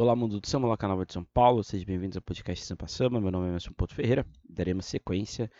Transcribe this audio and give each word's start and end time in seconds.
Olá, 0.00 0.14
mundo 0.14 0.38
do 0.38 0.46
samba, 0.46 0.76
canal 0.76 1.04
de 1.04 1.12
São 1.12 1.24
Paulo, 1.24 1.64
sejam 1.64 1.84
bem-vindos 1.84 2.16
ao 2.16 2.22
podcast 2.22 2.64
Sampa 2.64 2.86
Samba. 2.86 3.20
Meu 3.20 3.32
nome 3.32 3.46
é 3.46 3.48
Emerson 3.48 3.72
Porto 3.72 3.96
Ferreira. 3.96 4.24
Daremos 4.48 4.86
sequência, 4.86 5.50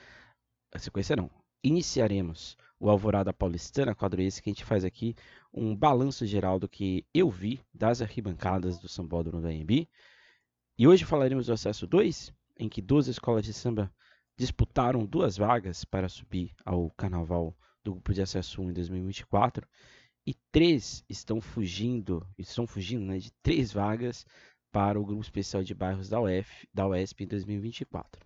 a 0.72 0.78
sequência 0.78 1.16
não, 1.16 1.28
iniciaremos 1.60 2.56
o 2.78 2.88
Alvorada 2.88 3.32
Paulistana, 3.32 3.96
quadro 3.96 4.22
esse 4.22 4.40
que 4.40 4.48
a 4.48 4.52
gente 4.52 4.64
faz 4.64 4.84
aqui 4.84 5.16
um 5.52 5.74
balanço 5.74 6.24
geral 6.24 6.60
do 6.60 6.68
que 6.68 7.04
eu 7.12 7.28
vi 7.28 7.60
das 7.74 8.00
arquibancadas 8.00 8.78
do 8.78 8.86
Sambódromo 8.86 9.42
da 9.42 9.48
AMB. 9.48 9.88
E 10.78 10.86
hoje 10.86 11.04
falaremos 11.04 11.46
do 11.46 11.52
acesso 11.52 11.84
2, 11.84 12.32
em 12.60 12.68
que 12.68 12.80
duas 12.80 13.08
escolas 13.08 13.44
de 13.44 13.52
samba 13.52 13.92
disputaram 14.36 15.04
duas 15.04 15.36
vagas 15.36 15.84
para 15.84 16.08
subir 16.08 16.54
ao 16.64 16.92
carnaval 16.92 17.56
do 17.82 17.90
grupo 17.94 18.14
de 18.14 18.22
acesso 18.22 18.62
1 18.62 18.70
em 18.70 18.72
2024 18.72 19.66
e 20.28 20.34
três 20.52 21.02
estão 21.08 21.40
fugindo, 21.40 22.22
estão 22.36 22.66
fugindo 22.66 23.06
né, 23.06 23.16
de 23.16 23.32
três 23.42 23.72
vagas 23.72 24.26
para 24.70 25.00
o 25.00 25.04
grupo 25.04 25.22
especial 25.22 25.62
de 25.62 25.72
bairros 25.74 26.10
da 26.10 26.20
UF, 26.20 26.68
da 26.70 26.86
UESP 26.86 27.24
em 27.24 27.28
2024. 27.28 28.20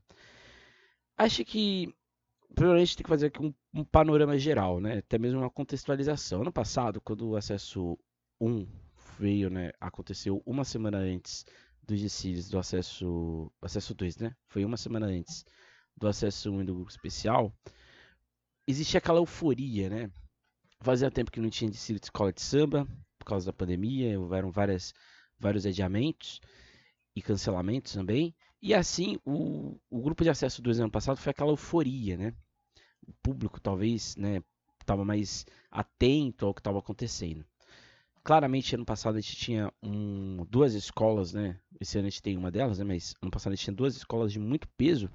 Acho 1.17 1.45
que 1.45 1.95
primeiramente 2.57 2.97
tem 2.97 3.05
que 3.05 3.09
fazer 3.09 3.27
aqui 3.27 3.41
um, 3.41 3.55
um, 3.73 3.85
panorama 3.85 4.37
geral, 4.37 4.81
né? 4.81 4.99
Até 4.99 5.17
mesmo 5.17 5.39
uma 5.39 5.49
contextualização. 5.49 6.43
Ano 6.43 6.53
passado, 6.53 7.01
quando 7.01 7.29
o 7.29 7.37
acesso 7.37 7.97
1 8.41 8.67
veio, 9.21 9.49
né, 9.49 9.71
aconteceu 9.81 10.43
uma 10.45 10.65
semana 10.65 10.99
antes 10.99 11.47
dos 11.85 12.01
desfiles 12.01 12.49
do 12.49 12.59
acesso, 12.59 13.49
acesso 13.63 13.95
2, 13.95 14.17
né? 14.17 14.35
Foi 14.49 14.65
uma 14.65 14.77
semana 14.77 15.07
antes 15.07 15.45
do 15.97 16.09
acesso 16.09 16.51
1 16.51 16.63
e 16.63 16.65
do 16.65 16.75
grupo 16.75 16.91
especial. 16.91 17.55
Existia 18.67 18.99
aquela 18.99 19.21
euforia, 19.21 19.89
né? 19.89 20.11
Fazia 20.83 21.11
tempo 21.13 21.31
que 21.31 21.41
não 21.41 21.49
tinha 21.49 21.71
desfile 21.71 22.01
de 22.01 22.07
escola 22.07 22.33
de 22.33 22.43
samba, 22.43 22.89
por 23.17 23.25
causa 23.25 23.47
da 23.47 23.53
pandemia, 23.53 24.19
houveram 24.19 24.51
várias, 24.51 24.93
vários 25.39 25.65
adiamentos 25.65 26.41
e 27.15 27.23
cancelamentos 27.23 27.93
também. 27.93 28.35
E 28.61 28.75
assim, 28.75 29.17
o, 29.25 29.79
o 29.89 30.03
grupo 30.03 30.25
de 30.25 30.31
acesso 30.31 30.61
do 30.61 30.73
ano 30.73 30.91
passado 30.91 31.19
foi 31.19 31.31
aquela 31.31 31.53
euforia, 31.53 32.17
né? 32.17 32.35
O 33.07 33.13
público 33.23 33.61
talvez 33.61 34.17
né, 34.17 34.43
estava 34.81 35.05
mais 35.05 35.47
atento 35.71 36.47
ao 36.47 36.55
que 36.55 36.61
estava 36.61 36.81
acontecendo. 36.81 37.45
Claramente, 38.25 38.75
ano 38.75 38.85
passado 38.85 39.17
a 39.19 39.21
gente 39.21 39.37
tinha 39.37 39.73
um, 39.81 40.45
duas 40.47 40.75
escolas, 40.75 41.33
né? 41.33 41.61
Esse 41.81 41.99
ano 41.99 42.09
a 42.09 42.11
gente 42.11 42.23
tem 42.23 42.37
uma 42.37 42.51
delas, 42.51 42.81
né? 42.81 42.85
Mas 42.85 43.15
ano 43.23 43.31
passado 43.31 43.53
a 43.53 43.55
gente 43.57 43.65
tinha 43.65 43.75
duas 43.75 43.97
escolas 43.97 44.33
de 44.33 44.41
muito 44.41 44.69
peso, 44.77 45.09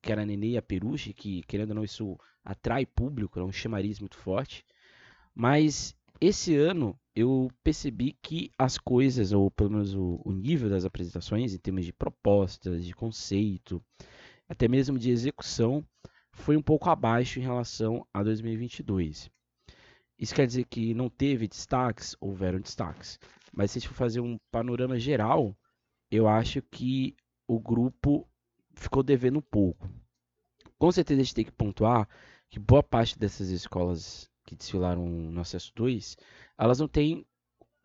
que 0.00 0.10
era 0.10 0.22
a 0.22 0.26
Nenê 0.26 0.52
e 0.52 0.56
a 0.56 0.62
Peruche, 0.62 1.12
que, 1.12 1.42
querendo 1.42 1.70
ou 1.70 1.76
não, 1.76 1.84
isso 1.84 2.18
atrai 2.42 2.86
público, 2.86 3.38
é 3.38 3.44
um 3.44 3.52
chamariz 3.52 3.98
muito 4.00 4.16
forte. 4.16 4.64
Mas 5.40 5.96
esse 6.20 6.54
ano 6.54 6.94
eu 7.16 7.50
percebi 7.64 8.14
que 8.20 8.50
as 8.58 8.76
coisas, 8.76 9.32
ou 9.32 9.50
pelo 9.50 9.70
menos 9.70 9.94
o, 9.94 10.20
o, 10.22 10.32
nível 10.32 10.68
das 10.68 10.84
apresentações, 10.84 11.54
em 11.54 11.58
termos 11.58 11.86
de 11.86 11.94
propostas, 11.94 12.84
de 12.84 12.92
conceito, 12.92 13.82
até 14.46 14.68
mesmo 14.68 14.98
de 14.98 15.08
execução, 15.08 15.82
foi 16.30 16.58
um 16.58 16.62
pouco 16.62 16.90
abaixo 16.90 17.38
em 17.38 17.42
relação 17.42 18.06
a 18.12 18.22
2022. 18.22 19.30
Isso 20.18 20.34
quer 20.34 20.46
dizer 20.46 20.66
que 20.66 20.92
não 20.92 21.08
teve 21.08 21.48
destaques, 21.48 22.14
houveram 22.20 22.60
destaques. 22.60 23.18
Mas 23.50 23.70
se 23.70 23.78
a 23.78 23.80
gente 23.80 23.88
for 23.88 23.94
fazer 23.94 24.20
um 24.20 24.38
panorama 24.52 24.98
geral, 24.98 25.56
eu 26.10 26.28
acho 26.28 26.60
que 26.70 27.16
o 27.48 27.58
grupo 27.58 28.28
ficou 28.74 29.02
devendo 29.02 29.38
um 29.38 29.46
pouco. 29.50 29.88
Com 30.78 30.92
certeza 30.92 31.18
a 31.18 31.24
gente 31.24 31.34
tem 31.34 31.46
que 31.46 31.52
pontuar 31.52 32.06
que 32.50 32.58
boa 32.58 32.82
parte 32.82 33.18
dessas 33.18 33.48
escolas 33.48 34.30
que 34.44 34.56
desfilaram 34.56 35.06
no 35.06 35.40
acesso 35.40 35.72
2, 35.74 36.16
elas 36.58 36.78
não 36.78 36.88
têm 36.88 37.24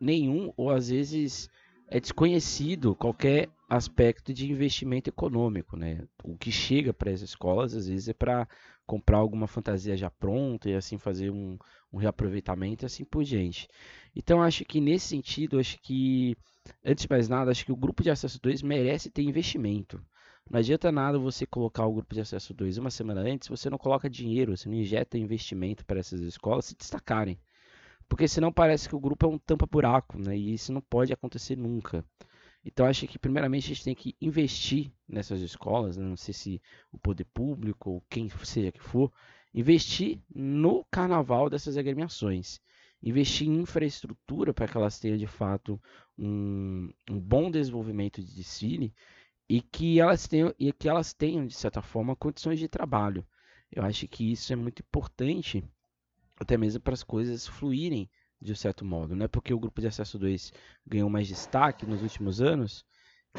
nenhum, 0.00 0.52
ou 0.56 0.70
às 0.70 0.88
vezes 0.88 1.48
é 1.88 2.00
desconhecido 2.00 2.94
qualquer 2.94 3.48
aspecto 3.68 4.32
de 4.32 4.50
investimento 4.50 5.10
econômico, 5.10 5.76
né? 5.76 6.06
O 6.22 6.36
que 6.36 6.52
chega 6.52 6.92
para 6.92 7.10
as 7.10 7.20
escolas 7.20 7.74
às 7.74 7.88
vezes 7.88 8.08
é 8.08 8.12
para 8.12 8.48
comprar 8.86 9.18
alguma 9.18 9.48
fantasia 9.48 9.96
já 9.96 10.08
pronta 10.08 10.70
e 10.70 10.74
assim 10.74 10.98
fazer 10.98 11.30
um, 11.30 11.58
um 11.92 11.98
reaproveitamento 11.98 12.84
e 12.84 12.86
assim 12.86 13.04
por 13.04 13.24
diante. 13.24 13.68
Então 14.14 14.42
acho 14.42 14.64
que 14.64 14.80
nesse 14.80 15.08
sentido, 15.08 15.58
acho 15.58 15.78
que 15.80 16.36
antes 16.84 17.02
de 17.02 17.10
mais 17.10 17.28
nada, 17.28 17.50
acho 17.50 17.64
que 17.64 17.72
o 17.72 17.76
grupo 17.76 18.02
de 18.02 18.10
acesso 18.10 18.40
2 18.40 18.62
merece 18.62 19.10
ter 19.10 19.22
investimento. 19.22 20.00
Não 20.48 20.60
adianta 20.60 20.92
nada 20.92 21.18
você 21.18 21.44
colocar 21.44 21.84
o 21.86 21.92
grupo 21.92 22.14
de 22.14 22.20
acesso 22.20 22.54
2 22.54 22.78
uma 22.78 22.90
semana 22.90 23.20
antes, 23.20 23.48
você 23.48 23.68
não 23.68 23.76
coloca 23.76 24.08
dinheiro, 24.08 24.56
você 24.56 24.68
não 24.68 24.76
injeta 24.76 25.18
investimento 25.18 25.84
para 25.84 25.98
essas 25.98 26.20
escolas 26.20 26.66
se 26.66 26.76
destacarem. 26.76 27.38
Porque 28.08 28.28
senão 28.28 28.52
parece 28.52 28.88
que 28.88 28.94
o 28.94 29.00
grupo 29.00 29.26
é 29.26 29.28
um 29.28 29.38
tampa-buraco, 29.38 30.18
né? 30.18 30.36
E 30.38 30.54
isso 30.54 30.72
não 30.72 30.80
pode 30.80 31.12
acontecer 31.12 31.56
nunca. 31.56 32.04
Então 32.64 32.86
acho 32.86 33.06
que 33.08 33.18
primeiramente 33.18 33.64
a 33.64 33.68
gente 33.68 33.84
tem 33.84 33.94
que 33.94 34.16
investir 34.20 34.92
nessas 35.08 35.40
escolas, 35.40 35.96
né? 35.96 36.04
não 36.04 36.16
sei 36.16 36.34
se 36.34 36.62
o 36.92 36.98
poder 36.98 37.24
público 37.24 37.90
ou 37.90 38.04
quem 38.08 38.28
seja 38.44 38.72
que 38.72 38.82
for, 38.82 39.12
investir 39.54 40.20
no 40.34 40.84
carnaval 40.90 41.50
dessas 41.50 41.76
agremiações. 41.76 42.60
Investir 43.02 43.48
em 43.48 43.60
infraestrutura 43.60 44.54
para 44.54 44.66
que 44.66 44.76
elas 44.76 44.98
tenham 44.98 45.16
de 45.16 45.26
fato 45.26 45.80
um, 46.18 46.90
um 47.10 47.20
bom 47.20 47.50
desenvolvimento 47.50 48.20
de 48.22 48.34
desfile 48.34 48.92
e 49.48 49.60
que 49.60 50.00
elas 50.00 50.26
tenham 50.26 50.54
e 50.58 50.72
que 50.72 50.88
elas 50.88 51.12
tenham 51.12 51.46
de 51.46 51.54
certa 51.54 51.82
forma 51.82 52.16
condições 52.16 52.58
de 52.58 52.68
trabalho. 52.68 53.26
Eu 53.70 53.82
acho 53.84 54.06
que 54.08 54.32
isso 54.32 54.52
é 54.52 54.56
muito 54.56 54.80
importante 54.80 55.64
até 56.38 56.56
mesmo 56.56 56.80
para 56.80 56.94
as 56.94 57.02
coisas 57.02 57.46
fluírem 57.46 58.08
de 58.40 58.52
um 58.52 58.56
certo 58.56 58.84
modo, 58.84 59.16
não 59.16 59.24
é 59.24 59.28
porque 59.28 59.54
o 59.54 59.58
grupo 59.58 59.80
de 59.80 59.86
acesso 59.86 60.18
2 60.18 60.52
ganhou 60.86 61.08
mais 61.08 61.26
destaque 61.26 61.86
nos 61.86 62.02
últimos 62.02 62.40
anos 62.40 62.84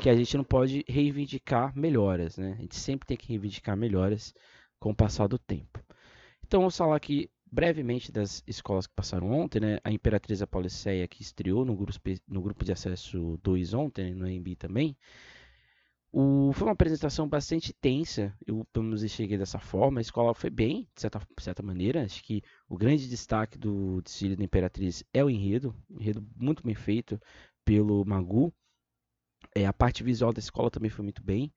que 0.02 0.10
a 0.10 0.16
gente 0.16 0.36
não 0.38 0.44
pode 0.44 0.84
reivindicar 0.88 1.76
melhoras, 1.76 2.38
né? 2.38 2.56
A 2.58 2.62
gente 2.62 2.76
sempre 2.76 3.08
tem 3.08 3.18
que 3.18 3.30
reivindicar 3.30 3.76
melhoras 3.76 4.34
com 4.80 4.92
o 4.92 4.96
passar 4.96 5.28
do 5.28 5.40
tempo. 5.40 5.84
Então 6.46 6.62
vamos 6.62 6.78
falar 6.78 6.96
aqui 6.96 7.30
brevemente 7.52 8.12
das 8.12 8.44
escolas 8.46 8.86
que 8.86 8.94
passaram 8.94 9.32
ontem, 9.32 9.60
né? 9.60 9.80
A 9.84 9.92
Imperatriz 9.92 10.42
Apoliceia 10.42 11.08
que 11.08 11.22
estreou 11.22 11.66
no 11.66 11.76
grupo, 11.76 12.00
no 12.28 12.42
grupo 12.42 12.66
de 12.66 12.72
acesso 12.72 13.40
2 13.44 13.74
ontem, 13.74 14.14
no 14.14 14.26
AMB 14.26 14.56
também. 14.56 14.96
O, 16.20 16.52
foi 16.52 16.66
uma 16.66 16.74
apresentação 16.74 17.30
bastante 17.30 17.72
tensa, 17.72 18.36
eu 18.44 18.66
pelo 18.74 18.86
menos 18.86 19.04
enxerguei 19.04 19.38
dessa 19.38 19.60
forma. 19.60 20.00
A 20.00 20.02
escola 20.02 20.34
foi 20.34 20.50
bem, 20.50 20.90
de 20.96 21.02
certa, 21.02 21.20
de 21.20 21.44
certa 21.44 21.62
maneira. 21.62 22.04
Acho 22.04 22.24
que 22.24 22.42
o 22.68 22.76
grande 22.76 23.08
destaque 23.08 23.56
do 23.56 24.02
desfile 24.02 24.36
da 24.36 24.44
Imperatriz 24.44 25.04
é 25.14 25.24
o 25.24 25.30
enredo, 25.30 25.76
enredo 25.88 26.28
muito 26.36 26.64
bem 26.64 26.74
feito 26.74 27.22
pelo 27.64 28.04
Magu. 28.04 28.52
É, 29.54 29.68
a 29.68 29.72
parte 29.72 30.02
visual 30.02 30.34
da 30.34 30.40
escola 30.40 30.72
também 30.72 30.90
foi 30.90 31.04
muito 31.04 31.22
bem. 31.22 31.54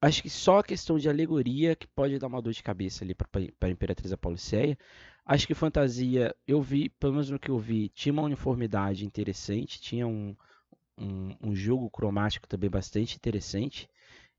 Acho 0.00 0.22
que 0.22 0.30
só 0.30 0.60
a 0.60 0.64
questão 0.64 0.96
de 0.96 1.08
alegoria 1.08 1.74
que 1.74 1.88
pode 1.88 2.20
dar 2.20 2.28
uma 2.28 2.40
dor 2.40 2.52
de 2.52 2.62
cabeça 2.62 3.02
ali 3.02 3.12
para 3.12 3.28
a 3.62 3.68
Imperatriz 3.68 4.12
Apoliceia. 4.12 4.78
Acho 5.24 5.48
que 5.48 5.54
fantasia, 5.54 6.32
eu 6.46 6.62
vi, 6.62 6.90
pelo 6.90 7.14
menos 7.14 7.28
no 7.28 7.40
que 7.40 7.50
eu 7.50 7.58
vi, 7.58 7.88
tinha 7.88 8.12
uma 8.12 8.22
uniformidade 8.22 9.04
interessante, 9.04 9.80
tinha 9.80 10.06
um, 10.06 10.36
um, 10.98 11.36
um 11.42 11.54
jogo 11.54 11.90
cromático 11.90 12.48
também 12.48 12.70
bastante 12.70 13.16
interessante. 13.16 13.88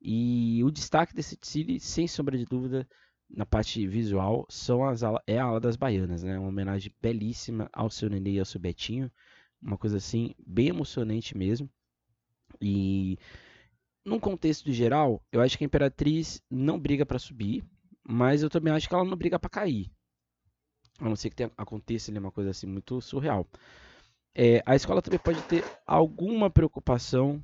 E 0.02 0.64
o 0.64 0.72
destaque 0.72 1.14
desse 1.14 1.38
desfile, 1.38 1.80
sem 1.80 2.08
sombra 2.08 2.38
de 2.38 2.46
dúvida, 2.46 2.88
na 3.30 3.46
parte 3.46 3.86
visual, 3.88 4.46
são 4.50 4.86
as 4.86 5.02
é 5.26 5.38
a 5.38 5.44
ala 5.44 5.60
das 5.60 5.76
baianas, 5.76 6.24
né? 6.24 6.38
Uma 6.38 6.50
homenagem 6.50 6.94
belíssima 7.02 7.70
ao 7.74 7.90
seu 7.90 8.10
Nenê 8.10 8.34
e 8.34 8.40
ao 8.40 8.46
seu 8.46 8.60
Betinho. 8.60 9.12
Uma 9.62 9.78
coisa 9.78 9.98
assim, 9.98 10.34
bem 10.46 10.68
emocionante 10.70 11.36
mesmo. 11.36 11.70
E 12.62 13.18
num 14.06 14.20
contexto 14.20 14.72
geral, 14.72 15.22
eu 15.32 15.42
acho 15.42 15.58
que 15.58 15.64
a 15.64 15.68
Imperatriz 15.68 16.42
não 16.50 16.80
briga 16.80 17.06
para 17.06 17.20
subir, 17.20 17.64
mas 18.08 18.42
eu 18.42 18.50
também 18.50 18.72
acho 18.72 18.88
que 18.88 18.96
ela 18.96 19.04
não 19.04 19.18
briga 19.18 19.38
para 19.38 19.50
cair. 19.50 19.92
A 21.00 21.06
não 21.10 21.16
ser 21.16 21.30
que 21.30 21.36
tenha, 21.36 21.52
aconteça 21.58 22.10
ali 22.10 22.18
uma 22.18 22.32
coisa 22.32 22.52
assim 22.52 22.66
muito 22.66 23.02
surreal. 23.02 23.46
É, 24.36 24.62
a 24.66 24.76
escola 24.76 25.02
também 25.02 25.20
pode 25.20 25.42
ter 25.44 25.64
alguma 25.86 26.50
preocupação 26.50 27.42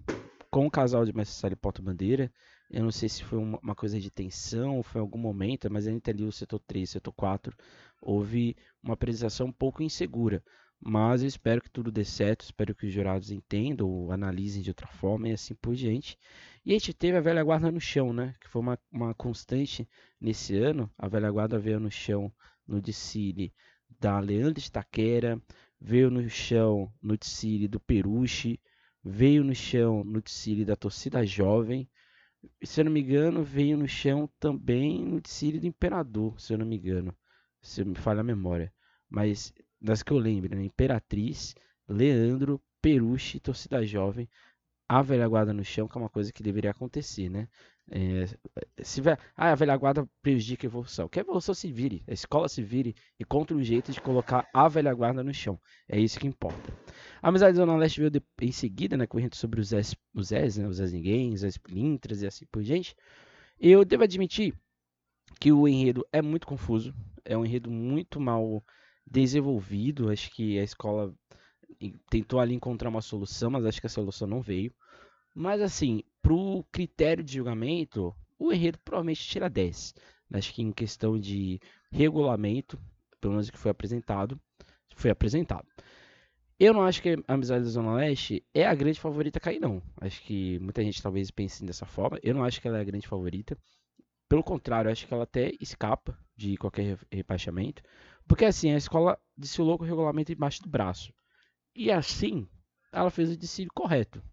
com 0.50 0.68
o 0.68 0.72
casal 0.72 1.04
de 1.06 1.12
mestre 1.12 1.36
Sala 1.36 1.54
e 1.54 1.56
porta-bandeira. 1.56 2.32
Eu 2.70 2.84
não 2.84 2.92
sei 2.92 3.10
se 3.10 3.24
foi 3.24 3.40
uma, 3.40 3.60
uma, 3.60 3.76
coisa 3.76 4.00
de 4.00 4.12
tensão, 4.12 4.84
foi 4.84 5.02
algum 5.02 5.18
momento, 5.18 5.72
mas 5.72 5.88
entre 5.88 6.12
ali 6.12 6.24
o 6.24 6.32
setor 6.32 6.60
3 6.60 6.88
e 6.88 6.90
o 6.90 6.94
setor 6.94 7.12
4 7.14 7.56
houve 8.02 8.56
uma 8.82 8.94
apresentação 8.94 9.48
um 9.48 9.52
pouco 9.52 9.82
insegura. 9.82 10.44
Mas 10.80 11.22
eu 11.22 11.28
espero 11.28 11.62
que 11.62 11.70
tudo 11.70 11.92
dê 11.92 12.04
certo, 12.04 12.42
espero 12.42 12.76
que 12.76 12.86
os 12.86 12.94
jurados 12.94 13.32
entendam 13.32 13.88
ou 13.88 14.12
analisem 14.12 14.62
de 14.62 14.70
outra 14.70 14.86
forma 14.88 15.30
e 15.30 15.32
assim 15.32 15.56
por 15.56 15.74
diante. 15.74 16.18
E 16.66 16.72
a 16.72 16.74
gente 16.74 16.94
teve 16.94 17.18
a 17.18 17.22
velha 17.22 17.44
guarda 17.44 17.72
no 17.72 17.80
chão, 17.80 18.12
né? 18.12 18.36
Que 18.42 18.50
foi 18.50 18.62
uma, 18.62 18.78
uma 18.92 19.14
constante 19.14 19.88
nesse 20.20 20.58
ano. 20.58 20.92
A 20.98 21.08
velha 21.08 21.32
guarda 21.32 21.58
veio 21.58 21.80
no 21.80 21.90
chão 21.90 22.32
no 22.68 22.82
desfile 22.82 23.54
da 24.00 24.20
Leandro 24.20 24.62
de 24.62 24.70
veio 25.84 26.10
no 26.10 26.30
chão 26.30 26.90
no 27.02 27.18
Tsiri 27.18 27.68
do 27.68 27.78
Peruche, 27.78 28.58
veio 29.04 29.44
no 29.44 29.54
chão 29.54 30.02
no 30.02 30.22
Tsiri 30.22 30.64
da 30.64 30.78
torcida 30.78 31.26
jovem, 31.26 31.90
se 32.64 32.80
eu 32.80 32.86
não 32.86 32.92
me 32.92 33.02
engano, 33.02 33.44
veio 33.44 33.78
no 33.78 33.88
chão 33.88 34.30
também 34.40 35.04
no 35.04 35.20
Tsiri 35.20 35.60
do 35.60 35.68
Imperador, 35.68 36.40
se 36.40 36.54
eu 36.54 36.58
não 36.58 36.66
me 36.66 36.78
engano, 36.78 37.14
se 37.62 37.84
me 37.84 37.96
falha 37.96 38.22
a 38.22 38.24
memória. 38.24 38.74
Mas 39.10 39.54
das 39.80 40.02
que 40.02 40.14
eu 40.14 40.18
lembro, 40.18 40.56
né? 40.56 40.64
Imperatriz, 40.64 41.54
Leandro, 41.88 42.62
Peruche, 42.82 43.40
torcida 43.40 43.86
jovem, 43.86 44.30
a 44.88 45.02
velha 45.02 45.28
guarda 45.28 45.54
no 45.54 45.66
chão, 45.66 45.88
que 45.88 45.98
é 45.98 46.02
uma 46.02 46.10
coisa 46.10 46.32
que 46.32 46.42
deveria 46.42 46.72
acontecer, 46.72 47.30
né? 47.30 47.50
É, 47.92 48.26
se 48.82 49.02
vai, 49.02 49.18
ah, 49.36 49.52
a 49.52 49.56
velha 49.56 49.76
guarda 49.76 50.08
prejudica 50.22 50.66
a 50.66 50.70
evolução. 50.70 51.10
Que 51.10 51.20
a 51.20 51.22
evolução 51.22 51.54
se 51.54 51.72
vire, 51.72 52.04
a 52.08 52.14
escola 52.14 52.48
se 52.48 52.64
vire 52.64 52.96
e 53.20 53.26
contra 53.26 53.56
um 53.56 53.64
jeito 53.64 53.92
de 53.92 54.02
colocar 54.02 54.48
a 54.54 54.68
velha 54.68 54.94
guarda 54.94 55.24
no 55.24 55.34
chão. 55.34 55.60
É 55.88 56.00
isso 56.00 56.20
que 56.20 56.28
importa. 56.28 56.74
A 57.22 57.30
Amizade 57.30 57.58
Zona 57.58 57.76
Leste 57.76 58.00
veio 58.00 58.12
de, 58.12 58.22
em 58.42 58.52
seguida, 58.52 58.98
né, 58.98 59.06
correndo 59.06 59.36
sobre 59.36 59.60
os 59.60 59.70
Zés, 59.70 59.96
os 60.14 60.28
Zés, 60.28 60.58
né, 60.58 60.68
os 60.68 60.78
Zés 60.78 60.94
Ninguém, 60.94 61.34
os 61.34 61.42
Zés 61.42 61.58
Plintras 61.58 62.22
e 62.22 62.28
assim 62.28 62.46
por 62.52 62.64
diante. 62.64 62.96
Eu 63.60 63.86
devo 63.86 64.04
admitir 64.04 64.54
que 65.40 65.52
o 65.52 65.68
enredo 65.68 66.06
é 66.12 66.22
muito 66.22 66.48
confuso, 66.48 66.94
é 67.26 67.38
um 67.38 67.46
enredo 67.46 67.70
muito 67.70 68.20
mal 68.20 68.64
desenvolvido. 69.06 70.10
Acho 70.10 70.32
que 70.32 70.58
a 70.58 70.64
escola 70.64 71.14
tentou 72.10 72.40
ali 72.40 72.54
encontrar 72.54 72.90
uma 72.90 73.02
solução, 73.02 73.52
mas 73.52 73.66
acho 73.66 73.80
que 73.82 73.88
a 73.88 73.90
solução 73.90 74.28
não 74.28 74.42
veio. 74.42 74.74
Mas 75.36 75.62
assim, 75.62 76.04
pro 76.24 76.66
critério 76.72 77.24
de 77.24 77.36
julgamento, 77.36 78.16
o 78.40 78.52
enredo 78.52 78.80
provavelmente 78.80 79.22
tira 79.22 79.50
10. 79.50 79.94
Acho 80.34 80.54
que 80.54 80.64
em 80.64 80.72
questão 80.72 81.20
de 81.20 81.60
regulamento, 81.92 82.80
pelo 83.22 83.34
menos 83.34 83.52
que 83.52 83.58
foi 83.58 83.70
apresentado, 83.70 84.40
foi 84.96 85.12
apresentado. 85.12 85.68
Eu 86.60 86.74
não 86.74 86.82
acho 86.84 87.02
que 87.02 87.10
a 87.28 87.34
Amizade 87.34 87.66
da 87.66 87.70
Zona 87.70 87.94
Leste 87.94 88.44
é 88.54 88.66
a 88.66 88.74
grande 88.74 89.00
favorita 89.00 89.38
a 89.38 89.42
cair, 89.42 89.60
não. 89.60 89.82
Acho 90.00 90.22
que 90.24 90.58
muita 90.60 90.82
gente 90.82 91.04
talvez 91.04 91.30
pense 91.30 91.64
dessa 91.66 91.86
forma. 91.86 92.18
Eu 92.24 92.34
não 92.34 92.44
acho 92.44 92.62
que 92.62 92.68
ela 92.68 92.78
é 92.78 92.82
a 92.82 92.86
grande 92.86 93.08
favorita. 93.08 93.58
Pelo 94.30 94.44
contrário, 94.44 94.90
acho 94.90 95.06
que 95.06 95.14
ela 95.14 95.24
até 95.24 95.52
escapa 95.60 96.18
de 96.36 96.56
qualquer 96.56 96.98
rebaixamento. 97.12 97.84
Porque 98.28 98.46
assim, 98.46 98.72
a 98.72 98.78
escola 98.78 99.20
desfilou 99.38 99.78
com 99.78 99.84
o 99.84 99.88
regulamento 99.88 100.32
embaixo 100.32 100.64
do 100.64 100.70
braço. 100.70 101.14
E 101.76 101.92
assim, 101.92 102.48
ela 102.92 103.12
fez 103.12 103.32
o 103.32 103.38
desfile 103.38 103.70
correto. 103.74 104.24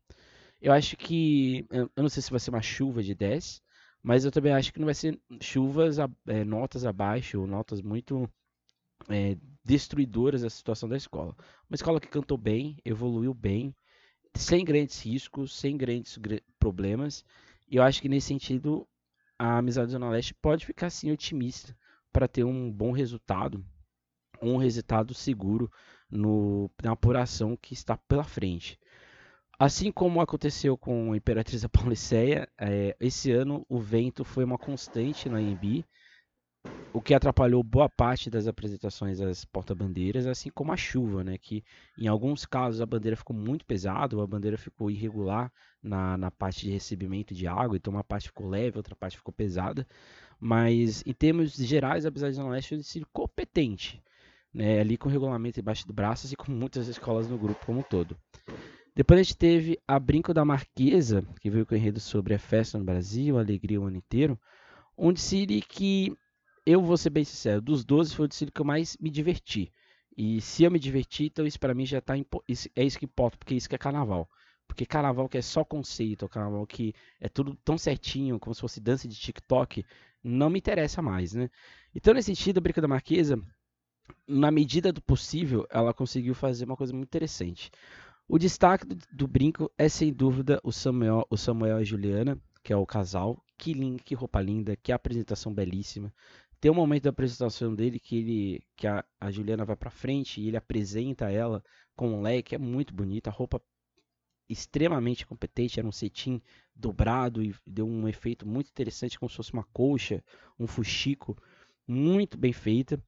Eu 0.60 0.72
acho 0.72 0.96
que. 0.96 1.66
Eu 1.70 1.90
não 1.96 2.08
sei 2.08 2.22
se 2.22 2.30
vai 2.30 2.40
ser 2.40 2.50
uma 2.50 2.62
chuva 2.62 3.02
de 3.02 3.14
10, 3.14 3.62
mas 4.02 4.24
eu 4.24 4.30
também 4.30 4.52
acho 4.52 4.72
que 4.72 4.78
não 4.78 4.86
vai 4.86 4.94
ser 4.94 5.18
chuvas, 5.40 5.98
é, 6.26 6.44
notas 6.44 6.84
abaixo, 6.84 7.40
ou 7.40 7.46
notas 7.46 7.80
muito 7.82 8.28
é, 9.08 9.36
destruidoras 9.64 10.42
da 10.42 10.50
situação 10.50 10.88
da 10.88 10.96
escola. 10.96 11.34
Uma 11.68 11.74
escola 11.74 12.00
que 12.00 12.08
cantou 12.08 12.36
bem, 12.36 12.76
evoluiu 12.84 13.34
bem, 13.34 13.74
sem 14.34 14.64
grandes 14.64 15.00
riscos, 15.02 15.54
sem 15.54 15.76
grandes 15.76 16.18
problemas. 16.58 17.24
E 17.68 17.76
eu 17.76 17.82
acho 17.82 18.00
que 18.02 18.08
nesse 18.08 18.28
sentido 18.28 18.86
a 19.38 19.58
Amizade 19.58 19.92
Zona 19.92 20.10
Leste 20.10 20.34
pode 20.34 20.66
ficar 20.66 20.90
sim 20.90 21.10
otimista 21.10 21.76
para 22.12 22.28
ter 22.28 22.44
um 22.44 22.70
bom 22.70 22.92
resultado, 22.92 23.64
um 24.42 24.56
resultado 24.56 25.14
seguro 25.14 25.70
no, 26.10 26.70
na 26.82 26.92
apuração 26.92 27.56
que 27.56 27.72
está 27.72 27.96
pela 27.96 28.24
frente. 28.24 28.78
Assim 29.62 29.92
como 29.92 30.22
aconteceu 30.22 30.74
com 30.74 31.12
a 31.12 31.16
Imperatriz 31.18 31.60
da 31.60 31.68
Pauliceia, 31.68 32.48
é, 32.58 32.96
esse 32.98 33.30
ano 33.30 33.62
o 33.68 33.78
vento 33.78 34.24
foi 34.24 34.42
uma 34.42 34.56
constante 34.56 35.28
na 35.28 35.38
IMB, 35.38 35.84
o 36.94 37.02
que 37.02 37.12
atrapalhou 37.12 37.62
boa 37.62 37.86
parte 37.86 38.30
das 38.30 38.46
apresentações 38.46 39.18
das 39.18 39.44
porta-bandeiras, 39.44 40.26
assim 40.26 40.48
como 40.48 40.72
a 40.72 40.78
chuva, 40.78 41.22
né, 41.22 41.36
que 41.36 41.62
em 41.98 42.08
alguns 42.08 42.46
casos 42.46 42.80
a 42.80 42.86
bandeira 42.86 43.18
ficou 43.18 43.36
muito 43.36 43.66
pesada, 43.66 44.18
a 44.18 44.26
bandeira 44.26 44.56
ficou 44.56 44.90
irregular 44.90 45.52
na, 45.82 46.16
na 46.16 46.30
parte 46.30 46.64
de 46.64 46.72
recebimento 46.72 47.34
de 47.34 47.46
água, 47.46 47.76
então 47.76 47.92
uma 47.92 48.02
parte 48.02 48.28
ficou 48.28 48.48
leve, 48.48 48.78
outra 48.78 48.96
parte 48.96 49.18
ficou 49.18 49.34
pesada, 49.34 49.86
mas 50.40 51.02
em 51.04 51.12
termos 51.12 51.52
gerais, 51.52 52.06
apesar 52.06 52.30
de 52.30 52.36
Zona 52.36 52.48
Leste 52.48 52.78
ter 52.78 52.82
sido 52.82 53.06
competente, 53.12 54.02
né, 54.54 54.80
ali 54.80 54.96
com 54.96 55.10
o 55.10 55.12
regulamento 55.12 55.60
embaixo 55.60 55.86
do 55.86 55.92
braço, 55.92 56.26
assim 56.26 56.34
como 56.34 56.56
muitas 56.56 56.88
escolas 56.88 57.28
no 57.28 57.36
grupo 57.36 57.66
como 57.66 57.80
um 57.80 57.82
todo. 57.82 58.16
Depois 59.00 59.18
a 59.18 59.22
gente 59.22 59.34
teve 59.38 59.78
a 59.88 59.98
Brinco 59.98 60.34
da 60.34 60.44
Marquesa, 60.44 61.24
que 61.40 61.48
veio 61.48 61.64
com 61.64 61.74
o 61.74 61.78
enredo 61.78 61.98
sobre 61.98 62.34
a 62.34 62.38
festa 62.38 62.76
no 62.76 62.84
Brasil, 62.84 63.38
a 63.38 63.40
alegria 63.40 63.80
o 63.80 63.86
ano 63.86 63.96
inteiro. 63.96 64.38
Um 64.94 65.10
desfile 65.10 65.62
que, 65.62 66.14
eu 66.66 66.82
vou 66.82 66.98
ser 66.98 67.08
bem 67.08 67.24
sincero, 67.24 67.62
dos 67.62 67.82
12 67.82 68.14
foi 68.14 68.26
o 68.26 68.28
desfile 68.28 68.50
que 68.50 68.60
eu 68.60 68.64
mais 68.66 68.98
me 69.00 69.08
diverti. 69.08 69.72
E 70.14 70.38
se 70.42 70.64
eu 70.64 70.70
me 70.70 70.78
diverti, 70.78 71.24
então 71.24 71.46
isso 71.46 71.58
para 71.58 71.72
mim 71.72 71.86
já 71.86 71.98
tá 72.02 72.14
é 72.14 72.84
isso 72.84 72.98
que 72.98 73.06
importa, 73.06 73.38
porque 73.38 73.54
isso 73.54 73.70
que 73.70 73.74
é 73.74 73.78
carnaval. 73.78 74.28
Porque 74.66 74.84
carnaval 74.84 75.30
que 75.30 75.38
é 75.38 75.42
só 75.42 75.64
conceito, 75.64 76.28
carnaval 76.28 76.66
que 76.66 76.92
é 77.18 77.26
tudo 77.26 77.56
tão 77.64 77.78
certinho, 77.78 78.38
como 78.38 78.54
se 78.54 78.60
fosse 78.60 78.82
dança 78.82 79.08
de 79.08 79.18
TikTok, 79.18 79.82
não 80.22 80.50
me 80.50 80.58
interessa 80.58 81.00
mais, 81.00 81.32
né? 81.32 81.48
Então, 81.94 82.12
nesse 82.12 82.36
sentido, 82.36 82.58
a 82.58 82.60
Brinca 82.60 82.82
da 82.82 82.88
Marquesa, 82.88 83.40
na 84.28 84.50
medida 84.50 84.92
do 84.92 85.00
possível, 85.00 85.66
ela 85.70 85.94
conseguiu 85.94 86.34
fazer 86.34 86.66
uma 86.66 86.76
coisa 86.76 86.92
muito 86.92 87.08
interessante. 87.08 87.70
O 88.32 88.38
destaque 88.38 88.86
do, 88.86 88.96
do, 89.10 89.26
brinco 89.26 89.68
é 89.76 89.88
sem 89.88 90.12
dúvida 90.12 90.60
o 90.62 90.70
Samuel, 90.70 91.26
o 91.28 91.36
Samuel 91.36 91.80
e 91.80 91.84
Juliana, 91.84 92.40
que 92.62 92.72
é 92.72 92.76
o 92.76 92.86
casal. 92.86 93.44
Que, 93.58 93.72
lindo, 93.72 94.00
que 94.04 94.14
roupa 94.14 94.40
linda, 94.40 94.76
que 94.76 94.92
apresentação 94.92 95.52
belíssima. 95.52 96.14
Tem 96.60 96.70
um 96.70 96.74
momento 96.74 97.02
da 97.02 97.10
apresentação 97.10 97.74
dele 97.74 97.98
que 97.98 98.16
ele 98.18 98.62
que 98.76 98.86
a, 98.86 99.04
a 99.20 99.32
Juliana 99.32 99.64
vai 99.64 99.74
para 99.74 99.90
frente 99.90 100.40
e 100.40 100.46
ele 100.46 100.56
apresenta 100.56 101.28
ela 101.28 101.60
com 101.96 102.08
um 102.08 102.22
leque, 102.22 102.54
é 102.54 102.58
muito 102.58 102.94
bonita, 102.94 103.30
a 103.30 103.32
roupa 103.32 103.60
extremamente 104.48 105.26
competente, 105.26 105.80
era 105.80 105.88
um 105.88 105.92
cetim 105.92 106.40
dobrado 106.72 107.42
e 107.42 107.52
deu 107.66 107.84
um 107.84 108.06
efeito 108.06 108.46
muito 108.46 108.68
interessante, 108.68 109.18
como 109.18 109.28
se 109.28 109.36
fosse 109.36 109.52
uma 109.52 109.64
colcha, 109.72 110.22
um 110.56 110.68
fuxico, 110.68 111.36
muito 111.84 112.38
bem 112.38 112.52
feita. 112.52 113.02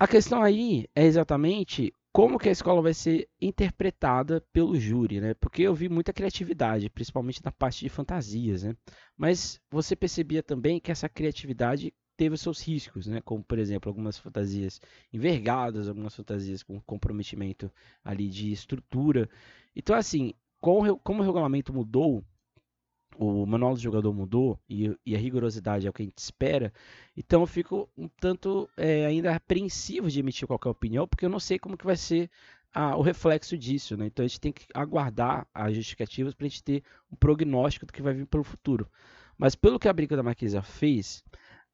A 0.00 0.08
questão 0.08 0.42
aí 0.42 0.88
é 0.96 1.04
exatamente 1.04 1.94
como 2.14 2.38
que 2.38 2.48
a 2.48 2.52
escola 2.52 2.80
vai 2.80 2.94
ser 2.94 3.28
interpretada 3.40 4.40
pelo 4.52 4.78
júri, 4.78 5.20
né? 5.20 5.34
Porque 5.34 5.62
eu 5.62 5.74
vi 5.74 5.88
muita 5.88 6.12
criatividade, 6.12 6.88
principalmente 6.88 7.44
na 7.44 7.50
parte 7.50 7.80
de 7.80 7.88
fantasias, 7.88 8.62
né? 8.62 8.76
Mas 9.16 9.60
você 9.68 9.96
percebia 9.96 10.40
também 10.40 10.78
que 10.78 10.92
essa 10.92 11.08
criatividade 11.08 11.92
teve 12.16 12.36
os 12.36 12.40
seus 12.40 12.62
riscos, 12.64 13.08
né? 13.08 13.20
Como, 13.20 13.42
por 13.42 13.58
exemplo, 13.58 13.90
algumas 13.90 14.16
fantasias 14.16 14.80
envergadas, 15.12 15.88
algumas 15.88 16.14
fantasias 16.14 16.62
com 16.62 16.80
comprometimento 16.82 17.68
ali 18.04 18.28
de 18.28 18.52
estrutura. 18.52 19.28
Então, 19.74 19.96
assim, 19.96 20.34
como 20.60 21.20
o 21.20 21.24
regulamento 21.24 21.74
mudou, 21.74 22.24
o 23.16 23.46
manual 23.46 23.74
do 23.74 23.80
jogador 23.80 24.12
mudou 24.12 24.58
e, 24.68 24.96
e, 25.04 25.14
a 25.14 25.18
rigorosidade 25.18 25.86
é 25.86 25.90
o 25.90 25.92
que 25.92 26.02
a 26.02 26.04
gente 26.04 26.18
espera, 26.18 26.72
então 27.16 27.40
eu 27.42 27.46
fico 27.46 27.88
um 27.96 28.08
tanto 28.08 28.68
é, 28.76 29.06
ainda 29.06 29.34
apreensivo 29.34 30.10
de 30.10 30.20
emitir 30.20 30.46
qualquer 30.46 30.68
opinião, 30.68 31.06
porque 31.06 31.24
eu 31.24 31.30
não 31.30 31.40
sei 31.40 31.58
como 31.58 31.76
que 31.76 31.84
vai 31.84 31.96
ser 31.96 32.30
a, 32.74 32.96
o 32.96 33.02
reflexo 33.02 33.56
disso, 33.56 33.96
né? 33.96 34.06
Então 34.06 34.24
a 34.24 34.28
gente 34.28 34.40
tem 34.40 34.52
que 34.52 34.66
aguardar 34.74 35.46
as 35.54 35.74
justificativas 35.74 36.34
para 36.34 36.46
a 36.46 36.48
gente 36.48 36.64
ter 36.64 36.82
um 37.10 37.16
prognóstico 37.16 37.86
do 37.86 37.92
que 37.92 38.02
vai 38.02 38.12
vir 38.12 38.26
pelo 38.26 38.42
futuro. 38.42 38.90
Mas 39.38 39.54
pelo 39.54 39.78
que 39.78 39.88
a 39.88 39.92
Briga 39.92 40.16
da 40.16 40.22
Marquesa 40.22 40.60
fez, 40.60 41.24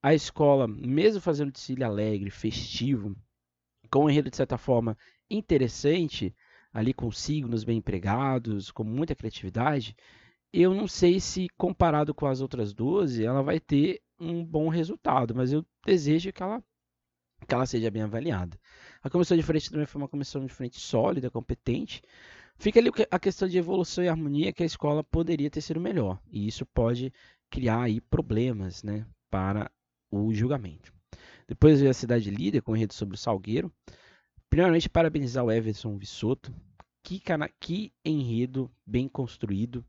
a 0.03 0.15
escola, 0.15 0.69
mesmo 0.69 1.21
fazendo 1.21 1.53
desfile 1.53 1.85
alegre, 1.85 2.31
festivo, 2.31 3.17
com 3.91 4.05
um 4.05 4.11
enredo 4.11 4.31
de 4.31 4.37
certa 4.37 4.57
forma 4.57 4.97
interessante, 5.29 6.35
ali 6.73 6.93
com 6.93 7.11
signos 7.11 7.65
bem 7.65 7.79
empregados, 7.79 8.71
com 8.71 8.85
muita 8.85 9.15
criatividade, 9.15 9.97
eu 10.53 10.75
não 10.75 10.89
sei 10.89 11.21
se 11.21 11.49
comparado 11.57 12.15
com 12.15 12.27
as 12.27 12.41
outras 12.41 12.73
12, 12.73 13.25
ela 13.25 13.43
vai 13.43 13.61
ter 13.61 14.01
um 14.19 14.45
bom 14.45 14.69
resultado, 14.69 15.35
mas 15.35 15.53
eu 15.53 15.65
desejo 15.87 16.33
que 16.33 16.43
ela, 16.43 16.63
que 17.47 17.55
ela 17.55 17.67
seja 17.67 17.91
bem 17.91 18.03
avaliada. 18.03 18.59
A 19.03 19.09
comissão 19.09 19.37
de 19.37 19.43
frente 19.43 19.71
também 19.71 19.87
foi 19.87 20.01
uma 20.01 20.09
comissão 20.09 20.45
de 20.45 20.53
frente 20.53 20.79
sólida, 20.79 21.31
competente. 21.31 22.03
Fica 22.59 22.79
ali 22.79 22.91
a 23.11 23.19
questão 23.19 23.49
de 23.49 23.57
evolução 23.57 24.05
e 24.05 24.09
harmonia 24.09 24.53
que 24.53 24.63
a 24.63 24.67
escola 24.67 25.03
poderia 25.03 25.51
ter 25.51 25.63
sido 25.63 25.81
melhor. 25.81 26.21
E 26.31 26.47
isso 26.47 26.67
pode 26.67 27.13
criar 27.49 27.83
aí 27.83 28.01
problemas 28.01 28.83
né, 28.83 29.07
para 29.31 29.71
o 30.11 30.35
julgamento. 30.35 30.93
Depois 31.49 31.81
veio 31.81 31.91
a 31.91 31.95
cidade 31.95 32.31
líder 32.31 32.61
com 32.61 32.73
o 32.73 32.77
enredo 32.77 32.93
sobre 32.93 33.15
o 33.15 33.19
Salgueiro. 33.19 33.73
Primeiramente, 34.49 34.89
parabenizar 34.89 35.45
o 35.45 35.51
Everson 35.51 35.97
Vissoto. 35.97 36.55
Que, 37.03 37.19
cana... 37.19 37.49
que 37.59 37.93
enredo 38.05 38.71
bem 38.85 39.09
construído 39.09 39.85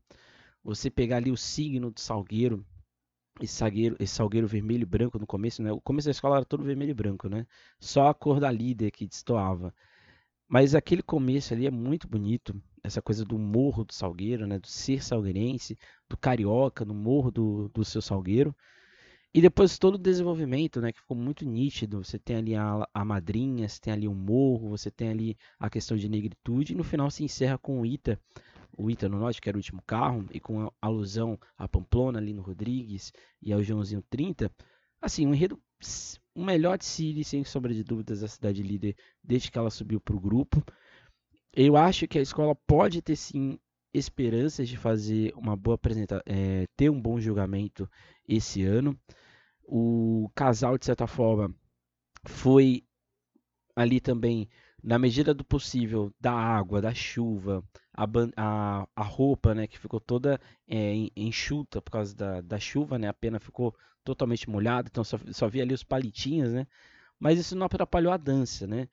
você 0.64 0.90
pegar 0.90 1.16
ali 1.18 1.30
o 1.30 1.36
signo 1.36 1.90
do 1.90 2.00
salgueiro, 2.00 2.64
esse 3.40 3.54
salgueiro, 3.54 3.96
esse 3.98 4.14
salgueiro 4.14 4.46
vermelho 4.46 4.82
e 4.82 4.86
branco 4.86 5.18
no 5.18 5.26
começo, 5.26 5.62
né? 5.62 5.72
O 5.72 5.80
começo 5.80 6.06
da 6.06 6.12
escola 6.12 6.36
era 6.36 6.44
todo 6.44 6.64
vermelho 6.64 6.90
e 6.90 6.94
branco, 6.94 7.28
né? 7.28 7.46
Só 7.80 8.08
a 8.08 8.14
cor 8.14 8.38
da 8.38 8.50
líder 8.50 8.90
que 8.90 9.06
destoava. 9.06 9.74
Mas 10.48 10.74
aquele 10.74 11.02
começo 11.02 11.54
ali 11.54 11.66
é 11.66 11.70
muito 11.70 12.06
bonito, 12.06 12.54
essa 12.84 13.00
coisa 13.00 13.24
do 13.24 13.38
morro 13.38 13.84
do 13.84 13.94
Salgueiro, 13.94 14.46
né? 14.46 14.58
Do 14.58 14.66
ser 14.68 15.02
salgueirense, 15.02 15.78
do 16.08 16.16
carioca, 16.16 16.84
no 16.84 16.94
morro 16.94 17.30
do, 17.30 17.68
do 17.70 17.84
seu 17.84 18.02
Salgueiro. 18.02 18.54
E 19.34 19.40
depois 19.40 19.78
todo 19.78 19.94
o 19.94 19.98
desenvolvimento, 19.98 20.80
né? 20.80 20.92
Que 20.92 21.00
ficou 21.00 21.16
muito 21.16 21.46
nítido. 21.46 22.04
Você 22.04 22.18
tem 22.18 22.36
ali 22.36 22.54
a, 22.54 22.86
a 22.92 23.04
madrinha, 23.04 23.66
você 23.66 23.80
tem 23.80 23.92
ali 23.94 24.06
o 24.06 24.14
morro, 24.14 24.68
você 24.68 24.90
tem 24.90 25.08
ali 25.08 25.38
a 25.58 25.70
questão 25.70 25.96
de 25.96 26.08
negritude. 26.08 26.74
E 26.74 26.76
no 26.76 26.84
final 26.84 27.10
se 27.10 27.24
encerra 27.24 27.56
com 27.56 27.80
o 27.80 27.86
Ita 27.86 28.20
o 28.76 28.90
Ita 28.90 29.08
no 29.08 29.18
Norte, 29.18 29.40
que 29.40 29.48
era 29.48 29.56
o 29.56 29.60
último 29.60 29.82
carro, 29.86 30.26
e 30.32 30.40
com 30.40 30.70
alusão 30.80 31.38
a 31.56 31.68
Pamplona, 31.68 32.18
ali 32.18 32.32
no 32.32 32.42
Rodrigues, 32.42 33.12
e 33.40 33.52
ao 33.52 33.62
Joãozinho 33.62 34.02
30, 34.08 34.50
assim, 35.00 35.26
um 35.26 35.34
enredo, 35.34 35.60
o 36.34 36.44
melhor 36.44 36.78
de 36.78 36.84
Siri, 36.84 37.24
sem 37.24 37.44
sombra 37.44 37.74
de 37.74 37.84
dúvidas, 37.84 38.20
da 38.20 38.28
cidade 38.28 38.62
líder, 38.62 38.96
desde 39.22 39.50
que 39.50 39.58
ela 39.58 39.70
subiu 39.70 40.00
para 40.00 40.16
o 40.16 40.20
grupo. 40.20 40.62
eu 41.54 41.76
acho 41.76 42.08
que 42.08 42.18
a 42.18 42.22
escola 42.22 42.54
pode 42.66 43.02
ter 43.02 43.16
sim 43.16 43.58
esperanças 43.92 44.68
de 44.68 44.76
fazer 44.76 45.32
uma 45.36 45.56
boa 45.56 45.74
apresentação, 45.74 46.22
é, 46.26 46.66
ter 46.76 46.90
um 46.90 47.00
bom 47.00 47.20
julgamento 47.20 47.88
esse 48.26 48.62
ano. 48.62 48.98
O 49.64 50.30
casal, 50.34 50.78
de 50.78 50.86
certa 50.86 51.06
forma, 51.06 51.54
foi 52.26 52.84
ali 53.76 54.00
também, 54.00 54.48
na 54.82 54.98
medida 54.98 55.32
do 55.32 55.44
possível, 55.44 56.12
da 56.20 56.32
água, 56.32 56.80
da 56.80 56.92
chuva, 56.92 57.64
a, 57.94 58.04
a, 58.36 58.88
a 58.96 59.02
roupa, 59.02 59.54
né, 59.54 59.66
que 59.66 59.78
ficou 59.78 60.00
toda 60.00 60.40
é, 60.68 60.94
enxuta 61.16 61.80
por 61.80 61.90
causa 61.90 62.14
da, 62.14 62.40
da 62.40 62.58
chuva, 62.58 62.98
né, 62.98 63.08
a 63.08 63.14
pena 63.14 63.38
ficou 63.38 63.76
totalmente 64.04 64.50
molhada, 64.50 64.88
então 64.90 65.04
só, 65.04 65.18
só 65.30 65.48
via 65.48 65.62
ali 65.62 65.72
os 65.74 65.84
palitinhos, 65.84 66.52
né, 66.52 66.66
mas 67.18 67.38
isso 67.38 67.54
não 67.54 67.66
atrapalhou 67.66 68.12
a 68.12 68.16
dança, 68.16 68.66
né. 68.66 68.88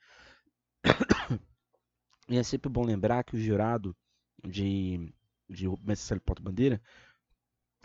E 2.30 2.38
é 2.38 2.44
sempre 2.44 2.70
bom 2.70 2.84
lembrar 2.86 3.24
que 3.24 3.36
o 3.36 3.40
jurado 3.40 3.96
de, 4.46 5.12
de 5.50 5.68
Mestre 5.84 6.20
Porta-Bandeira, 6.20 6.80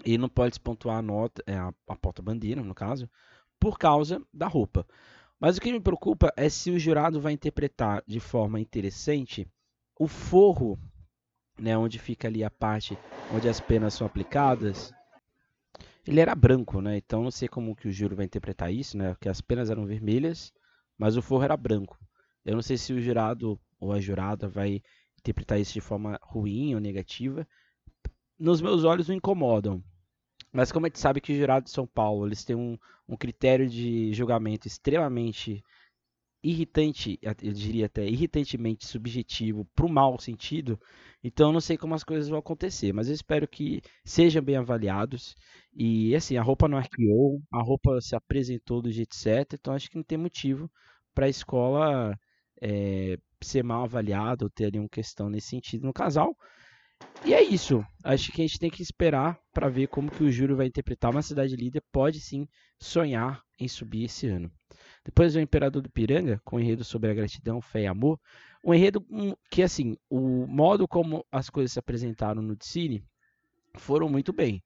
ele 0.05 0.19
não 0.19 0.29
pode 0.29 0.61
pontuar 0.61 0.99
a 0.99 1.03
nota, 1.03 1.43
é, 1.47 1.57
a, 1.57 1.73
a 1.89 1.97
porta-bandeira, 1.97 2.63
no 2.63 2.75
caso, 2.75 3.09
por 3.59 3.79
causa 3.79 4.23
da 4.33 4.47
roupa. 4.47 4.87
Mas 5.41 5.57
o 5.57 5.61
que 5.61 5.73
me 5.73 5.81
preocupa 5.81 6.33
é 6.37 6.49
se 6.49 6.71
o 6.71 6.79
jurado 6.79 7.21
vai 7.21 7.33
interpretar 7.33 8.03
de 8.07 8.21
forma 8.21 8.61
interessante 8.61 9.47
o 9.99 10.09
forro, 10.09 10.79
né, 11.59 11.77
onde 11.77 11.99
fica 11.99 12.29
ali 12.29 12.43
a 12.43 12.51
parte 12.51 12.97
onde 13.33 13.49
as 13.49 13.61
penas 13.61 13.95
são 13.95 14.07
aplicadas. 14.07 14.93
Ele 16.07 16.21
era 16.21 16.35
branco, 16.35 16.81
né? 16.81 16.99
Então 16.99 17.23
não 17.23 17.31
sei 17.31 17.49
como 17.49 17.75
que 17.75 17.89
o 17.89 17.93
júri 17.93 18.15
vai 18.15 18.27
interpretar 18.27 18.73
isso, 18.73 18.97
né? 18.97 19.15
Porque 19.15 19.29
as 19.29 19.41
penas 19.41 19.71
eram 19.71 19.87
vermelhas, 19.87 20.53
mas 20.99 21.17
o 21.17 21.23
forro 21.23 21.45
era 21.45 21.57
branco. 21.57 21.99
Eu 22.45 22.55
não 22.55 22.63
sei 22.63 22.77
se 22.77 22.93
o 22.93 23.01
jurado 23.01 23.59
ou 23.81 23.93
a 23.93 24.01
jurada 24.01 24.47
vai 24.47 24.83
interpretar 25.19 25.59
isso 25.59 25.73
de 25.73 25.81
forma 25.81 26.19
ruim 26.23 26.75
ou 26.75 26.81
negativa. 26.81 27.47
Nos 28.39 28.61
meus 28.61 28.85
olhos 28.85 29.09
não 29.09 29.15
incomodam. 29.15 29.83
Mas 30.55 30.71
como 30.73 30.87
a 30.87 30.89
gente 30.89 31.01
sabe 31.01 31.21
que 31.21 31.33
o 31.33 31.37
jurado 31.37 31.65
de 31.65 31.71
São 31.71 31.87
Paulo 31.87 32.27
eles 32.27 32.45
têm 32.45 32.55
um, 32.57 32.79
um 33.09 33.17
critério 33.17 33.69
de 33.69 34.13
julgamento 34.15 34.69
extremamente 34.69 35.63
irritante, 36.45 37.19
eu 37.43 37.53
diria 37.53 37.87
até 37.87 38.07
irritantemente 38.07 38.87
subjetivo 38.87 39.65
para 39.75 39.87
o 39.87 39.89
mau 39.89 40.19
sentido, 40.21 40.79
então 41.23 41.49
eu 41.49 41.53
não 41.55 41.61
sei 41.61 41.77
como 41.79 41.95
as 41.95 42.05
coisas 42.05 42.29
vão 42.29 42.39
acontecer, 42.39 42.93
mas 42.93 43.09
eu 43.09 43.15
espero 43.15 43.49
que 43.49 43.81
sejam 44.05 44.43
bem 44.43 44.57
avaliados. 44.57 45.35
E 45.75 46.15
assim, 46.15 46.37
a 46.37 46.43
roupa 46.43 46.69
não 46.69 46.77
arqueou, 46.79 47.43
a 47.53 47.63
roupa 47.63 47.99
se 48.01 48.15
apresentou 48.15 48.83
do 48.83 48.93
jeito 48.93 49.15
certo, 49.17 49.57
então 49.57 49.73
acho 49.75 49.91
que 49.91 49.97
não 49.97 50.05
tem 50.05 50.19
motivo 50.19 50.71
para 51.15 51.27
a 51.27 51.31
escola 51.31 52.15
é, 52.63 53.17
ser 53.43 53.65
mal 53.65 53.85
avaliado 53.85 54.45
ou 54.45 54.51
ter 54.51 54.67
ali 54.67 54.79
uma 54.79 54.89
questão 54.89 55.31
nesse 55.31 55.49
sentido 55.49 55.87
no 55.87 55.93
casal. 55.93 56.37
E 57.25 57.33
é 57.33 57.43
isso. 57.43 57.85
Acho 58.03 58.31
que 58.31 58.43
a 58.43 58.47
gente 58.47 58.59
tem 58.59 58.71
que 58.71 58.83
esperar 58.83 59.39
para 59.53 59.69
ver 59.69 59.89
como 59.89 60.11
que 60.11 60.23
o 60.23 60.31
Júlio 60.31 60.57
vai 60.57 60.67
interpretar 60.67 61.11
uma 61.11 61.23
cidade 61.23 61.57
líder. 61.57 61.83
Pode 61.91 62.21
sim 62.21 62.47
sonhar 62.79 63.43
em 63.59 63.67
subir 63.67 64.05
esse 64.05 64.27
ano. 64.27 64.53
Depois 65.05 65.35
o 65.35 65.41
Imperador 65.41 65.81
do 65.81 65.91
Piranga, 65.91 66.41
com 66.45 66.57
um 66.57 66.61
enredo 66.61 66.85
sobre 66.85 67.11
a 67.11 67.15
gratidão, 67.15 67.61
fé 67.61 67.83
e 67.83 67.87
amor. 67.87 68.21
Um 68.63 68.75
enredo 68.75 69.05
que, 69.51 69.63
assim, 69.63 69.97
o 70.09 70.47
modo 70.47 70.87
como 70.87 71.25
as 71.31 71.49
coisas 71.49 71.73
se 71.73 71.79
apresentaram 71.79 72.43
no 72.43 72.57
Cine 72.61 73.03
foram 73.77 74.09
muito 74.09 74.33
bem. 74.33 74.63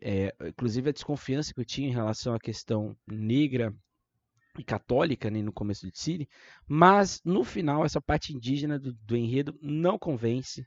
É, 0.00 0.34
inclusive 0.46 0.90
a 0.90 0.92
desconfiança 0.92 1.52
que 1.54 1.60
eu 1.60 1.64
tinha 1.64 1.88
em 1.88 1.92
relação 1.92 2.34
à 2.34 2.40
questão 2.40 2.96
negra 3.06 3.72
e 4.58 4.64
católica 4.64 5.30
né, 5.30 5.40
no 5.42 5.52
começo 5.52 5.86
do 5.86 5.96
Cine, 5.96 6.28
mas 6.66 7.20
no 7.24 7.44
final 7.44 7.84
essa 7.84 8.00
parte 8.00 8.34
indígena 8.34 8.78
do, 8.78 8.92
do, 8.92 9.16
enredo 9.16 9.56
não 9.62 9.98
convence. 9.98 10.66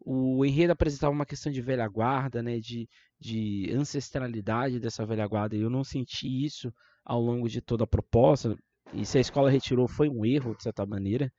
O 0.00 0.44
enredo 0.44 0.72
apresentava 0.72 1.12
uma 1.12 1.26
questão 1.26 1.52
de 1.52 1.60
velha 1.60 1.86
guarda, 1.86 2.42
né, 2.42 2.58
de, 2.58 2.88
de 3.18 3.70
ancestralidade 3.72 4.80
dessa 4.80 5.04
velha 5.04 5.26
guarda, 5.26 5.56
e 5.56 5.60
eu 5.60 5.70
não 5.70 5.84
senti 5.84 6.44
isso 6.44 6.72
ao 7.04 7.20
longo 7.20 7.48
de 7.48 7.60
toda 7.60 7.84
a 7.84 7.86
proposta. 7.86 8.56
E 8.92 9.04
se 9.04 9.18
a 9.18 9.20
escola 9.20 9.50
retirou 9.50 9.86
foi 9.86 10.08
um 10.08 10.24
erro, 10.24 10.56
de 10.56 10.62
certa 10.62 10.86
maneira. 10.86 11.32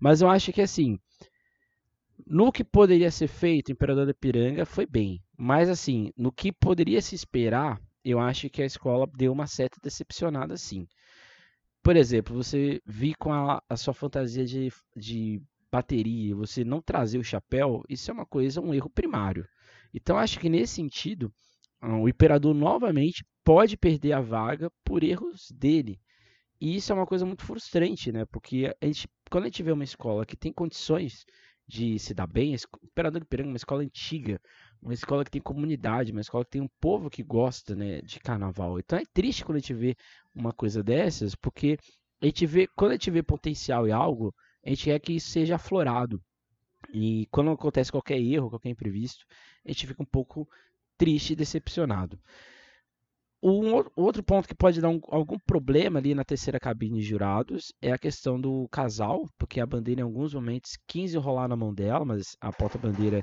Mas 0.00 0.20
eu 0.22 0.28
acho 0.28 0.52
que 0.52 0.62
assim, 0.62 0.98
no 2.26 2.50
que 2.50 2.64
poderia 2.64 3.10
ser 3.10 3.28
feito, 3.28 3.70
Imperador 3.70 4.06
da 4.06 4.14
Piranga 4.14 4.64
foi 4.64 4.86
bem. 4.86 5.22
Mas 5.36 5.68
assim, 5.68 6.10
no 6.16 6.32
que 6.32 6.52
poderia 6.52 7.00
se 7.02 7.14
esperar, 7.14 7.80
eu 8.04 8.18
acho 8.18 8.48
que 8.48 8.62
a 8.62 8.66
escola 8.66 9.06
deu 9.16 9.32
uma 9.32 9.46
certa 9.46 9.78
decepcionada 9.82 10.56
sim. 10.56 10.86
Por 11.82 11.96
exemplo, 11.96 12.34
você 12.34 12.80
vir 12.84 13.14
com 13.16 13.32
a, 13.32 13.62
a 13.68 13.76
sua 13.76 13.94
fantasia 13.94 14.44
de, 14.44 14.72
de 14.96 15.40
bateria, 15.76 16.34
você 16.34 16.64
não 16.64 16.80
trazer 16.80 17.18
o 17.18 17.24
chapéu, 17.24 17.82
isso 17.88 18.10
é 18.10 18.14
uma 18.14 18.26
coisa, 18.26 18.60
um 18.60 18.72
erro 18.72 18.90
primário. 18.90 19.46
Então, 19.92 20.18
acho 20.18 20.38
que 20.40 20.48
nesse 20.48 20.74
sentido, 20.74 21.32
ah, 21.80 21.98
o 21.98 22.08
imperador 22.08 22.54
novamente 22.54 23.24
pode 23.44 23.76
perder 23.76 24.12
a 24.12 24.20
vaga 24.20 24.70
por 24.84 25.04
erros 25.04 25.50
dele. 25.50 26.00
E 26.60 26.76
isso 26.76 26.90
é 26.90 26.94
uma 26.94 27.06
coisa 27.06 27.26
muito 27.26 27.44
frustrante, 27.44 28.10
né? 28.10 28.24
Porque 28.26 28.74
a 28.80 28.86
gente, 28.86 29.06
quando 29.30 29.44
a 29.44 29.46
gente 29.48 29.62
vê 29.62 29.72
uma 29.72 29.84
escola 29.84 30.24
que 30.24 30.36
tem 30.36 30.52
condições 30.52 31.24
de 31.68 31.98
se 31.98 32.14
dar 32.14 32.26
bem, 32.26 32.54
o 32.54 32.58
Imperador 32.84 33.20
de 33.20 33.26
Piranga 33.26 33.48
é 33.48 33.52
uma 33.52 33.56
escola 33.56 33.82
antiga, 33.82 34.40
uma 34.80 34.94
escola 34.94 35.24
que 35.24 35.30
tem 35.30 35.42
comunidade, 35.42 36.12
uma 36.12 36.20
escola 36.20 36.44
que 36.44 36.52
tem 36.52 36.62
um 36.62 36.70
povo 36.80 37.10
que 37.10 37.22
gosta 37.22 37.74
né, 37.74 38.00
de 38.00 38.20
carnaval. 38.20 38.78
Então 38.78 38.98
é 38.98 39.04
triste 39.12 39.44
quando 39.44 39.56
a 39.56 39.60
gente 39.60 39.74
vê 39.74 39.96
uma 40.34 40.52
coisa 40.52 40.82
dessas, 40.82 41.34
porque 41.34 41.76
a 42.22 42.26
gente 42.26 42.46
vê, 42.46 42.66
quando 42.74 42.92
a 42.92 42.94
gente 42.94 43.10
vê 43.10 43.22
potencial 43.22 43.86
em 43.86 43.92
algo, 43.92 44.34
a 44.66 44.70
gente 44.70 44.84
quer 44.84 44.98
que 44.98 45.18
seja 45.20 45.56
aflorado. 45.56 46.20
E 46.92 47.26
quando 47.30 47.50
acontece 47.50 47.90
qualquer 47.90 48.18
erro, 48.20 48.50
qualquer 48.50 48.70
imprevisto, 48.70 49.24
a 49.64 49.68
gente 49.68 49.86
fica 49.86 50.02
um 50.02 50.06
pouco 50.06 50.48
triste 50.98 51.32
e 51.32 51.36
decepcionado. 51.36 52.18
Um 53.42 53.74
outro 53.94 54.22
ponto 54.22 54.48
que 54.48 54.54
pode 54.54 54.80
dar 54.80 54.88
um, 54.88 55.00
algum 55.08 55.38
problema 55.38 55.98
ali 55.98 56.14
na 56.14 56.24
terceira 56.24 56.58
cabine 56.58 57.00
de 57.00 57.06
jurados 57.06 57.72
é 57.80 57.92
a 57.92 57.98
questão 57.98 58.40
do 58.40 58.66
casal, 58.68 59.28
porque 59.38 59.60
a 59.60 59.66
bandeira 59.66 60.00
em 60.00 60.04
alguns 60.04 60.34
momentos 60.34 60.76
quis 60.86 61.14
enrolar 61.14 61.48
na 61.48 61.56
mão 61.56 61.72
dela, 61.72 62.04
mas 62.04 62.36
a 62.40 62.52
porta-bandeira 62.52 63.22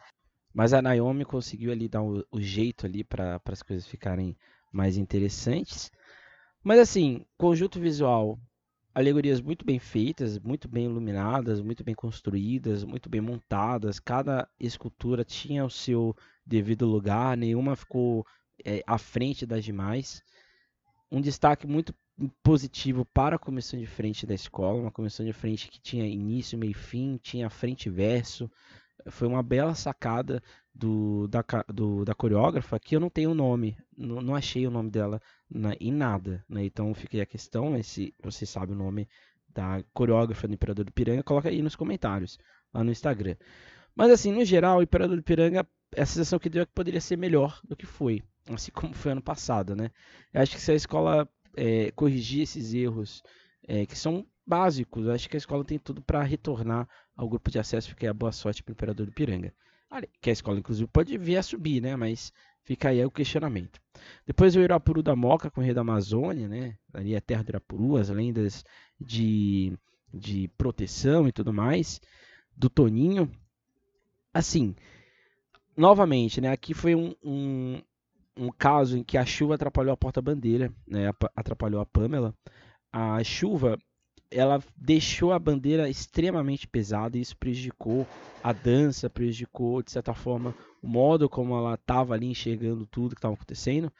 mas 0.53 0.71
a 0.71 0.81
Naomi 0.81 1.25
conseguiu 1.25 1.71
ali 1.71 1.89
dar 1.89 2.03
o, 2.03 2.23
o 2.31 2.39
jeito 2.39 2.85
ali 2.85 3.03
para 3.03 3.41
as 3.45 3.63
coisas 3.63 3.87
ficarem 3.87 4.37
mais 4.71 4.97
interessantes. 4.97 5.91
Mas 6.63 6.79
assim, 6.79 7.25
conjunto 7.37 7.79
visual, 7.79 8.39
alegorias 8.93 9.41
muito 9.41 9.65
bem 9.65 9.79
feitas, 9.79 10.37
muito 10.39 10.67
bem 10.67 10.85
iluminadas, 10.85 11.61
muito 11.61 11.83
bem 11.83 11.95
construídas, 11.95 12.83
muito 12.83 13.09
bem 13.09 13.21
montadas. 13.21 13.99
Cada 13.99 14.47
escultura 14.59 15.23
tinha 15.23 15.65
o 15.65 15.69
seu 15.69 16.15
devido 16.45 16.85
lugar, 16.85 17.35
nenhuma 17.35 17.75
ficou 17.75 18.25
é, 18.63 18.83
à 18.85 18.97
frente 18.97 19.45
das 19.45 19.63
demais. 19.63 20.21
Um 21.11 21.21
destaque 21.21 21.65
muito 21.65 21.93
positivo 22.43 23.05
para 23.05 23.35
a 23.35 23.39
comissão 23.39 23.79
de 23.79 23.87
frente 23.87 24.25
da 24.25 24.35
escola, 24.35 24.81
uma 24.81 24.91
comissão 24.91 25.25
de 25.25 25.33
frente 25.33 25.67
que 25.67 25.79
tinha 25.79 26.05
início, 26.05 26.57
meio 26.57 26.71
e 26.71 26.75
fim, 26.75 27.17
tinha 27.21 27.49
frente 27.49 27.87
e 27.87 27.89
verso, 27.89 28.49
foi 29.07 29.27
uma 29.27 29.43
bela 29.43 29.75
sacada 29.75 30.41
do, 30.73 31.27
da, 31.27 31.43
do, 31.67 32.03
da 32.03 32.15
coreógrafa 32.15 32.79
que 32.79 32.95
eu 32.95 32.99
não 32.99 33.09
tenho 33.09 33.31
o 33.31 33.35
nome, 33.35 33.77
não, 33.95 34.21
não 34.21 34.35
achei 34.35 34.65
o 34.65 34.71
nome 34.71 34.89
dela 34.89 35.21
na, 35.49 35.73
em 35.79 35.91
nada. 35.91 36.43
Né? 36.49 36.65
Então 36.65 36.93
fica 36.93 37.17
aí 37.17 37.21
a 37.21 37.25
questão, 37.25 37.81
se 37.83 38.13
você 38.21 38.45
sabe 38.45 38.71
o 38.71 38.75
nome 38.75 39.07
da 39.49 39.83
coreógrafa 39.93 40.47
do 40.47 40.53
Imperador 40.53 40.85
do 40.85 40.91
Piranga, 40.91 41.23
coloca 41.23 41.49
aí 41.49 41.61
nos 41.61 41.75
comentários, 41.75 42.39
lá 42.73 42.83
no 42.83 42.91
Instagram. 42.91 43.35
Mas 43.95 44.11
assim, 44.11 44.31
no 44.31 44.43
geral, 44.43 44.79
o 44.79 44.83
Imperador 44.83 45.15
do 45.15 45.23
Piranga, 45.23 45.67
a 45.95 46.05
sensação 46.05 46.39
que 46.39 46.49
deu 46.49 46.63
é 46.63 46.65
que 46.65 46.71
poderia 46.73 47.01
ser 47.01 47.17
melhor 47.17 47.59
do 47.63 47.75
que 47.75 47.85
foi, 47.85 48.23
assim 48.49 48.71
como 48.73 48.93
foi 48.93 49.11
ano 49.11 49.21
passado, 49.21 49.75
né? 49.75 49.91
Eu 50.33 50.41
acho 50.41 50.55
que 50.55 50.61
se 50.61 50.71
a 50.71 50.75
escola 50.75 51.29
é, 51.55 51.91
corrigir 51.91 52.41
esses 52.41 52.73
erros 52.73 53.21
é, 53.67 53.85
que 53.85 53.97
são 53.97 54.25
básicos. 54.45 55.07
Acho 55.07 55.29
que 55.29 55.37
a 55.37 55.39
escola 55.39 55.63
tem 55.63 55.79
tudo 55.79 56.01
para 56.01 56.21
retornar 56.23 56.87
ao 57.15 57.29
grupo 57.29 57.49
de 57.49 57.59
acesso, 57.59 57.89
porque 57.89 58.05
é 58.05 58.09
a 58.09 58.13
boa 58.13 58.31
sorte 58.31 58.63
para 58.63 58.71
o 58.71 58.73
Imperador 58.73 59.05
do 59.05 59.11
Piranga. 59.11 59.53
Que 60.21 60.29
a 60.29 60.33
escola, 60.33 60.57
inclusive, 60.57 60.87
pode 60.87 61.17
vir 61.17 61.37
a 61.37 61.43
subir, 61.43 61.81
né? 61.81 61.95
Mas 61.95 62.33
fica 62.63 62.89
aí 62.89 63.03
o 63.05 63.11
questionamento. 63.11 63.79
Depois 64.25 64.55
o 64.55 64.59
Irapuru 64.59 65.03
da 65.03 65.15
Moca 65.15 65.51
com 65.51 65.61
o 65.61 65.63
Rei 65.63 65.73
da 65.73 65.81
Amazônia, 65.81 66.47
né? 66.47 66.77
Ali 66.93 67.13
é 67.13 67.17
a 67.17 67.21
terra 67.21 67.43
do 67.43 67.49
Irapuru, 67.49 67.97
as 67.97 68.09
lendas 68.09 68.63
de, 68.99 69.77
de 70.11 70.47
proteção 70.57 71.27
e 71.27 71.31
tudo 71.31 71.53
mais. 71.53 72.01
Do 72.55 72.69
Toninho. 72.69 73.31
Assim, 74.33 74.75
novamente, 75.77 76.41
né? 76.41 76.51
Aqui 76.51 76.73
foi 76.73 76.95
um, 76.95 77.13
um, 77.23 77.81
um 78.35 78.49
caso 78.49 78.97
em 78.97 79.03
que 79.03 79.17
a 79.17 79.25
chuva 79.25 79.55
atrapalhou 79.55 79.93
a 79.93 79.97
porta-bandeira, 79.97 80.73
né? 80.87 81.11
Atrapalhou 81.35 81.81
a 81.81 81.85
Pamela. 81.85 82.33
A 82.91 83.23
chuva 83.23 83.77
ela 84.33 84.61
deixou 84.75 85.31
a 85.31 85.39
bandeira 85.39 85.89
extremamente 85.89 86.67
pesada 86.67 87.17
e 87.17 87.21
isso 87.21 87.37
prejudicou 87.37 88.07
a 88.43 88.51
dança, 88.51 89.09
prejudicou, 89.09 89.81
de 89.81 89.91
certa 89.91 90.13
forma, 90.13 90.55
o 90.81 90.87
modo 90.87 91.29
como 91.29 91.55
ela 91.55 91.75
estava 91.75 92.13
ali 92.13 92.27
enxergando 92.27 92.85
tudo 92.85 93.15
que 93.15 93.19
estava 93.19 93.33
acontecendo. 93.35 93.91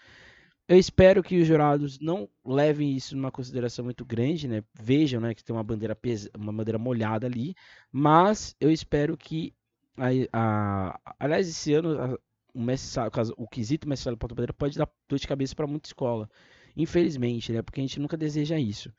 Eu 0.68 0.78
espero 0.78 1.22
que 1.22 1.42
os 1.42 1.48
jurados 1.48 2.00
não 2.00 2.30
levem 2.44 2.96
isso 2.96 3.16
numa 3.16 3.32
consideração 3.32 3.84
muito 3.84 4.06
grande, 4.06 4.48
né? 4.48 4.64
Vejam, 4.74 5.20
né, 5.20 5.34
que 5.34 5.44
tem 5.44 5.56
uma 5.56 5.64
bandeira 5.64 5.96
pesa, 5.96 6.30
uma 6.38 6.54
bandeira 6.54 6.78
molhada 6.78 7.28
ali, 7.28 7.54
mas 7.92 8.56
eu 8.60 8.72
espero 8.72 9.18
que 9.18 9.54
a, 9.98 10.10
a 10.32 11.00
aliás 11.20 11.48
esse 11.48 11.74
ano 11.74 12.00
a, 12.02 12.18
o, 12.54 12.62
Messi, 12.62 12.98
o 13.38 13.48
quesito 13.48 13.88
Messi 13.90 14.04
Sala 14.04 14.18
Porta 14.18 14.36
Bandeira 14.36 14.54
pode 14.54 14.78
dar 14.78 14.90
dor 15.08 15.20
de 15.20 15.28
cabeça 15.28 15.56
para 15.56 15.68
muita 15.68 15.90
escola, 15.90 16.30
infelizmente, 16.76 17.52
né? 17.52 17.62
Porque 17.62 17.80
a 17.82 17.84
gente 17.84 18.00
nunca 18.00 18.16
deseja 18.16 18.58
isso. 18.58 18.92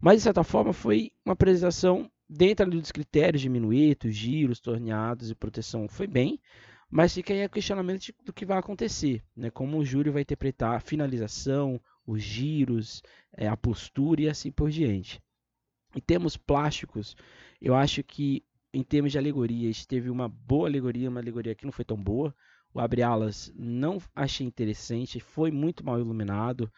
Mas 0.00 0.18
de 0.18 0.22
certa 0.24 0.44
forma 0.44 0.72
foi 0.72 1.12
uma 1.24 1.32
apresentação 1.32 2.10
dentro 2.28 2.68
dos 2.70 2.92
critérios 2.92 3.42
de 3.42 3.48
minuetos, 3.48 4.14
giros, 4.14 4.60
torneados 4.60 5.30
e 5.30 5.34
proteção, 5.34 5.88
foi 5.88 6.06
bem. 6.06 6.40
Mas 6.90 7.14
fica 7.14 7.32
aí 7.32 7.44
o 7.44 7.50
questionamento 7.50 8.12
do 8.24 8.32
que 8.32 8.46
vai 8.46 8.58
acontecer, 8.58 9.22
né? 9.34 9.50
Como 9.50 9.78
o 9.78 9.84
júri 9.84 10.10
vai 10.10 10.22
interpretar 10.22 10.76
a 10.76 10.80
finalização, 10.80 11.80
os 12.06 12.22
giros, 12.22 13.02
é, 13.36 13.48
a 13.48 13.56
postura 13.56 14.22
e 14.22 14.28
assim 14.28 14.50
por 14.50 14.70
diante. 14.70 15.20
Em 15.96 16.00
termos 16.00 16.36
plásticos, 16.36 17.16
eu 17.60 17.74
acho 17.74 18.02
que 18.02 18.44
em 18.74 18.82
termos 18.82 19.12
de 19.12 19.18
alegorias, 19.18 19.86
teve 19.86 20.10
uma 20.10 20.28
boa 20.28 20.68
alegoria, 20.68 21.08
uma 21.08 21.20
alegoria 21.20 21.54
que 21.54 21.64
não 21.64 21.70
foi 21.70 21.84
tão 21.84 21.96
boa. 21.96 22.34
O 22.72 22.80
Abre 22.80 23.02
Alas 23.02 23.52
não 23.54 23.98
achei 24.12 24.44
interessante, 24.44 25.20
foi 25.20 25.52
muito 25.52 25.84
mal 25.84 26.00
iluminado. 26.00 26.70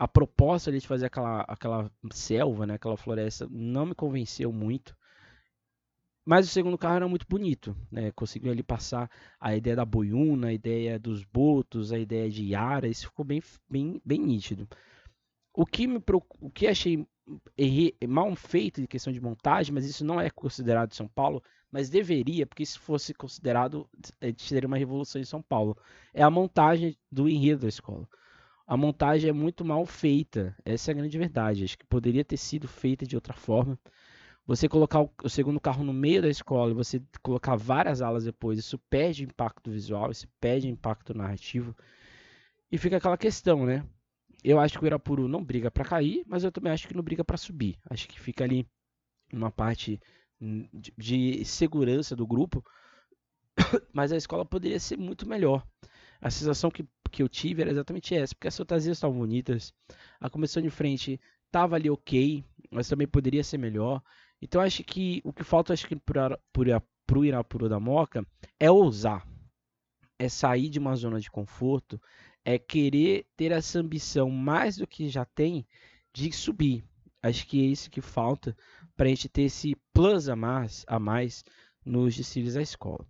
A 0.00 0.08
proposta 0.08 0.72
de 0.72 0.80
fazer 0.80 1.06
aquela, 1.06 1.42
aquela 1.42 1.92
selva, 2.10 2.66
né, 2.66 2.74
aquela 2.74 2.96
floresta, 2.96 3.46
não 3.50 3.84
me 3.84 3.94
convenceu 3.94 4.50
muito. 4.50 4.96
Mas 6.24 6.46
o 6.46 6.50
segundo 6.50 6.78
carro 6.78 6.96
era 6.96 7.08
muito 7.08 7.26
bonito, 7.28 7.76
né? 7.92 8.10
Conseguiu 8.12 8.50
ali 8.50 8.62
passar 8.62 9.10
a 9.38 9.54
ideia 9.54 9.76
da 9.76 9.84
boiuna, 9.84 10.48
a 10.48 10.52
ideia 10.52 10.98
dos 10.98 11.22
botos, 11.24 11.92
a 11.92 11.98
ideia 11.98 12.30
de 12.30 12.44
Yara, 12.46 12.88
isso 12.88 13.08
ficou 13.08 13.24
bem, 13.24 13.42
bem, 13.68 14.00
bem 14.02 14.18
nítido. 14.20 14.66
O 15.52 15.66
que, 15.66 15.86
me, 15.86 16.02
o 16.40 16.50
que 16.50 16.66
achei 16.66 17.06
errei, 17.58 17.94
mal 18.08 18.34
feito 18.36 18.80
de 18.80 18.86
questão 18.86 19.12
de 19.12 19.20
montagem, 19.20 19.74
mas 19.74 19.84
isso 19.84 20.04
não 20.04 20.20
é 20.20 20.30
considerado 20.30 20.94
São 20.94 21.08
Paulo, 21.08 21.42
mas 21.70 21.90
deveria, 21.90 22.46
porque 22.46 22.64
se 22.64 22.78
fosse 22.78 23.12
considerado, 23.12 23.86
seria 24.38 24.66
uma 24.66 24.78
revolução 24.78 25.20
em 25.20 25.24
São 25.24 25.42
Paulo. 25.42 25.76
É 26.14 26.22
a 26.22 26.30
montagem 26.30 26.96
do 27.12 27.28
enredo 27.28 27.62
da 27.62 27.68
escola. 27.68 28.08
A 28.70 28.76
montagem 28.76 29.28
é 29.28 29.32
muito 29.32 29.64
mal 29.64 29.84
feita, 29.84 30.56
essa 30.64 30.92
é 30.92 30.94
a 30.94 30.96
grande 30.96 31.18
verdade. 31.18 31.64
Acho 31.64 31.76
que 31.76 31.84
poderia 31.84 32.24
ter 32.24 32.36
sido 32.36 32.68
feita 32.68 33.04
de 33.04 33.16
outra 33.16 33.34
forma. 33.34 33.76
Você 34.46 34.68
colocar 34.68 35.00
o, 35.00 35.28
segundo 35.28 35.58
carro 35.58 35.82
no 35.82 35.92
meio 35.92 36.22
da 36.22 36.28
escola 36.28 36.70
e 36.70 36.74
você 36.74 37.02
colocar 37.20 37.56
várias 37.56 38.00
alas 38.00 38.22
depois, 38.22 38.60
isso 38.60 38.78
perde 38.78 39.24
impacto 39.24 39.72
visual, 39.72 40.12
isso 40.12 40.28
perde 40.40 40.68
impacto 40.68 41.12
narrativo. 41.12 41.76
E 42.70 42.78
fica 42.78 42.98
aquela 42.98 43.18
questão, 43.18 43.66
né? 43.66 43.84
Eu 44.44 44.60
acho 44.60 44.78
que 44.78 44.84
o 44.84 44.86
Irapuru 44.86 45.26
não 45.26 45.44
briga 45.44 45.68
para 45.68 45.84
cair, 45.84 46.22
mas 46.24 46.44
eu 46.44 46.52
também 46.52 46.72
acho 46.72 46.86
que 46.86 46.94
não 46.94 47.02
briga 47.02 47.24
para 47.24 47.36
subir. 47.36 47.76
Acho 47.90 48.06
que 48.06 48.20
fica 48.20 48.44
ali 48.44 48.64
uma 49.32 49.50
parte 49.50 50.00
de, 50.40 50.94
de 50.96 51.44
segurança 51.44 52.14
do 52.14 52.24
grupo, 52.24 52.64
mas 53.92 54.12
a 54.12 54.16
escola 54.16 54.44
poderia 54.44 54.78
ser 54.78 54.96
muito 54.96 55.28
melhor. 55.28 55.66
A 56.20 56.30
sensação 56.30 56.70
que, 56.70 56.86
que 57.10 57.22
eu 57.22 57.28
tive 57.28 57.62
era 57.62 57.70
exatamente 57.70 58.14
essa, 58.14 58.34
porque 58.34 58.48
as 58.48 58.56
fantasias 58.56 58.96
estavam 58.96 59.18
bonitas, 59.18 59.72
a 60.20 60.30
comissão 60.30 60.62
de 60.62 60.70
frente 60.70 61.20
estava 61.46 61.76
ali 61.76 61.90
ok, 61.90 62.44
mas 62.70 62.88
também 62.88 63.06
poderia 63.06 63.44
ser 63.44 63.58
melhor. 63.58 64.02
Então 64.40 64.60
acho 64.60 64.82
que 64.84 65.20
o 65.24 65.32
que 65.32 65.44
falta 65.44 65.72
acho 65.72 65.86
que 65.86 65.96
para 65.96 66.38
o 67.14 67.24
Irapuru 67.24 67.68
da 67.68 67.80
Moca 67.80 68.24
é 68.58 68.70
ousar, 68.70 69.26
é 70.18 70.28
sair 70.28 70.68
de 70.68 70.78
uma 70.78 70.94
zona 70.96 71.20
de 71.20 71.30
conforto, 71.30 72.00
é 72.44 72.58
querer 72.58 73.26
ter 73.36 73.52
essa 73.52 73.78
ambição 73.78 74.30
mais 74.30 74.76
do 74.76 74.86
que 74.86 75.08
já 75.08 75.24
tem 75.24 75.66
de 76.12 76.32
subir. 76.32 76.84
Acho 77.22 77.46
que 77.46 77.60
é 77.60 77.66
isso 77.66 77.90
que 77.90 78.00
falta 78.00 78.56
para 78.96 79.06
a 79.06 79.08
gente 79.10 79.28
ter 79.28 79.42
esse 79.42 79.76
plus 79.92 80.28
a 80.28 80.36
mais, 80.36 80.84
a 80.86 80.98
mais 80.98 81.44
nos 81.84 82.16
desfiles 82.16 82.54
da 82.54 82.62
escola. 82.62 83.06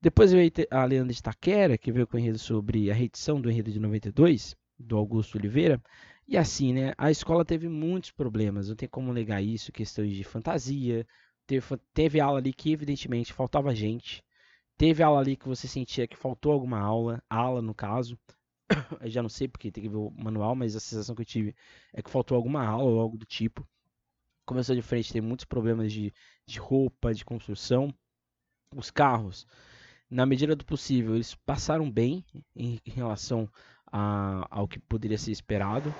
Depois 0.00 0.32
veio 0.32 0.50
a 0.70 0.84
Leandra 0.84 1.12
de 1.12 1.22
Taquera, 1.22 1.78
que 1.78 1.90
veio 1.90 2.06
com 2.06 2.16
o 2.16 2.20
enredo 2.20 2.38
sobre 2.38 2.90
a 2.90 2.94
reedição 2.94 3.40
do 3.40 3.50
enredo 3.50 3.70
de 3.72 3.80
92, 3.80 4.56
do 4.78 4.96
Augusto 4.96 5.38
Oliveira. 5.38 5.82
E 6.28 6.36
assim, 6.36 6.72
né? 6.72 6.92
A 6.98 7.10
escola 7.10 7.44
teve 7.44 7.68
muitos 7.68 8.10
problemas, 8.10 8.68
não 8.68 8.76
tem 8.76 8.88
como 8.88 9.12
negar 9.12 9.42
isso, 9.42 9.72
questões 9.72 10.14
de 10.14 10.24
fantasia. 10.24 11.06
Teve, 11.46 11.64
teve 11.94 12.20
aula 12.20 12.38
ali 12.38 12.52
que, 12.52 12.72
evidentemente, 12.72 13.32
faltava 13.32 13.74
gente. 13.74 14.24
Teve 14.76 15.02
aula 15.02 15.20
ali 15.20 15.36
que 15.36 15.48
você 15.48 15.66
sentia 15.68 16.06
que 16.06 16.16
faltou 16.16 16.52
alguma 16.52 16.78
aula, 16.78 17.22
aula 17.30 17.62
no 17.62 17.74
caso. 17.74 18.18
Eu 19.00 19.08
já 19.08 19.22
não 19.22 19.28
sei 19.28 19.48
porque 19.48 19.70
tem 19.70 19.84
que 19.84 19.88
ver 19.88 19.96
o 19.96 20.10
manual, 20.10 20.54
mas 20.54 20.76
a 20.76 20.80
sensação 20.80 21.14
que 21.14 21.22
eu 21.22 21.26
tive 21.26 21.54
é 21.92 22.02
que 22.02 22.10
faltou 22.10 22.36
alguma 22.36 22.64
aula 22.66 22.90
ou 22.90 23.00
algo 23.00 23.16
do 23.16 23.24
tipo. 23.24 23.66
Começou 24.44 24.74
de 24.74 24.82
frente, 24.82 25.12
tem 25.12 25.22
muitos 25.22 25.44
problemas 25.44 25.92
de, 25.92 26.12
de 26.46 26.58
roupa, 26.58 27.14
de 27.14 27.24
construção. 27.24 27.94
Os 28.74 28.90
carros, 28.90 29.46
na 30.10 30.24
medida 30.26 30.54
do 30.54 30.64
possível, 30.64 31.14
eles 31.14 31.34
passaram 31.34 31.90
bem 31.90 32.24
em, 32.54 32.80
relação 32.86 33.48
a, 33.90 34.46
ao 34.50 34.68
que 34.68 34.78
poderia 34.78 35.18
ser 35.18 35.32
esperado. 35.32 35.92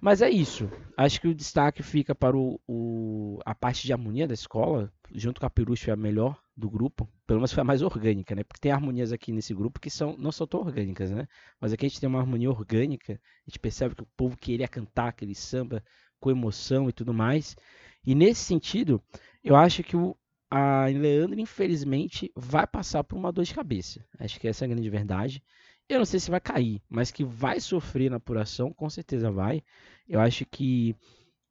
Mas 0.00 0.22
é 0.22 0.30
isso. 0.30 0.70
Acho 0.96 1.20
que 1.20 1.28
o 1.28 1.34
destaque 1.34 1.82
fica 1.82 2.14
para 2.14 2.36
o, 2.36 2.60
o, 2.68 3.40
a 3.44 3.54
parte 3.54 3.84
de 3.84 3.92
harmonia 3.92 4.28
da 4.28 4.34
escola, 4.34 4.92
junto 5.12 5.40
com 5.40 5.46
a 5.46 5.50
Peruche 5.50 5.84
foi 5.84 5.92
a 5.92 5.96
melhor 5.96 6.40
do 6.56 6.70
grupo, 6.70 7.08
pelo 7.26 7.40
menos 7.40 7.52
foi 7.52 7.60
a 7.62 7.64
mais 7.64 7.82
orgânica, 7.82 8.34
né? 8.34 8.44
Porque 8.44 8.60
tem 8.60 8.72
harmonias 8.72 9.12
aqui 9.12 9.32
nesse 9.32 9.54
grupo 9.54 9.80
que 9.80 9.90
são 9.90 10.16
não 10.16 10.32
são 10.32 10.46
tão 10.46 10.60
orgânicas, 10.60 11.10
né? 11.10 11.26
Mas 11.60 11.72
aqui 11.72 11.86
a 11.86 11.88
gente 11.88 12.00
tem 12.00 12.08
uma 12.08 12.20
harmonia 12.20 12.50
orgânica, 12.50 13.14
a 13.14 13.50
gente 13.50 13.58
percebe 13.58 13.94
que 13.94 14.02
o 14.02 14.08
povo 14.16 14.36
queria 14.36 14.68
cantar 14.68 15.08
aquele 15.08 15.34
samba 15.34 15.82
com 16.20 16.30
emoção 16.30 16.88
e 16.88 16.92
tudo 16.92 17.14
mais. 17.14 17.56
E 18.04 18.14
nesse 18.14 18.42
sentido, 18.44 19.02
eu 19.42 19.56
acho 19.56 19.82
que 19.82 19.96
o, 19.96 20.16
a 20.50 20.86
Leandro, 20.86 21.38
infelizmente, 21.38 22.32
vai 22.34 22.66
passar 22.66 23.04
por 23.04 23.16
uma 23.16 23.32
dor 23.32 23.44
de 23.44 23.54
cabeça. 23.54 24.04
Acho 24.18 24.40
que 24.40 24.48
essa 24.48 24.64
é 24.64 24.66
a 24.66 24.68
grande 24.68 24.88
verdade. 24.88 25.42
Eu 25.88 25.98
não 25.98 26.04
sei 26.04 26.20
se 26.20 26.30
vai 26.30 26.40
cair, 26.40 26.82
mas 26.88 27.10
que 27.10 27.24
vai 27.24 27.60
sofrer 27.60 28.10
na 28.10 28.16
apuração, 28.16 28.72
com 28.72 28.88
certeza 28.90 29.30
vai. 29.30 29.62
Eu 30.06 30.20
acho 30.20 30.44
que 30.46 30.94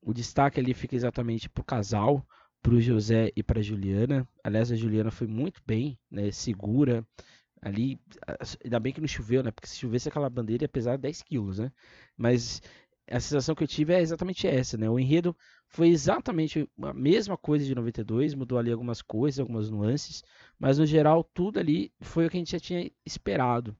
o 0.01 0.13
destaque 0.13 0.59
ali 0.59 0.73
fica 0.73 0.95
exatamente 0.95 1.49
para 1.49 1.61
o 1.61 1.65
casal, 1.65 2.25
para 2.61 2.73
o 2.73 2.81
José 2.81 3.31
e 3.35 3.43
para 3.43 3.59
a 3.59 3.63
Juliana. 3.63 4.27
Aliás, 4.43 4.71
a 4.71 4.75
Juliana 4.75 5.11
foi 5.11 5.27
muito 5.27 5.61
bem, 5.65 5.97
né, 6.09 6.31
segura. 6.31 7.05
Ali, 7.61 7.99
ainda 8.63 8.79
bem 8.79 8.93
que 8.93 9.01
não 9.01 9.07
choveu, 9.07 9.41
né? 9.41 9.49
Porque 9.49 9.67
se 9.67 9.77
chovesse 9.77 10.07
aquela 10.07 10.29
bandeira 10.29 10.65
ia 10.65 10.69
pesar 10.69 10.97
10 10.97 11.23
quilos, 11.23 11.57
né? 11.57 11.71
Mas 12.15 12.61
a 13.09 13.19
sensação 13.19 13.55
que 13.55 13.63
eu 13.63 13.67
tive 13.67 13.93
é 13.93 14.01
exatamente 14.01 14.47
essa, 14.47 14.77
né? 14.77 14.89
O 14.89 14.99
enredo 14.99 15.35
foi 15.67 15.89
exatamente 15.89 16.69
a 16.81 16.93
mesma 16.93 17.37
coisa 17.37 17.65
de 17.65 17.73
92, 17.73 18.33
mudou 18.33 18.57
ali 18.57 18.71
algumas 18.71 19.01
coisas, 19.01 19.39
algumas 19.39 19.69
nuances, 19.69 20.23
mas 20.59 20.77
no 20.77 20.85
geral 20.85 21.23
tudo 21.23 21.59
ali 21.59 21.91
foi 22.01 22.25
o 22.25 22.29
que 22.29 22.37
a 22.37 22.39
gente 22.39 22.51
já 22.51 22.59
tinha 22.59 22.91
esperado. 23.05 23.75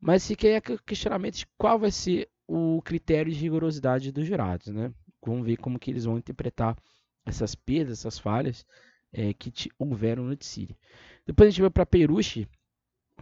Mas 0.00 0.26
fiquei 0.26 0.56
o 0.56 0.82
questionamento 0.84 1.36
de 1.36 1.46
qual 1.58 1.78
vai 1.78 1.90
ser 1.90 2.28
o 2.46 2.82
critério 2.82 3.32
de 3.32 3.38
rigorosidade 3.38 4.12
dos 4.12 4.26
jurados, 4.26 4.68
né? 4.68 4.92
Vamos 5.24 5.46
ver 5.46 5.56
como 5.56 5.78
que 5.78 5.90
eles 5.90 6.04
vão 6.04 6.18
interpretar 6.18 6.76
essas 7.24 7.54
perdas, 7.54 8.00
essas 8.00 8.18
falhas 8.18 8.66
é, 9.12 9.32
que 9.32 9.52
houveram 9.78 10.24
no 10.24 10.36
Tsiri. 10.36 10.76
Depois 11.26 11.48
a 11.48 11.50
gente 11.50 11.62
vai 11.62 11.70
para 11.70 11.86
Peruche, 11.86 12.46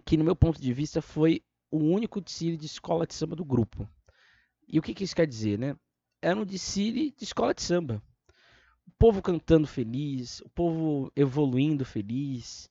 que 0.04 0.16
no 0.16 0.24
meu 0.24 0.34
ponto 0.34 0.60
de 0.60 0.72
vista 0.72 1.00
foi 1.00 1.42
o 1.70 1.78
único 1.78 2.20
Tsiri 2.20 2.56
de 2.56 2.66
escola 2.66 3.06
de 3.06 3.14
samba 3.14 3.36
do 3.36 3.44
grupo. 3.44 3.88
E 4.72 4.78
o 4.78 4.82
que, 4.82 4.94
que 4.94 5.04
isso 5.04 5.14
quer 5.14 5.26
dizer, 5.26 5.58
né? 5.58 5.76
Era 6.22 6.40
um 6.40 6.46
Tsiri 6.46 7.14
de 7.16 7.24
escola 7.24 7.52
de 7.52 7.60
samba. 7.62 8.02
O 8.86 8.90
povo 8.98 9.20
cantando 9.20 9.66
feliz, 9.66 10.40
o 10.40 10.48
povo 10.48 11.12
evoluindo 11.14 11.84
feliz, 11.84 12.70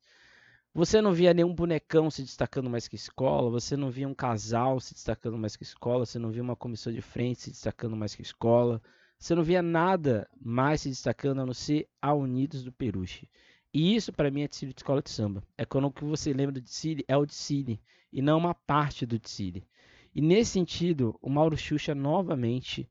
você 0.73 1.01
não 1.01 1.13
via 1.13 1.33
nenhum 1.33 1.53
bonecão 1.53 2.09
se 2.09 2.23
destacando 2.23 2.69
mais 2.69 2.87
que 2.87 2.95
escola, 2.95 3.49
você 3.49 3.75
não 3.75 3.91
via 3.91 4.07
um 4.07 4.13
casal 4.13 4.79
se 4.79 4.93
destacando 4.93 5.37
mais 5.37 5.55
que 5.55 5.63
escola, 5.63 6.05
você 6.05 6.17
não 6.17 6.31
via 6.31 6.41
uma 6.41 6.55
comissão 6.55 6.91
de 6.91 7.01
frente 7.01 7.41
se 7.41 7.51
destacando 7.51 7.95
mais 7.95 8.15
que 8.15 8.21
escola, 8.21 8.81
você 9.19 9.35
não 9.35 9.43
via 9.43 9.61
nada 9.61 10.29
mais 10.39 10.81
se 10.81 10.89
destacando 10.89 11.41
a 11.41 11.45
não 11.45 11.53
ser 11.53 11.89
a 12.01 12.13
Unidos 12.13 12.63
do 12.63 12.71
Peruche. 12.71 13.29
E 13.73 13.95
isso 13.95 14.11
para 14.11 14.31
mim 14.31 14.41
é 14.41 14.47
Tsili 14.47 14.73
de 14.73 14.79
escola 14.79 15.01
de 15.01 15.09
samba. 15.09 15.43
É 15.57 15.65
quando 15.65 15.87
o 15.87 15.91
que 15.91 16.03
você 16.03 16.33
lembra 16.33 16.53
do 16.53 16.61
Tsili 16.61 17.05
é 17.07 17.15
o 17.15 17.25
Tsili 17.25 17.81
e 18.11 18.21
não 18.21 18.37
uma 18.37 18.55
parte 18.55 19.05
do 19.05 19.19
Tsili. 19.19 19.67
E 20.13 20.21
nesse 20.21 20.51
sentido, 20.51 21.17
o 21.21 21.29
Mauro 21.29 21.57
Xuxa 21.57 21.95
novamente 21.95 22.89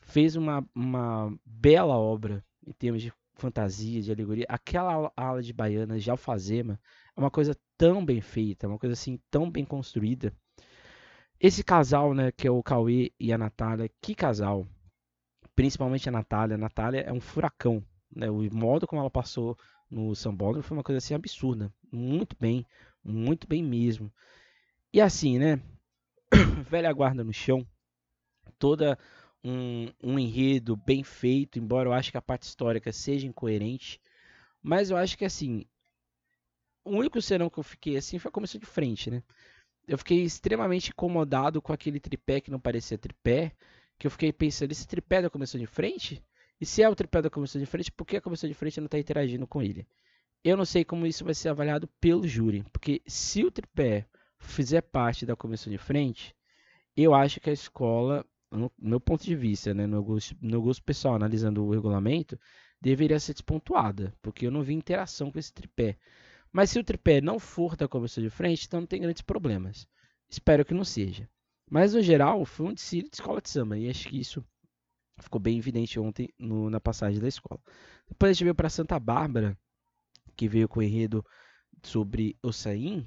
fez 0.00 0.36
uma, 0.36 0.66
uma 0.74 1.32
bela 1.44 1.96
obra 1.96 2.44
em 2.66 2.72
termos 2.72 3.02
de 3.02 3.12
fantasia, 3.34 4.02
de 4.02 4.10
alegoria. 4.10 4.46
Aquela 4.48 5.12
ala 5.16 5.42
de 5.42 5.52
baiana 5.52 5.98
de 5.98 6.10
alfazema 6.10 6.80
é 7.16 7.20
uma 7.20 7.30
coisa 7.30 7.56
tão 7.76 8.04
bem 8.04 8.20
feita, 8.20 8.66
uma 8.66 8.78
coisa 8.78 8.94
assim 8.94 9.20
tão 9.30 9.50
bem 9.50 9.64
construída. 9.64 10.32
Esse 11.40 11.62
casal, 11.62 12.14
né, 12.14 12.32
que 12.32 12.48
é 12.48 12.50
o 12.50 12.62
Cauê 12.62 13.12
e 13.18 13.32
a 13.32 13.38
Natália, 13.38 13.88
que 14.02 14.14
casal. 14.14 14.66
Principalmente 15.54 16.08
a 16.08 16.12
Natália. 16.12 16.56
A 16.56 16.58
Natália 16.58 17.00
é 17.00 17.12
um 17.12 17.20
furacão. 17.20 17.82
Né? 18.14 18.28
O 18.28 18.42
modo 18.52 18.86
como 18.86 19.00
ela 19.00 19.10
passou 19.10 19.56
no 19.88 20.14
Sambódromo 20.14 20.64
foi 20.64 20.76
uma 20.76 20.82
coisa 20.82 20.98
assim 20.98 21.14
absurda. 21.14 21.72
Muito 21.92 22.36
bem, 22.38 22.66
muito 23.04 23.46
bem 23.46 23.62
mesmo. 23.62 24.12
E 24.92 25.00
assim, 25.00 25.38
né? 25.38 25.60
velha 26.68 26.92
guarda 26.92 27.24
no 27.24 27.32
chão, 27.32 27.66
toda 28.58 28.98
um, 29.42 29.92
um 30.02 30.18
enredo 30.18 30.76
bem 30.76 31.02
feito, 31.02 31.58
embora 31.58 31.88
eu 31.88 31.92
acho 31.92 32.10
que 32.10 32.18
a 32.18 32.22
parte 32.22 32.42
histórica 32.42 32.92
seja 32.92 33.26
incoerente. 33.26 34.00
Mas 34.62 34.90
eu 34.90 34.96
acho 34.96 35.16
que 35.16 35.24
assim, 35.24 35.64
o 36.84 36.90
único 36.90 37.20
serão 37.22 37.50
que 37.50 37.58
eu 37.58 37.62
fiquei 37.62 37.96
assim 37.96 38.18
foi 38.18 38.28
a 38.28 38.32
comissão 38.32 38.60
de 38.60 38.66
frente, 38.66 39.10
né? 39.10 39.22
Eu 39.86 39.96
fiquei 39.96 40.22
extremamente 40.22 40.90
incomodado 40.90 41.62
com 41.62 41.72
aquele 41.72 41.98
tripé 41.98 42.40
que 42.40 42.50
não 42.50 42.60
parecia 42.60 42.98
tripé, 42.98 43.52
que 43.98 44.06
eu 44.06 44.10
fiquei 44.10 44.32
pensando, 44.32 44.72
esse 44.72 44.86
tripé 44.86 45.22
da 45.22 45.30
comissão 45.30 45.58
de 45.58 45.66
frente? 45.66 46.22
E 46.60 46.66
se 46.66 46.82
é 46.82 46.88
o 46.88 46.94
tripé 46.94 47.22
da 47.22 47.30
comissão 47.30 47.60
de 47.60 47.66
frente, 47.66 47.90
por 47.92 48.06
que 48.06 48.16
a 48.16 48.20
comissão 48.20 48.48
de 48.48 48.54
frente 48.54 48.80
não 48.80 48.86
está 48.86 48.98
interagindo 48.98 49.46
com 49.46 49.62
ele? 49.62 49.86
Eu 50.44 50.56
não 50.56 50.64
sei 50.64 50.84
como 50.84 51.06
isso 51.06 51.24
vai 51.24 51.34
ser 51.34 51.48
avaliado 51.48 51.88
pelo 52.00 52.26
júri, 52.26 52.64
porque 52.72 53.02
se 53.06 53.44
o 53.44 53.50
tripé 53.50 54.06
fizer 54.38 54.82
parte 54.82 55.26
da 55.26 55.36
comissão 55.36 55.70
de 55.70 55.78
frente, 55.78 56.34
eu 56.96 57.14
acho 57.14 57.40
que 57.40 57.50
a 57.50 57.52
escola, 57.52 58.24
no 58.50 58.72
meu 58.78 59.00
ponto 59.00 59.24
de 59.24 59.36
vista, 59.36 59.72
né, 59.74 59.86
no, 59.86 60.02
gosto, 60.02 60.36
no 60.40 60.60
gosto 60.60 60.82
pessoal, 60.82 61.14
analisando 61.14 61.64
o 61.64 61.70
regulamento, 61.70 62.38
deveria 62.80 63.20
ser 63.20 63.32
despontuada, 63.32 64.14
porque 64.22 64.46
eu 64.46 64.50
não 64.50 64.62
vi 64.62 64.74
interação 64.74 65.30
com 65.30 65.38
esse 65.38 65.52
tripé. 65.52 65.98
Mas 66.52 66.70
se 66.70 66.78
o 66.78 66.84
tripé 66.84 67.20
não 67.20 67.38
for 67.38 67.76
da 67.76 67.86
comissão 67.86 68.22
de 68.22 68.30
frente, 68.30 68.66
então 68.66 68.80
não 68.80 68.86
tem 68.86 69.00
grandes 69.00 69.22
problemas. 69.22 69.86
Espero 70.28 70.64
que 70.64 70.74
não 70.74 70.84
seja. 70.84 71.28
Mas 71.70 71.94
no 71.94 72.02
geral, 72.02 72.44
foi 72.44 72.66
um 72.66 72.74
desfile 72.74 73.10
de 73.10 73.16
escola 73.16 73.40
de 73.40 73.50
samba, 73.50 73.78
e 73.78 73.88
acho 73.88 74.08
que 74.08 74.18
isso 74.18 74.44
ficou 75.20 75.40
bem 75.40 75.58
evidente 75.58 75.98
ontem 75.98 76.32
no, 76.38 76.70
na 76.70 76.80
passagem 76.80 77.20
da 77.20 77.28
escola. 77.28 77.60
Depois 78.08 78.30
a 78.30 78.32
gente 78.32 78.44
veio 78.44 78.54
para 78.54 78.70
Santa 78.70 78.98
Bárbara, 78.98 79.58
que 80.36 80.48
veio 80.48 80.68
com 80.68 80.80
o 80.80 80.82
enredo 80.82 81.24
sobre 81.82 82.36
Ossain, 82.42 83.06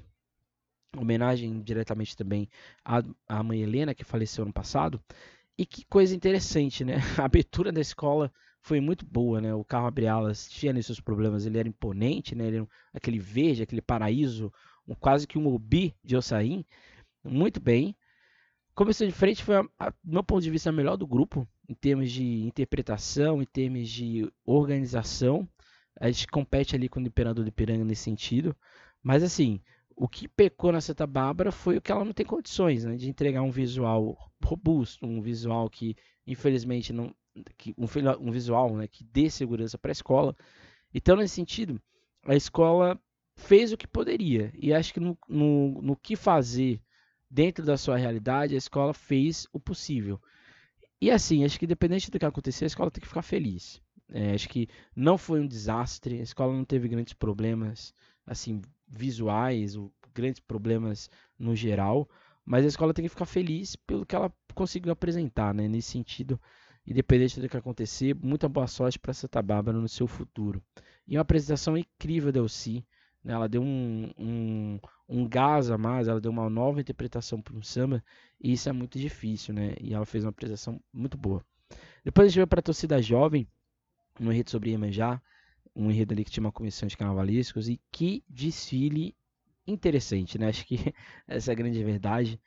homenagem 0.96 1.60
diretamente 1.62 2.16
também 2.16 2.48
à, 2.84 3.02
à 3.28 3.42
mãe 3.42 3.62
Helena, 3.62 3.94
que 3.94 4.04
faleceu 4.04 4.44
ano 4.44 4.52
passado. 4.52 5.00
E 5.56 5.66
que 5.66 5.84
coisa 5.84 6.14
interessante, 6.14 6.84
né? 6.84 6.96
A 7.18 7.24
abertura 7.24 7.70
da 7.70 7.80
escola 7.80 8.32
foi 8.60 8.80
muito 8.80 9.04
boa, 9.04 9.40
né? 9.40 9.52
O 9.54 9.64
carro 9.64 9.86
abre 9.86 10.06
alas 10.06 10.48
tinha 10.48 10.80
seus 10.82 11.00
problemas, 11.00 11.44
ele 11.44 11.58
era 11.58 11.68
imponente, 11.68 12.34
né? 12.34 12.46
Ele 12.46 12.56
era 12.58 12.68
aquele 12.92 13.18
verde, 13.18 13.62
aquele 13.62 13.82
paraíso, 13.82 14.52
um, 14.86 14.94
quase 14.94 15.26
que 15.26 15.38
um 15.38 15.46
obi 15.46 15.94
de 16.02 16.16
Ossain. 16.16 16.64
Muito 17.24 17.60
bem. 17.60 17.96
Começou 18.74 19.06
de 19.06 19.12
frente 19.12 19.42
foi, 19.42 19.56
a, 19.56 19.90
do 20.02 20.12
meu 20.12 20.24
ponto 20.24 20.42
de 20.42 20.50
vista, 20.50 20.70
a 20.70 20.72
melhor 20.72 20.96
do 20.96 21.06
grupo, 21.06 21.46
em 21.68 21.74
termos 21.74 22.10
de 22.10 22.42
interpretação, 22.44 23.42
em 23.42 23.46
termos 23.46 23.88
de 23.88 24.30
organização. 24.46 25.46
A 26.00 26.10
gente 26.10 26.26
compete 26.28 26.74
ali 26.74 26.88
com 26.88 27.00
o 27.00 27.06
Imperador 27.06 27.44
de 27.44 27.52
Piranga 27.52 27.84
nesse 27.84 28.02
sentido. 28.02 28.56
Mas 29.02 29.22
assim, 29.22 29.60
o 29.96 30.08
que 30.08 30.28
pecou 30.28 30.72
na 30.72 30.80
Santa 30.80 31.06
Bárbara 31.06 31.52
foi 31.52 31.76
o 31.76 31.80
que 31.80 31.92
ela 31.92 32.04
não 32.04 32.12
tem 32.12 32.26
condições 32.26 32.84
né, 32.84 32.96
de 32.96 33.08
entregar 33.08 33.42
um 33.42 33.50
visual 33.50 34.16
robusto, 34.42 35.06
um 35.06 35.20
visual 35.20 35.68
que, 35.68 35.96
infelizmente, 36.26 36.92
não. 36.92 37.14
Que, 37.56 37.74
um, 37.78 37.86
um 38.20 38.30
visual 38.30 38.76
né, 38.76 38.86
que 38.86 39.04
dê 39.04 39.30
segurança 39.30 39.78
para 39.78 39.90
a 39.90 39.92
escola. 39.92 40.36
Então, 40.92 41.16
nesse 41.16 41.34
sentido, 41.34 41.80
a 42.26 42.36
escola 42.36 43.00
fez 43.34 43.72
o 43.72 43.76
que 43.76 43.86
poderia. 43.86 44.52
E 44.54 44.72
acho 44.74 44.92
que 44.92 45.00
no, 45.00 45.16
no, 45.28 45.80
no 45.80 45.96
que 45.96 46.14
fazer 46.14 46.80
dentro 47.30 47.64
da 47.64 47.78
sua 47.78 47.96
realidade, 47.96 48.54
a 48.54 48.58
escola 48.58 48.92
fez 48.92 49.46
o 49.52 49.58
possível. 49.58 50.20
E 51.00 51.10
assim, 51.10 51.44
acho 51.44 51.58
que 51.58 51.64
independente 51.64 52.10
do 52.10 52.18
que 52.18 52.26
acontecer, 52.26 52.64
a 52.64 52.66
escola 52.66 52.90
tem 52.90 53.00
que 53.00 53.08
ficar 53.08 53.22
feliz. 53.22 53.80
É, 54.10 54.34
acho 54.34 54.48
que 54.48 54.68
não 54.94 55.16
foi 55.16 55.40
um 55.40 55.46
desastre, 55.46 56.20
a 56.20 56.22
escola 56.22 56.52
não 56.52 56.64
teve 56.64 56.86
grandes 56.86 57.14
problemas 57.14 57.94
assim 58.26 58.60
visuais, 58.92 59.76
grandes 60.14 60.40
problemas 60.40 61.10
no 61.38 61.56
geral, 61.56 62.08
mas 62.44 62.64
a 62.64 62.68
escola 62.68 62.92
tem 62.92 63.04
que 63.04 63.08
ficar 63.08 63.24
feliz 63.24 63.74
pelo 63.74 64.04
que 64.04 64.14
ela 64.14 64.32
conseguiu 64.54 64.92
apresentar, 64.92 65.54
né? 65.54 65.66
Nesse 65.68 65.90
sentido, 65.90 66.40
independente 66.86 67.40
do 67.40 67.48
que 67.48 67.56
acontecer, 67.56 68.14
muita 68.14 68.48
boa 68.48 68.66
sorte 68.66 68.98
para 68.98 69.12
Santa 69.12 69.40
Bárbara 69.40 69.78
no 69.78 69.88
seu 69.88 70.06
futuro. 70.06 70.62
E 71.06 71.16
uma 71.16 71.22
apresentação 71.22 71.76
incrível 71.76 72.30
da 72.30 72.40
Elci, 72.40 72.84
né? 73.24 73.32
Ela 73.32 73.48
deu 73.48 73.62
um, 73.62 74.10
um, 74.18 74.80
um 75.08 75.28
gás 75.28 75.70
a 75.70 75.78
mais, 75.78 76.08
ela 76.08 76.20
deu 76.20 76.30
uma 76.30 76.50
nova 76.50 76.80
interpretação 76.80 77.40
para 77.40 77.56
um 77.56 77.62
samba, 77.62 78.04
e 78.40 78.52
isso 78.52 78.68
é 78.68 78.72
muito 78.72 78.98
difícil, 78.98 79.54
né? 79.54 79.74
E 79.80 79.94
ela 79.94 80.04
fez 80.04 80.24
uma 80.24 80.30
apresentação 80.30 80.80
muito 80.92 81.16
boa. 81.16 81.44
Depois 82.04 82.26
a 82.26 82.28
gente 82.28 82.38
vai 82.38 82.46
para 82.46 82.60
a 82.60 82.62
torcida 82.62 83.00
jovem, 83.00 83.46
no 84.18 84.32
enredo 84.32 84.50
sobre 84.50 84.70
Iemanjá, 84.70 85.22
um 85.74 85.90
enredo 85.90 86.14
ali 86.14 86.24
que 86.24 86.30
tinha 86.30 86.44
uma 86.44 86.52
comissão 86.52 86.86
de 86.86 86.96
carnavalescos, 86.96 87.68
e 87.68 87.80
que 87.90 88.22
desfile 88.28 89.14
interessante, 89.66 90.38
né? 90.38 90.48
Acho 90.48 90.66
que 90.66 90.76
essa 91.26 91.50
é 91.50 91.52
a 91.52 91.56
grande 91.56 91.82
verdade. 91.82 92.40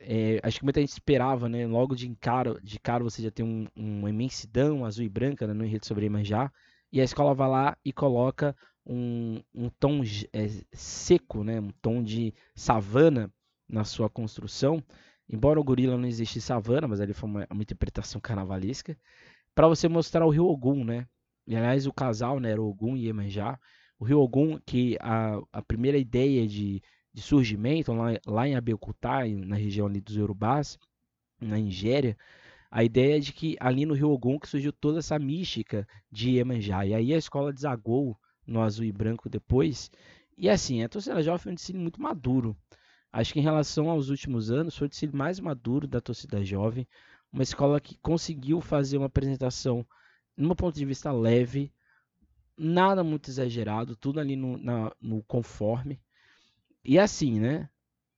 É, 0.00 0.40
acho 0.42 0.58
que 0.58 0.64
muita 0.64 0.80
gente 0.80 0.90
esperava, 0.90 1.48
né? 1.48 1.66
Logo 1.66 1.94
de 1.94 2.14
cara, 2.16 2.60
de 2.62 2.78
cara 2.78 3.02
você 3.02 3.22
já 3.22 3.30
tem 3.30 3.44
um, 3.44 3.66
uma 3.74 4.10
imensidão 4.10 4.84
azul 4.84 5.04
e 5.04 5.08
branca 5.08 5.46
né, 5.46 5.52
no 5.52 5.64
enredo 5.64 5.86
sobre 5.86 6.04
Iemanjá, 6.04 6.52
e 6.92 7.00
a 7.00 7.04
escola 7.04 7.34
vai 7.34 7.48
lá 7.48 7.76
e 7.84 7.92
coloca 7.92 8.56
um, 8.86 9.42
um 9.54 9.68
tom 9.68 10.02
é, 10.32 10.48
seco, 10.72 11.44
né? 11.44 11.60
um 11.60 11.70
tom 11.82 12.02
de 12.02 12.34
savana 12.54 13.30
na 13.68 13.84
sua 13.84 14.08
construção. 14.08 14.82
Embora 15.28 15.60
o 15.60 15.64
gorila 15.64 15.98
não 15.98 16.08
existe 16.08 16.40
savana, 16.40 16.88
mas 16.88 17.00
ali 17.00 17.12
foi 17.12 17.28
uma, 17.28 17.46
uma 17.50 17.62
interpretação 17.62 18.20
carnavalesca, 18.20 18.96
para 19.54 19.68
você 19.68 19.88
mostrar 19.88 20.24
o 20.24 20.30
rio 20.30 20.46
Ogum, 20.46 20.84
né? 20.84 21.06
E, 21.48 21.56
aliás, 21.56 21.86
o 21.86 21.92
casal 21.94 22.38
né, 22.38 22.50
era 22.50 22.60
Ogum 22.62 22.94
e 22.94 23.06
Iemanjá. 23.06 23.58
O 23.98 24.04
rio 24.04 24.20
Ogum, 24.20 24.58
que 24.66 24.98
a, 25.00 25.40
a 25.50 25.62
primeira 25.62 25.96
ideia 25.96 26.46
de, 26.46 26.82
de 27.10 27.22
surgimento 27.22 27.90
lá, 27.94 28.08
lá 28.26 28.46
em 28.46 28.54
Abeokuta, 28.54 29.26
na 29.46 29.56
região 29.56 29.86
ali 29.86 29.98
dos 29.98 30.14
Yorubás, 30.14 30.78
na 31.40 31.56
Nigéria, 31.56 32.18
a 32.70 32.84
ideia 32.84 33.16
é 33.16 33.18
de 33.18 33.32
que 33.32 33.56
ali 33.60 33.86
no 33.86 33.94
rio 33.94 34.10
Ogum 34.10 34.38
que 34.38 34.46
surgiu 34.46 34.74
toda 34.74 34.98
essa 34.98 35.18
mística 35.18 35.88
de 36.12 36.32
Iemanjá. 36.32 36.84
E 36.84 36.94
aí 36.94 37.14
a 37.14 37.16
escola 37.16 37.50
desagou 37.50 38.14
no 38.46 38.60
azul 38.60 38.84
e 38.84 38.92
branco 38.92 39.30
depois. 39.30 39.90
E 40.36 40.50
assim, 40.50 40.82
a 40.82 40.88
torcida 40.88 41.22
jovem 41.22 41.38
foi 41.38 41.52
um 41.52 41.54
desfile 41.54 41.78
muito 41.78 42.00
maduro. 42.02 42.54
Acho 43.10 43.32
que 43.32 43.40
em 43.40 43.42
relação 43.42 43.88
aos 43.88 44.10
últimos 44.10 44.50
anos, 44.50 44.76
foi 44.76 44.86
o 44.86 44.90
desfile 44.90 45.16
mais 45.16 45.40
maduro 45.40 45.86
da 45.86 45.98
torcida 45.98 46.44
jovem. 46.44 46.86
Uma 47.32 47.42
escola 47.42 47.80
que 47.80 47.96
conseguiu 48.02 48.60
fazer 48.60 48.98
uma 48.98 49.06
apresentação, 49.06 49.86
no 50.38 50.46
meu 50.46 50.56
ponto 50.56 50.76
de 50.76 50.84
vista, 50.84 51.10
leve, 51.12 51.72
nada 52.56 53.02
muito 53.02 53.28
exagerado, 53.28 53.96
tudo 53.96 54.20
ali 54.20 54.36
no, 54.36 54.56
na, 54.56 54.92
no 55.00 55.22
conforme. 55.24 56.00
E 56.84 56.98
assim, 56.98 57.40
né? 57.40 57.68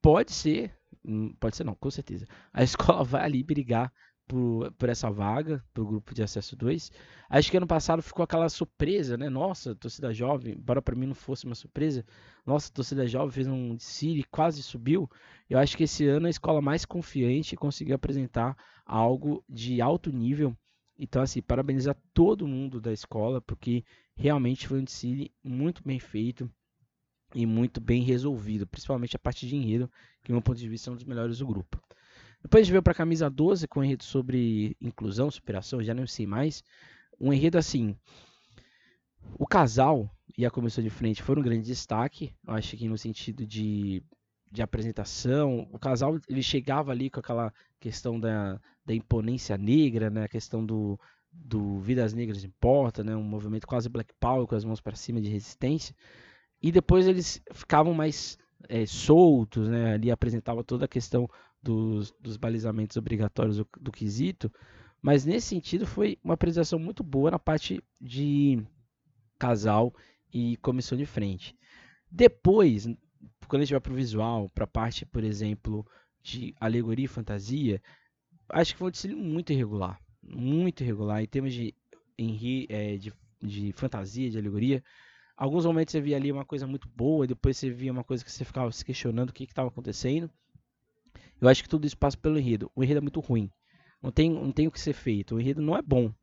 Pode 0.03 0.33
ser, 0.33 0.77
hum, 1.05 1.35
pode 1.41 1.57
ser 1.57 1.65
não, 1.65 1.75
com 1.75 1.91
certeza. 1.91 2.27
A 2.53 2.63
escola 2.63 3.03
vai 3.05 3.25
ali 3.25 3.43
brigar 3.43 3.93
por, 4.29 4.71
por 4.73 4.89
essa 4.89 5.11
vaga, 5.11 5.65
para 5.75 5.83
o 5.83 5.87
grupo 5.87 6.15
de 6.15 6.23
acesso 6.23 6.55
2. 6.55 6.93
Acho 7.29 7.51
que 7.51 7.57
ano 7.57 7.67
passado 7.67 8.03
ficou 8.03 8.23
aquela 8.23 8.49
surpresa, 8.49 9.17
né? 9.17 9.29
Nossa, 9.29 9.75
torcida 9.75 10.13
jovem, 10.13 10.55
embora 10.55 10.81
para 10.81 10.95
mim 10.95 11.07
não 11.07 11.15
fosse 11.15 11.47
uma 11.47 11.55
surpresa, 11.55 12.05
nossa, 12.47 12.73
torcida 12.73 13.07
jovem 13.07 13.33
fez 13.33 13.49
um 13.49 13.75
desfile, 13.75 14.25
quase 14.25 14.63
subiu. 14.63 15.11
Eu 15.49 15.59
acho 15.59 15.77
que 15.77 15.85
esse 15.85 16.07
ano 16.07 16.27
a 16.27 16.31
escola 16.31 16.61
mais 16.61 16.85
confiante 16.85 17.57
conseguiu 17.57 17.97
apresentar 17.97 18.57
algo 18.87 19.45
de 19.49 19.81
alto 19.81 20.13
nível. 20.13 20.57
Então, 21.03 21.23
assim, 21.23 21.41
parabenizo 21.41 21.91
a 21.91 21.95
todo 22.13 22.47
mundo 22.47 22.79
da 22.79 22.93
escola, 22.93 23.41
porque 23.41 23.83
realmente 24.15 24.69
foi 24.69 24.81
um 24.81 24.85
desfile 24.85 25.33
muito 25.43 25.83
bem 25.83 25.99
feito 25.99 26.49
e 27.35 27.47
muito 27.47 27.81
bem 27.81 28.03
resolvido, 28.03 28.67
principalmente 28.67 29.17
a 29.17 29.19
parte 29.19 29.49
de 29.49 29.57
enredo, 29.57 29.91
que, 30.23 30.29
do 30.29 30.35
meu 30.35 30.43
ponto 30.43 30.59
de 30.59 30.69
vista, 30.69 30.91
é 30.91 30.93
um 30.93 30.97
dos 30.97 31.07
melhores 31.07 31.39
do 31.39 31.47
grupo. 31.47 31.81
Depois 32.43 32.61
a 32.61 32.65
gente 32.65 32.73
veio 32.73 32.83
para 32.83 32.93
a 32.93 32.97
camisa 32.97 33.31
12 33.31 33.67
com 33.67 33.81
um 33.81 33.85
enredo 33.85 34.05
sobre 34.05 34.77
inclusão, 34.79 35.31
superação, 35.31 35.83
já 35.83 35.95
não 35.95 36.07
sei 36.07 36.27
mais. 36.27 36.63
Um 37.19 37.33
enredo 37.33 37.57
assim. 37.57 37.97
O 39.39 39.47
casal 39.47 40.15
e 40.37 40.45
a 40.45 40.51
comissão 40.51 40.85
de 40.85 40.91
frente 40.91 41.23
foram 41.23 41.41
um 41.41 41.45
grande 41.45 41.65
destaque, 41.65 42.35
eu 42.47 42.53
acho 42.53 42.77
que 42.77 42.89
no 42.89 42.99
sentido 42.99 43.47
de, 43.47 44.03
de 44.51 44.63
apresentação. 44.63 45.69
O 45.73 45.79
casal 45.79 46.19
ele 46.29 46.43
chegava 46.43 46.91
ali 46.91 47.09
com 47.09 47.21
aquela 47.21 47.53
questão 47.79 48.19
da, 48.19 48.61
da 48.85 48.95
imponência 48.95 49.57
negra, 49.57 50.11
né? 50.11 50.25
a 50.25 50.29
questão 50.29 50.65
do, 50.65 50.99
do 51.33 51.79
Vidas 51.81 52.13
Negras 52.13 52.45
Importa, 52.45 53.05
né? 53.05 53.15
um 53.15 53.23
movimento 53.23 53.67
quase 53.67 53.89
Black 53.89 54.13
Power 54.19 54.47
com 54.47 54.55
as 54.55 54.65
mãos 54.65 54.81
para 54.81 54.97
cima 54.97 55.21
de 55.21 55.29
resistência. 55.29 55.95
E 56.61 56.73
depois 56.73 57.07
eles 57.07 57.41
ficavam 57.53 57.95
mais 57.95 58.37
é, 58.69 58.85
soltos, 58.87 59.69
né? 59.69 59.95
ali 59.95 60.11
apresentava 60.11 60.65
toda 60.65 60.85
a 60.85 60.89
questão 60.89 61.29
dos, 61.63 62.13
dos 62.21 62.37
balizamentos 62.37 62.97
obrigatórios 62.97 63.59
do, 63.59 63.69
do 63.81 63.93
quesito, 63.93 64.53
mas 65.01 65.25
nesse 65.25 65.49
sentido 65.49 65.87
foi 65.87 66.19
uma 66.23 66.35
apresentação 66.35 66.79
muito 66.79 67.03
boa 67.03 67.31
na 67.31 67.39
parte 67.39 67.83
de 68.01 68.63
casal 69.39 69.95
e 70.33 70.57
comissão 70.59 70.97
de 70.97 71.07
frente. 71.07 71.57
Depois, 72.11 72.87
quando 73.51 73.63
a 73.63 73.65
gente 73.65 73.73
vai 73.73 73.81
para 73.81 73.93
o 73.93 73.97
visual, 73.97 74.49
para 74.51 74.63
a 74.63 74.69
parte, 74.69 75.05
por 75.05 75.25
exemplo, 75.25 75.85
de 76.23 76.55
alegoria 76.61 77.07
e 77.07 77.09
fantasia, 77.09 77.83
acho 78.49 78.73
que 78.73 78.79
foi 78.79 78.93
um 79.13 79.17
muito 79.17 79.53
irregular. 79.53 80.01
Muito 80.23 80.85
irregular. 80.85 81.21
Em 81.21 81.27
termos 81.27 81.53
de, 81.53 81.75
em, 82.17 82.67
é, 82.69 82.97
de, 82.97 83.13
de 83.43 83.73
fantasia, 83.73 84.31
de 84.31 84.39
alegoria, 84.39 84.85
alguns 85.37 85.67
momentos 85.67 85.91
você 85.91 86.01
via 86.01 86.17
ali 86.17 86.31
uma 86.31 86.45
coisa 86.45 86.65
muito 86.65 86.89
boa, 86.89 87.27
depois 87.27 87.57
você 87.57 87.71
via 87.71 87.91
uma 87.91 88.05
coisa 88.05 88.25
que 88.25 88.31
você 88.31 88.45
ficava 88.45 88.71
se 88.71 88.85
questionando 88.85 89.31
o 89.31 89.33
que 89.33 89.43
estava 89.43 89.69
acontecendo. 89.69 90.31
Eu 91.41 91.49
acho 91.49 91.65
que 91.65 91.69
tudo 91.69 91.89
isso 91.89 91.99
passa 91.99 92.17
pelo 92.17 92.39
enredo. 92.39 92.71
O 92.73 92.85
enredo 92.85 92.99
é 92.99 93.01
muito 93.01 93.19
ruim. 93.19 93.51
Não 94.01 94.13
tem, 94.13 94.31
não 94.31 94.53
tem 94.53 94.69
o 94.69 94.71
que 94.71 94.79
ser 94.79 94.93
feito. 94.93 95.35
O 95.35 95.41
enredo 95.41 95.61
não 95.61 95.77
é 95.77 95.83
bom. 95.83 96.15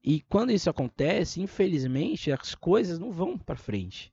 E 0.00 0.20
quando 0.20 0.52
isso 0.52 0.70
acontece, 0.70 1.40
infelizmente, 1.42 2.30
as 2.30 2.54
coisas 2.54 3.00
não 3.00 3.10
vão 3.10 3.36
para 3.36 3.56
frente. 3.56 4.12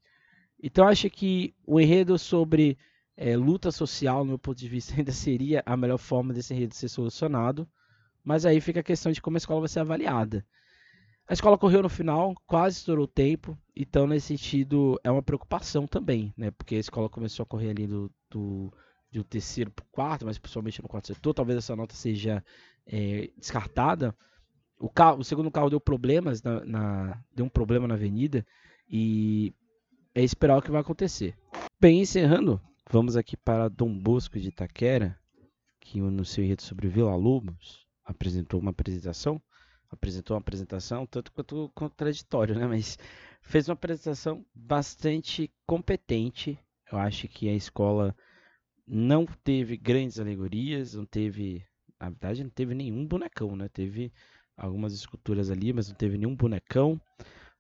Então 0.62 0.88
acho 0.88 1.10
que 1.10 1.54
o 1.66 1.80
enredo 1.80 2.18
sobre 2.18 2.78
é, 3.16 3.36
luta 3.36 3.72
social, 3.72 4.20
no 4.20 4.32
meu 4.32 4.40
ponto 4.40 4.58
de 4.58 4.68
vista, 4.68 4.94
ainda 4.98 5.12
seria 5.12 5.64
a 5.66 5.76
melhor 5.78 5.98
forma 5.98 6.34
desse 6.34 6.54
enredo 6.54 6.76
ser 6.76 6.90
solucionado. 6.90 7.68
Mas 8.24 8.46
aí 8.46 8.60
fica 8.60 8.82
a 8.82 8.84
questão 8.84 9.12
de 9.12 9.22
como 9.22 9.38
a 9.38 9.40
escola 9.40 9.62
vai 9.62 9.70
ser 9.70 9.80
avaliada. 9.80 10.46
A 11.28 11.34
escola 11.34 11.58
correu 11.58 11.84
no 11.84 11.90
final, 11.90 12.34
quase 12.48 12.78
estourou 12.78 13.06
o 13.06 13.08
tempo, 13.08 13.56
então 13.76 14.08
nesse 14.08 14.28
sentido 14.28 15.00
é 15.04 15.12
uma 15.12 15.22
preocupação 15.22 15.86
também, 15.86 16.34
né? 16.36 16.50
Porque 16.50 16.74
a 16.74 16.80
escola 16.80 17.08
começou 17.08 17.44
a 17.44 17.46
correr 17.46 17.70
ali 17.70 17.86
do, 17.86 18.12
do, 18.32 18.74
do 19.12 19.24
terceiro 19.24 19.70
para 19.70 19.84
o 19.84 19.88
quarto, 19.92 20.26
mas 20.26 20.40
principalmente 20.40 20.82
no 20.82 20.90
quarto 20.90 21.08
setor, 21.08 21.36
talvez 21.36 21.60
essa 21.60 21.76
nota 21.76 21.94
seja 21.94 22.44
é, 22.84 23.30
descartada. 23.38 24.18
O, 24.80 24.90
carro, 24.90 25.20
o 25.20 25.24
segundo 25.24 25.52
carro 25.52 25.70
deu 25.70 25.80
problemas 25.80 26.42
na, 26.42 26.66
na, 26.66 27.24
deu 27.32 27.46
um 27.46 27.50
problema 27.50 27.88
na 27.88 27.94
avenida 27.94 28.44
e 28.90 29.54
é 30.14 30.24
esperar 30.24 30.58
o 30.58 30.62
que 30.62 30.72
vai 30.72 30.82
acontecer. 30.82 31.38
Bem, 31.80 32.02
encerrando, 32.02 32.62
vamos 32.90 33.16
aqui 33.16 33.38
para 33.38 33.70
Dom 33.70 33.98
Bosco 33.98 34.40
de 34.40 34.50
Itaquera, 34.50 35.18
que 35.80 36.00
no 36.02 36.26
seu 36.26 36.44
enredo 36.44 36.62
sobre 36.62 36.88
Vila 36.88 37.16
Lobos 37.16 37.86
apresentou 38.04 38.60
uma 38.60 38.72
apresentação, 38.72 39.42
apresentou 39.90 40.36
uma 40.36 40.42
apresentação 40.42 41.06
tanto 41.06 41.32
quanto 41.32 41.72
contraditório, 41.74 42.56
né? 42.56 42.68
Mas 42.68 42.98
fez 43.42 43.70
uma 43.70 43.74
apresentação 43.74 44.46
bastante 44.54 45.52
competente. 45.66 46.60
Eu 46.92 46.98
acho 46.98 47.28
que 47.28 47.48
a 47.48 47.54
escola 47.54 48.16
não 48.86 49.26
teve 49.26 49.78
grandes 49.78 50.20
alegorias, 50.20 50.96
não 50.96 51.06
teve, 51.06 51.64
na 52.00 52.10
verdade, 52.10 52.44
não 52.44 52.50
teve 52.50 52.74
nenhum 52.74 53.06
bonecão, 53.06 53.56
né? 53.56 53.70
Teve 53.70 54.12
algumas 54.58 54.94
esculturas 54.94 55.50
ali, 55.50 55.72
mas 55.72 55.88
não 55.88 55.96
teve 55.96 56.18
nenhum 56.18 56.36
bonecão. 56.36 57.00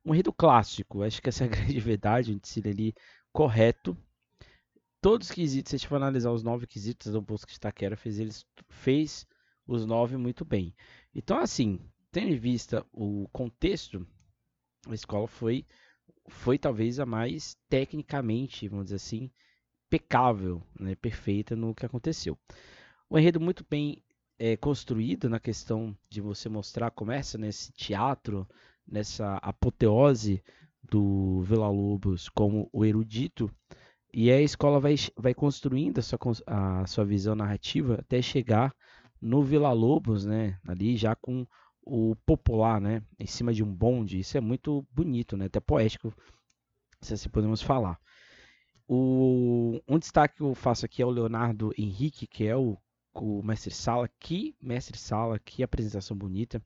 Um 0.06 0.14
enredo 0.14 0.34
clássico, 0.34 1.04
acho 1.04 1.22
que 1.22 1.30
essa 1.30 1.44
é 1.44 1.48
a 1.48 1.50
grande 1.52 1.80
verdade, 1.80 2.34
um 2.34 2.38
desfile 2.38 2.70
ali 2.70 2.94
correto. 3.32 3.98
Todos 5.02 5.30
os 5.30 5.36
quesitos, 5.36 5.70
se 5.70 5.76
a 5.76 5.80
gente 5.80 5.88
for 5.88 5.96
analisar 5.96 6.32
os 6.32 6.44
nove 6.44 6.68
quesitos 6.68 7.12
do 7.12 7.22
Bosco 7.22 7.50
de 7.50 7.58
Itaquera, 7.58 7.96
fez, 7.96 8.20
eles, 8.20 8.46
fez 8.70 9.26
os 9.66 9.86
nove 9.86 10.18
muito 10.18 10.44
bem. 10.44 10.76
Então, 11.16 11.38
assim, 11.38 11.80
tendo 12.12 12.30
em 12.30 12.38
vista 12.38 12.86
o 12.92 13.28
contexto, 13.32 14.06
a 14.88 14.94
escola 14.94 15.28
foi, 15.28 15.66
foi 16.28 16.58
talvez 16.58 17.00
a 17.00 17.06
mais 17.06 17.56
tecnicamente, 17.70 18.68
vamos 18.68 18.86
dizer 18.86 18.98
assim, 18.98 19.32
impecável, 19.88 20.62
né, 20.80 20.96
perfeita 20.96 21.56
no 21.56 21.74
que 21.74 21.86
aconteceu. 21.86 22.38
O 23.10 23.18
enredo 23.18 23.40
muito 23.40 23.66
bem 23.70 24.04
é, 24.38 24.56
construído 24.56 25.30
na 25.30 25.40
questão 25.40 25.98
de 26.10 26.22
você 26.22 26.48
mostrar 26.48 26.92
começa 26.92 27.38
nesse 27.38 27.72
teatro, 27.74 28.48
nessa 28.91 29.36
apoteose 29.38 30.43
do 30.84 31.41
Vila 31.41 31.69
Lobos 31.69 32.30
como 32.30 32.69
o 32.73 32.86
erudito, 32.86 33.52
e 34.13 34.32
a 34.32 34.41
escola 34.41 34.80
vai, 34.80 34.95
vai 35.15 35.34
construindo 35.34 35.99
a 35.99 36.02
sua, 36.02 36.17
a 36.47 36.88
sua 36.88 37.06
visão 37.06 37.36
narrativa 37.36 37.95
até 37.99 38.21
chegar 38.21 38.73
no 39.21 39.43
Vila 39.43 39.71
Lobos, 39.71 40.25
né, 40.25 40.58
ali 40.67 40.97
já 40.97 41.15
com 41.15 41.45
o 41.84 42.15
popular, 42.25 42.82
né, 42.82 43.04
em 43.19 43.28
cima 43.28 43.54
de 43.54 43.63
um 43.63 43.73
bonde. 43.73 44.19
Isso 44.19 44.38
é 44.38 44.41
muito 44.41 44.86
bonito, 44.91 45.38
né, 45.38 45.45
até 45.45 45.60
poético, 45.60 46.13
se 47.02 47.13
assim 47.13 47.30
podemos 47.30 47.62
falar. 47.62 47.99
O, 48.88 49.80
um 49.88 49.99
destaque 49.99 50.38
que 50.38 50.43
eu 50.43 50.56
faço 50.56 50.86
aqui 50.86 51.02
é 51.02 51.06
o 51.06 51.12
Leonardo 51.12 51.71
Henrique, 51.78 52.25
que 52.25 52.45
é 52.45 52.56
o 52.56 52.78
o 53.13 53.43
mestre 53.43 53.73
Sala, 53.73 54.10
que 54.19 54.56
mestre 54.62 54.97
Sala, 54.97 55.39
que 55.39 55.63
apresentação 55.63 56.15
bonita. 56.15 56.62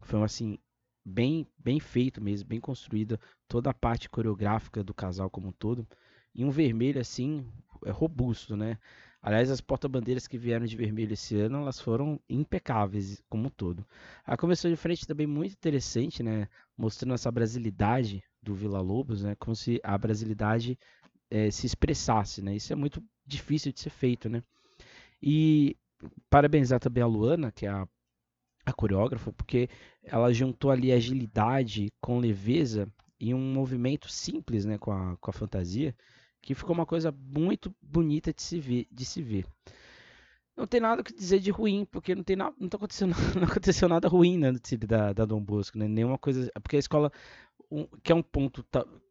Foi 0.00 0.22
assim 0.22 0.58
bem 1.04 1.46
bem 1.58 1.80
feito 1.80 2.22
mesmo, 2.22 2.48
bem 2.48 2.60
construída 2.60 3.18
toda 3.46 3.70
a 3.70 3.74
parte 3.74 4.08
coreográfica 4.08 4.82
do 4.84 4.94
casal 4.94 5.30
como 5.30 5.48
um 5.48 5.52
todo. 5.52 5.86
E 6.34 6.44
um 6.44 6.50
vermelho 6.50 7.00
assim, 7.00 7.46
é 7.84 7.90
robusto, 7.90 8.56
né? 8.56 8.78
Aliás, 9.20 9.50
as 9.50 9.60
porta-bandeiras 9.60 10.28
que 10.28 10.38
vieram 10.38 10.64
de 10.64 10.76
vermelho 10.76 11.12
esse 11.12 11.36
ano, 11.36 11.58
elas 11.58 11.80
foram 11.80 12.20
impecáveis 12.28 13.20
como 13.28 13.46
um 13.46 13.50
todo. 13.50 13.84
A 14.24 14.36
comissão 14.36 14.70
de 14.70 14.76
frente 14.76 15.06
também 15.06 15.26
muito 15.26 15.52
interessante, 15.52 16.22
né? 16.22 16.48
Mostrando 16.76 17.14
essa 17.14 17.30
brasilidade 17.30 18.22
do 18.40 18.54
Vila 18.54 18.80
Lobos, 18.80 19.22
né? 19.22 19.34
Como 19.34 19.56
se 19.56 19.80
a 19.82 19.98
brasilidade 19.98 20.78
é, 21.30 21.50
se 21.50 21.66
expressasse, 21.66 22.40
né? 22.42 22.54
Isso 22.54 22.72
é 22.72 22.76
muito 22.76 23.02
difícil 23.26 23.72
de 23.72 23.80
ser 23.80 23.90
feito, 23.90 24.28
né? 24.28 24.42
E 25.20 25.76
parabenizar 26.30 26.78
também 26.78 27.02
a 27.02 27.06
Luana, 27.06 27.50
que 27.50 27.66
é 27.66 27.70
a 27.70 27.88
coreógrafa, 28.72 29.32
porque 29.32 29.68
ela 30.02 30.32
juntou 30.32 30.70
ali 30.70 30.92
agilidade 30.92 31.92
com 32.00 32.18
leveza 32.18 32.88
e 33.20 33.34
um 33.34 33.52
movimento 33.52 34.10
simples 34.10 34.64
né, 34.64 34.78
com, 34.78 34.92
a, 34.92 35.16
com 35.16 35.30
a 35.30 35.32
fantasia, 35.32 35.94
que 36.40 36.54
ficou 36.54 36.74
uma 36.74 36.86
coisa 36.86 37.12
muito 37.12 37.74
bonita 37.82 38.32
de 38.32 38.42
se 38.42 38.60
ver. 38.60 38.86
De 38.90 39.04
se 39.04 39.22
ver. 39.22 39.44
Não 40.56 40.66
tem 40.66 40.80
nada 40.80 41.04
que 41.04 41.14
dizer 41.14 41.38
de 41.38 41.50
ruim, 41.50 41.84
porque 41.84 42.14
não 42.14 42.22
tem 42.24 42.36
não 42.36 42.68
tá 42.68 42.76
acontecendo, 42.76 43.14
não 43.36 43.44
aconteceu 43.44 43.88
nada 43.88 44.08
ruim 44.08 44.38
né, 44.38 44.52
da, 44.86 45.12
da 45.12 45.24
Dom 45.24 45.42
Bosco, 45.42 45.78
né? 45.78 45.86
Nenhuma 45.86 46.18
coisa, 46.18 46.50
porque 46.62 46.76
a 46.76 46.80
escola, 46.80 47.12
um, 47.70 47.86
que 48.02 48.10
é 48.10 48.14
um 48.14 48.22
ponto 48.22 48.64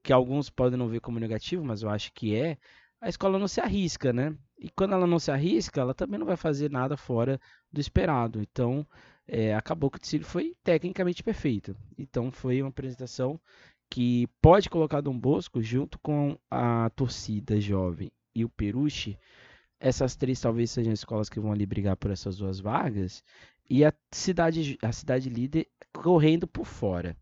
que 0.04 0.12
alguns 0.12 0.50
podem 0.50 0.78
não 0.78 0.88
ver 0.88 1.00
como 1.00 1.20
negativo, 1.20 1.64
mas 1.64 1.84
eu 1.84 1.90
acho 1.90 2.12
que 2.14 2.36
é, 2.36 2.58
a 3.00 3.08
escola 3.08 3.40
não 3.40 3.48
se 3.48 3.62
arrisca, 3.62 4.12
né? 4.12 4.36
E 4.60 4.70
quando 4.70 4.94
ela 4.94 5.06
não 5.08 5.20
se 5.20 5.32
arrisca, 5.32 5.80
ela 5.80 5.94
também 5.94 6.20
não 6.20 6.26
vai 6.26 6.36
fazer 6.36 6.72
nada 6.72 6.98
fora 6.98 7.40
do 7.72 7.80
esperado. 7.80 8.42
Então, 8.42 8.86
é, 9.28 9.54
acabou 9.54 9.90
que 9.90 9.98
o 9.98 10.02
desfile 10.02 10.24
foi 10.24 10.56
tecnicamente 10.64 11.24
perfeito. 11.24 11.76
Então, 11.98 12.32
foi 12.32 12.62
uma 12.62 12.70
apresentação 12.70 13.40
que 13.90 14.28
pode 14.42 14.70
colocar 14.70 15.02
Dom 15.02 15.18
Bosco 15.18 15.62
junto 15.62 16.00
com 16.00 16.38
a 16.50 16.90
torcida 16.92 17.60
jovem 17.60 18.12
e 18.34 18.46
o 18.46 18.50
Peruche. 18.50 19.18
Essas 19.80 20.16
três 20.16 20.40
talvez 20.40 20.72
sejam 20.72 20.94
escolas 20.94 21.30
que 21.30 21.40
vão 21.40 21.52
ali 21.52 21.66
brigar 21.66 21.96
por 21.98 22.12
essas 22.12 22.38
duas 22.38 22.60
vagas. 22.60 23.24
E 23.70 23.84
a 23.84 23.94
cidade, 24.12 24.78
a 24.82 24.92
cidade 24.92 25.30
líder 25.30 25.68
correndo 25.94 26.48
por 26.48 26.66
fora. 26.66 27.16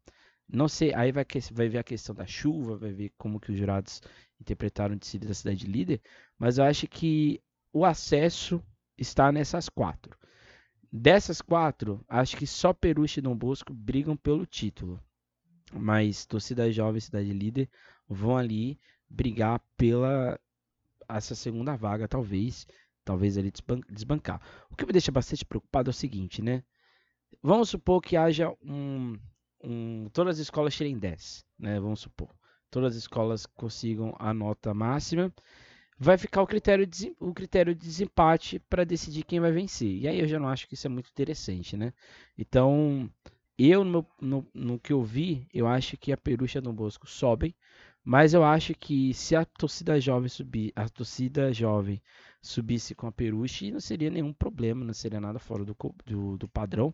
Não 0.47 0.67
sei, 0.67 0.93
aí 0.93 1.11
vai, 1.11 1.25
vai 1.51 1.67
ver 1.67 1.79
a 1.79 1.83
questão 1.83 2.13
da 2.13 2.27
chuva, 2.27 2.77
vai 2.77 2.91
ver 2.91 3.11
como 3.17 3.39
que 3.39 3.51
os 3.51 3.57
jurados 3.57 4.01
interpretaram 4.39 4.95
de 4.95 5.19
da 5.19 5.33
cidade 5.33 5.65
líder, 5.65 6.01
mas 6.37 6.57
eu 6.57 6.65
acho 6.65 6.87
que 6.87 7.41
o 7.73 7.83
acesso 7.83 8.61
está 8.97 9.31
nessas 9.31 9.69
quatro. 9.69 10.15
Dessas 10.97 11.41
quatro, 11.41 12.03
acho 12.07 12.37
que 12.37 12.47
só 12.47 12.71
Peruche 12.71 13.19
e 13.19 13.21
Dom 13.21 13.35
Bosco 13.35 13.73
brigam 13.73 14.15
pelo 14.15 14.45
título. 14.45 14.97
Mas 15.73 16.25
torcida 16.25 16.71
jovem 16.71 16.99
e 16.99 17.01
cidade 17.01 17.33
líder 17.33 17.69
vão 18.07 18.37
ali 18.37 18.79
brigar 19.09 19.59
pela 19.75 20.39
essa 21.09 21.35
segunda 21.35 21.75
vaga, 21.75 22.07
talvez, 22.07 22.65
talvez 23.03 23.37
ali 23.37 23.51
desbancar. 23.89 24.41
O 24.71 24.75
que 24.75 24.85
me 24.85 24.93
deixa 24.93 25.11
bastante 25.11 25.43
preocupado 25.43 25.89
é 25.89 25.91
o 25.91 25.93
seguinte, 25.93 26.41
né? 26.41 26.63
Vamos 27.43 27.69
supor 27.69 28.01
que 28.01 28.15
haja 28.15 28.55
um, 28.63 29.19
um 29.61 30.09
todas 30.13 30.35
as 30.35 30.39
escolas 30.39 30.73
tirem 30.73 30.97
10, 30.97 31.45
né? 31.59 31.77
Vamos 31.77 31.99
supor 31.99 32.33
todas 32.75 32.91
as 32.91 33.03
escolas 33.03 33.45
consigam 33.45 34.13
a 34.19 34.33
nota 34.33 34.73
máxima, 34.73 35.33
vai 35.97 36.17
ficar 36.17 36.41
o 36.41 36.47
critério 36.47 36.85
de, 36.85 37.15
o 37.19 37.33
critério 37.33 37.73
de 37.73 37.81
desempate 37.85 38.59
para 38.59 38.83
decidir 38.83 39.23
quem 39.23 39.39
vai 39.39 39.51
vencer. 39.51 39.89
E 39.89 40.07
aí 40.07 40.19
eu 40.19 40.27
já 40.27 40.39
não 40.39 40.49
acho 40.49 40.67
que 40.67 40.73
isso 40.73 40.87
é 40.87 40.89
muito 40.89 41.09
interessante, 41.09 41.77
né? 41.77 41.93
Então, 42.37 43.09
eu 43.57 43.83
no, 43.83 44.05
no, 44.19 44.47
no 44.53 44.79
que 44.79 44.91
eu 44.93 45.01
vi, 45.03 45.47
eu 45.53 45.67
acho 45.67 45.97
que 45.97 46.11
a 46.11 46.17
Perucha 46.17 46.61
do 46.61 46.73
Bosco 46.73 47.09
sobem, 47.09 47.55
mas 48.03 48.33
eu 48.33 48.43
acho 48.43 48.73
que 48.75 49.13
se 49.13 49.35
a 49.35 49.45
torcida 49.45 49.99
jovem 49.99 50.29
subir, 50.29 50.71
a 50.75 50.87
torcida 50.87 51.51
jovem 51.51 52.01
subisse 52.41 52.93
com 52.93 53.07
a 53.07 53.11
Peruche, 53.11 53.71
não 53.71 53.79
seria 53.79 54.11
nenhum 54.11 54.31
problema, 54.31 54.85
não 54.85 54.93
seria 54.93 55.19
nada 55.19 55.39
fora 55.39 55.65
do, 55.65 55.75
do, 56.05 56.37
do 56.37 56.47
padrão. 56.47 56.93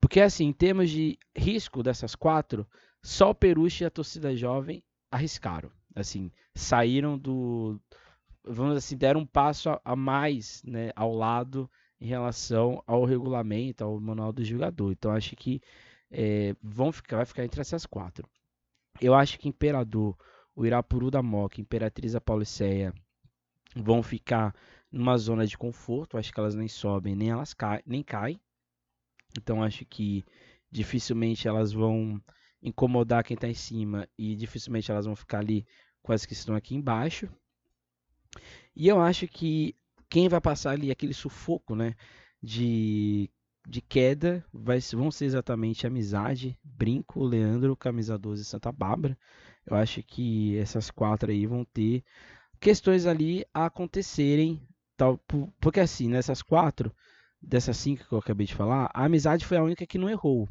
Porque 0.00 0.20
assim, 0.20 0.46
em 0.46 0.52
termos 0.52 0.90
de 0.90 1.18
risco 1.34 1.82
dessas 1.82 2.14
quatro, 2.14 2.66
só 3.02 3.30
o 3.30 3.34
Peruche 3.34 3.84
e 3.84 3.86
a 3.86 3.90
torcida 3.90 4.36
jovem 4.36 4.82
arriscaram. 5.10 5.70
Assim, 5.94 6.30
saíram 6.54 7.16
do. 7.18 7.80
Vamos 8.44 8.76
assim, 8.76 8.96
deram 8.96 9.20
um 9.20 9.26
passo 9.26 9.70
a, 9.70 9.80
a 9.84 9.96
mais 9.96 10.62
né, 10.64 10.90
ao 10.96 11.14
lado 11.14 11.70
em 12.00 12.06
relação 12.06 12.82
ao 12.86 13.04
regulamento, 13.04 13.84
ao 13.84 14.00
manual 14.00 14.32
do 14.32 14.44
jogador. 14.44 14.90
Então 14.90 15.12
acho 15.12 15.36
que 15.36 15.60
é, 16.10 16.54
vão 16.62 16.90
ficar, 16.90 17.16
vai 17.16 17.26
ficar 17.26 17.44
entre 17.44 17.60
essas 17.60 17.86
quatro. 17.86 18.28
Eu 19.00 19.14
acho 19.14 19.38
que 19.38 19.48
Imperador, 19.48 20.16
o 20.54 20.66
Irapuru 20.66 21.10
da 21.10 21.22
Moca, 21.22 21.60
Imperatriz 21.60 22.12
da 22.12 22.20
Pauliceia 22.20 22.92
vão 23.76 24.02
ficar 24.02 24.54
numa 24.90 25.16
zona 25.16 25.46
de 25.46 25.56
conforto. 25.56 26.18
Acho 26.18 26.32
que 26.32 26.40
elas 26.40 26.54
nem 26.54 26.68
sobem, 26.68 27.14
nem 27.14 27.30
elas 27.30 27.54
caem, 27.54 27.82
nem 27.86 28.02
caem. 28.02 28.40
Então 29.38 29.62
acho 29.62 29.84
que 29.86 30.24
dificilmente 30.70 31.48
elas 31.48 31.72
vão 31.72 32.20
incomodar 32.62 33.24
quem 33.24 33.34
está 33.34 33.48
em 33.48 33.54
cima 33.54 34.08
e 34.18 34.36
dificilmente 34.36 34.90
elas 34.90 35.06
vão 35.06 35.16
ficar 35.16 35.38
ali 35.38 35.66
com 36.02 36.12
as 36.12 36.26
que 36.26 36.32
estão 36.32 36.54
aqui 36.54 36.74
embaixo. 36.74 37.28
E 38.74 38.88
eu 38.88 39.00
acho 39.00 39.28
que 39.28 39.74
quem 40.08 40.28
vai 40.28 40.40
passar 40.40 40.72
ali 40.72 40.90
aquele 40.90 41.14
sufoco, 41.14 41.74
né? 41.74 41.94
De, 42.42 43.30
de 43.66 43.80
queda 43.80 44.44
vai, 44.52 44.78
vão 44.92 45.10
ser 45.10 45.26
exatamente 45.26 45.86
Amizade, 45.86 46.58
Brinco, 46.62 47.22
Leandro, 47.22 47.76
Camisa 47.76 48.18
12 48.18 48.42
e 48.42 48.44
Santa 48.44 48.72
Bárbara. 48.72 49.16
Eu 49.66 49.76
acho 49.76 50.02
que 50.02 50.56
essas 50.58 50.90
quatro 50.90 51.30
aí 51.30 51.46
vão 51.46 51.64
ter 51.64 52.04
questões 52.60 53.06
ali 53.06 53.44
a 53.54 53.66
acontecerem. 53.66 54.60
Tal, 54.96 55.18
porque 55.60 55.80
assim, 55.80 56.08
nessas 56.08 56.42
quatro, 56.42 56.94
dessas 57.40 57.76
cinco 57.76 58.06
que 58.06 58.12
eu 58.12 58.18
acabei 58.18 58.46
de 58.46 58.54
falar, 58.54 58.90
a 58.92 59.04
Amizade 59.04 59.46
foi 59.46 59.56
a 59.56 59.62
única 59.62 59.86
que 59.86 59.98
não 59.98 60.10
errou. 60.10 60.48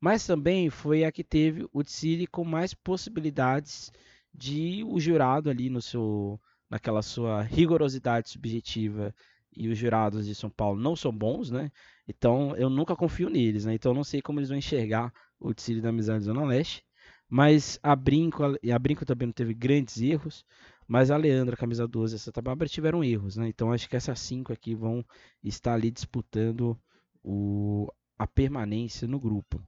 Mas 0.00 0.26
também 0.26 0.68
foi 0.70 1.04
a 1.04 1.12
que 1.12 1.24
teve 1.24 1.66
o 1.72 1.82
Tsiri 1.82 2.26
com 2.26 2.44
mais 2.44 2.74
possibilidades 2.74 3.90
de 4.34 4.84
o 4.84 5.00
jurado 5.00 5.48
ali 5.48 5.70
no 5.70 5.80
seu 5.80 6.38
naquela 6.70 7.02
sua 7.02 7.42
rigorosidade 7.42 8.30
subjetiva 8.30 9.14
e 9.56 9.68
os 9.68 9.78
jurados 9.78 10.26
de 10.26 10.34
São 10.34 10.50
Paulo 10.50 10.80
não 10.80 10.94
são 10.94 11.10
bons, 11.10 11.50
né? 11.50 11.70
Então 12.06 12.54
eu 12.56 12.68
nunca 12.68 12.94
confio 12.94 13.30
neles, 13.30 13.64
né? 13.64 13.74
Então 13.74 13.92
eu 13.92 13.96
não 13.96 14.04
sei 14.04 14.20
como 14.20 14.38
eles 14.38 14.50
vão 14.50 14.58
enxergar 14.58 15.12
o 15.40 15.54
Tsiri 15.54 15.80
da 15.80 15.88
Amizade 15.88 16.24
Zona 16.24 16.44
Leste. 16.44 16.84
Mas 17.28 17.78
a 17.82 17.96
Brinco, 17.96 18.42
a 18.44 18.78
Brinco 18.78 19.04
também 19.04 19.26
não 19.26 19.32
teve 19.32 19.52
grandes 19.52 20.00
erros, 20.00 20.44
mas 20.86 21.10
a 21.10 21.16
Leandra, 21.16 21.56
camisa 21.56 21.86
12 21.88 22.14
e 22.14 22.16
a 22.16 22.18
Santa 22.18 22.40
Bárbara 22.40 22.68
tiveram 22.68 23.02
erros, 23.02 23.36
né? 23.36 23.48
Então 23.48 23.72
acho 23.72 23.88
que 23.88 23.96
essas 23.96 24.20
cinco 24.20 24.52
aqui 24.52 24.74
vão 24.74 25.04
estar 25.42 25.74
ali 25.74 25.90
disputando 25.90 26.78
o, 27.24 27.90
a 28.18 28.26
permanência 28.26 29.08
no 29.08 29.18
grupo. 29.18 29.60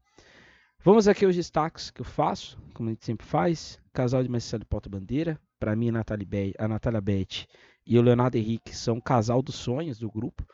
Vamos 0.85 1.09
aqui 1.09 1.25
aos 1.25 1.35
destaques 1.35 1.91
que 1.91 2.01
eu 2.01 2.05
faço, 2.05 2.57
como 2.73 2.88
a 2.88 2.93
gente 2.93 3.05
sempre 3.05 3.27
faz. 3.27 3.81
Casal 3.93 4.23
de 4.23 4.29
Marcelo 4.29 4.64
Pauta 4.64 4.88
Bandeira. 4.88 5.38
Para 5.59 5.75
mim, 5.75 5.88
a 5.88 5.93
Natália, 5.93 6.25
Be 6.25 6.55
a 6.57 6.69
Natália 6.69 7.01
Beth 7.01 7.47
e 7.85 7.99
o 7.99 8.03
Leonardo 8.03 8.37
Henrique 8.37 8.77
são 8.77 8.99
o 8.99 9.03
casal 9.03 9.43
dos 9.43 9.57
sonhos 9.57 9.99
do 9.99 10.11
grupo. 10.11 10.47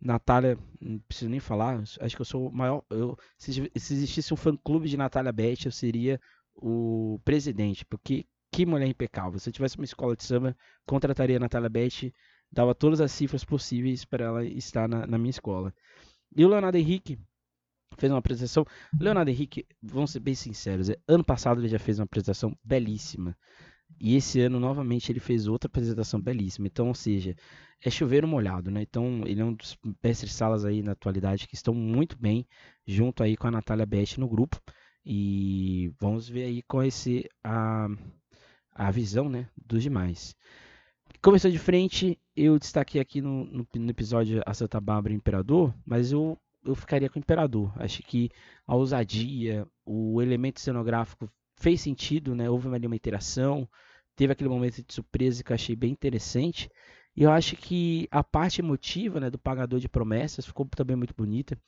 Natália, 0.00 0.58
não 0.80 0.98
preciso 1.00 1.30
nem 1.30 1.40
falar, 1.40 1.82
acho 2.00 2.16
que 2.16 2.22
eu 2.22 2.26
sou 2.26 2.48
o 2.48 2.52
maior. 2.52 2.82
Eu, 2.88 3.18
se, 3.36 3.52
se 3.52 3.94
existisse 3.94 4.32
um 4.32 4.36
fã-clube 4.36 4.88
de 4.88 4.96
Natália 4.96 5.32
Beth, 5.32 5.66
eu 5.66 5.72
seria 5.72 6.18
o 6.54 7.20
presidente, 7.24 7.84
porque 7.84 8.24
que 8.50 8.64
mulher 8.64 8.86
impecável. 8.86 9.38
Se 9.38 9.50
eu 9.50 9.52
tivesse 9.52 9.76
uma 9.76 9.84
escola 9.84 10.16
de 10.16 10.24
samba, 10.24 10.56
contrataria 10.86 11.36
a 11.36 11.40
Natália 11.40 11.68
Beth, 11.68 12.12
dava 12.50 12.74
todas 12.74 13.00
as 13.00 13.12
cifras 13.12 13.44
possíveis 13.44 14.04
para 14.04 14.24
ela 14.24 14.44
estar 14.44 14.88
na, 14.88 15.06
na 15.06 15.18
minha 15.18 15.30
escola. 15.30 15.74
E 16.34 16.44
o 16.44 16.48
Leonardo 16.48 16.78
Henrique, 16.78 17.18
fez 17.96 18.12
uma 18.12 18.18
apresentação. 18.18 18.64
Leonardo 19.00 19.30
Henrique, 19.30 19.66
vamos 19.82 20.10
ser 20.10 20.20
bem 20.20 20.34
sinceros, 20.34 20.90
é, 20.90 20.96
ano 21.08 21.24
passado 21.24 21.60
ele 21.60 21.68
já 21.68 21.78
fez 21.78 21.98
uma 21.98 22.04
apresentação 22.04 22.56
belíssima. 22.64 23.36
E 24.00 24.16
esse 24.16 24.40
ano, 24.40 24.60
novamente, 24.60 25.10
ele 25.10 25.20
fez 25.20 25.46
outra 25.46 25.68
apresentação 25.68 26.20
belíssima. 26.20 26.66
Então, 26.66 26.88
ou 26.88 26.94
seja, 26.94 27.34
é 27.82 27.90
chover 27.90 28.26
molhado, 28.26 28.70
né? 28.70 28.82
Então, 28.82 29.22
ele 29.24 29.40
é 29.40 29.44
um 29.44 29.54
dos 29.54 29.78
mestres 30.02 30.32
salas 30.32 30.64
aí 30.64 30.82
na 30.82 30.92
atualidade 30.92 31.46
que 31.46 31.54
estão 31.54 31.72
muito 31.72 32.16
bem, 32.18 32.46
junto 32.86 33.22
aí 33.22 33.36
com 33.36 33.46
a 33.46 33.50
Natália 33.50 33.86
Best 33.86 34.18
no 34.20 34.28
grupo. 34.28 34.60
E 35.04 35.92
vamos 36.00 36.28
ver 36.28 36.44
aí 36.44 36.62
qual 36.62 36.88
ser 36.90 37.28
a, 37.42 37.88
a 38.74 38.90
visão, 38.90 39.28
né, 39.28 39.48
dos 39.56 39.82
demais. 39.82 40.34
Começou 41.22 41.50
de 41.50 41.58
frente, 41.58 42.18
eu 42.36 42.58
destaquei 42.58 43.00
aqui 43.00 43.20
no, 43.20 43.44
no, 43.44 43.66
no 43.74 43.90
episódio 43.90 44.42
A 44.44 44.52
Santa 44.52 44.80
Bárbara 44.80 45.14
Imperador, 45.14 45.74
mas 45.84 46.12
eu 46.12 46.38
eu 46.66 46.74
ficaria 46.74 47.08
com 47.08 47.18
o 47.18 47.20
Imperador. 47.20 47.72
Acho 47.76 48.02
que 48.02 48.30
a 48.66 48.74
ousadia, 48.74 49.66
o 49.84 50.20
elemento 50.20 50.60
cenográfico 50.60 51.30
fez 51.56 51.80
sentido, 51.80 52.34
né? 52.34 52.48
Houve 52.50 52.68
ali 52.74 52.86
uma 52.86 52.96
interação, 52.96 53.68
teve 54.14 54.32
aquele 54.32 54.50
momento 54.50 54.82
de 54.82 54.92
surpresa 54.92 55.42
que 55.42 55.52
eu 55.52 55.54
achei 55.54 55.76
bem 55.76 55.92
interessante. 55.92 56.70
E 57.16 57.22
eu 57.22 57.30
acho 57.30 57.56
que 57.56 58.06
a 58.10 58.22
parte 58.22 58.60
emotiva 58.60 59.18
né, 59.18 59.30
do 59.30 59.38
pagador 59.38 59.80
de 59.80 59.88
promessas 59.88 60.44
ficou 60.44 60.66
também 60.66 60.96
muito 60.96 61.14
bonita. 61.16 61.58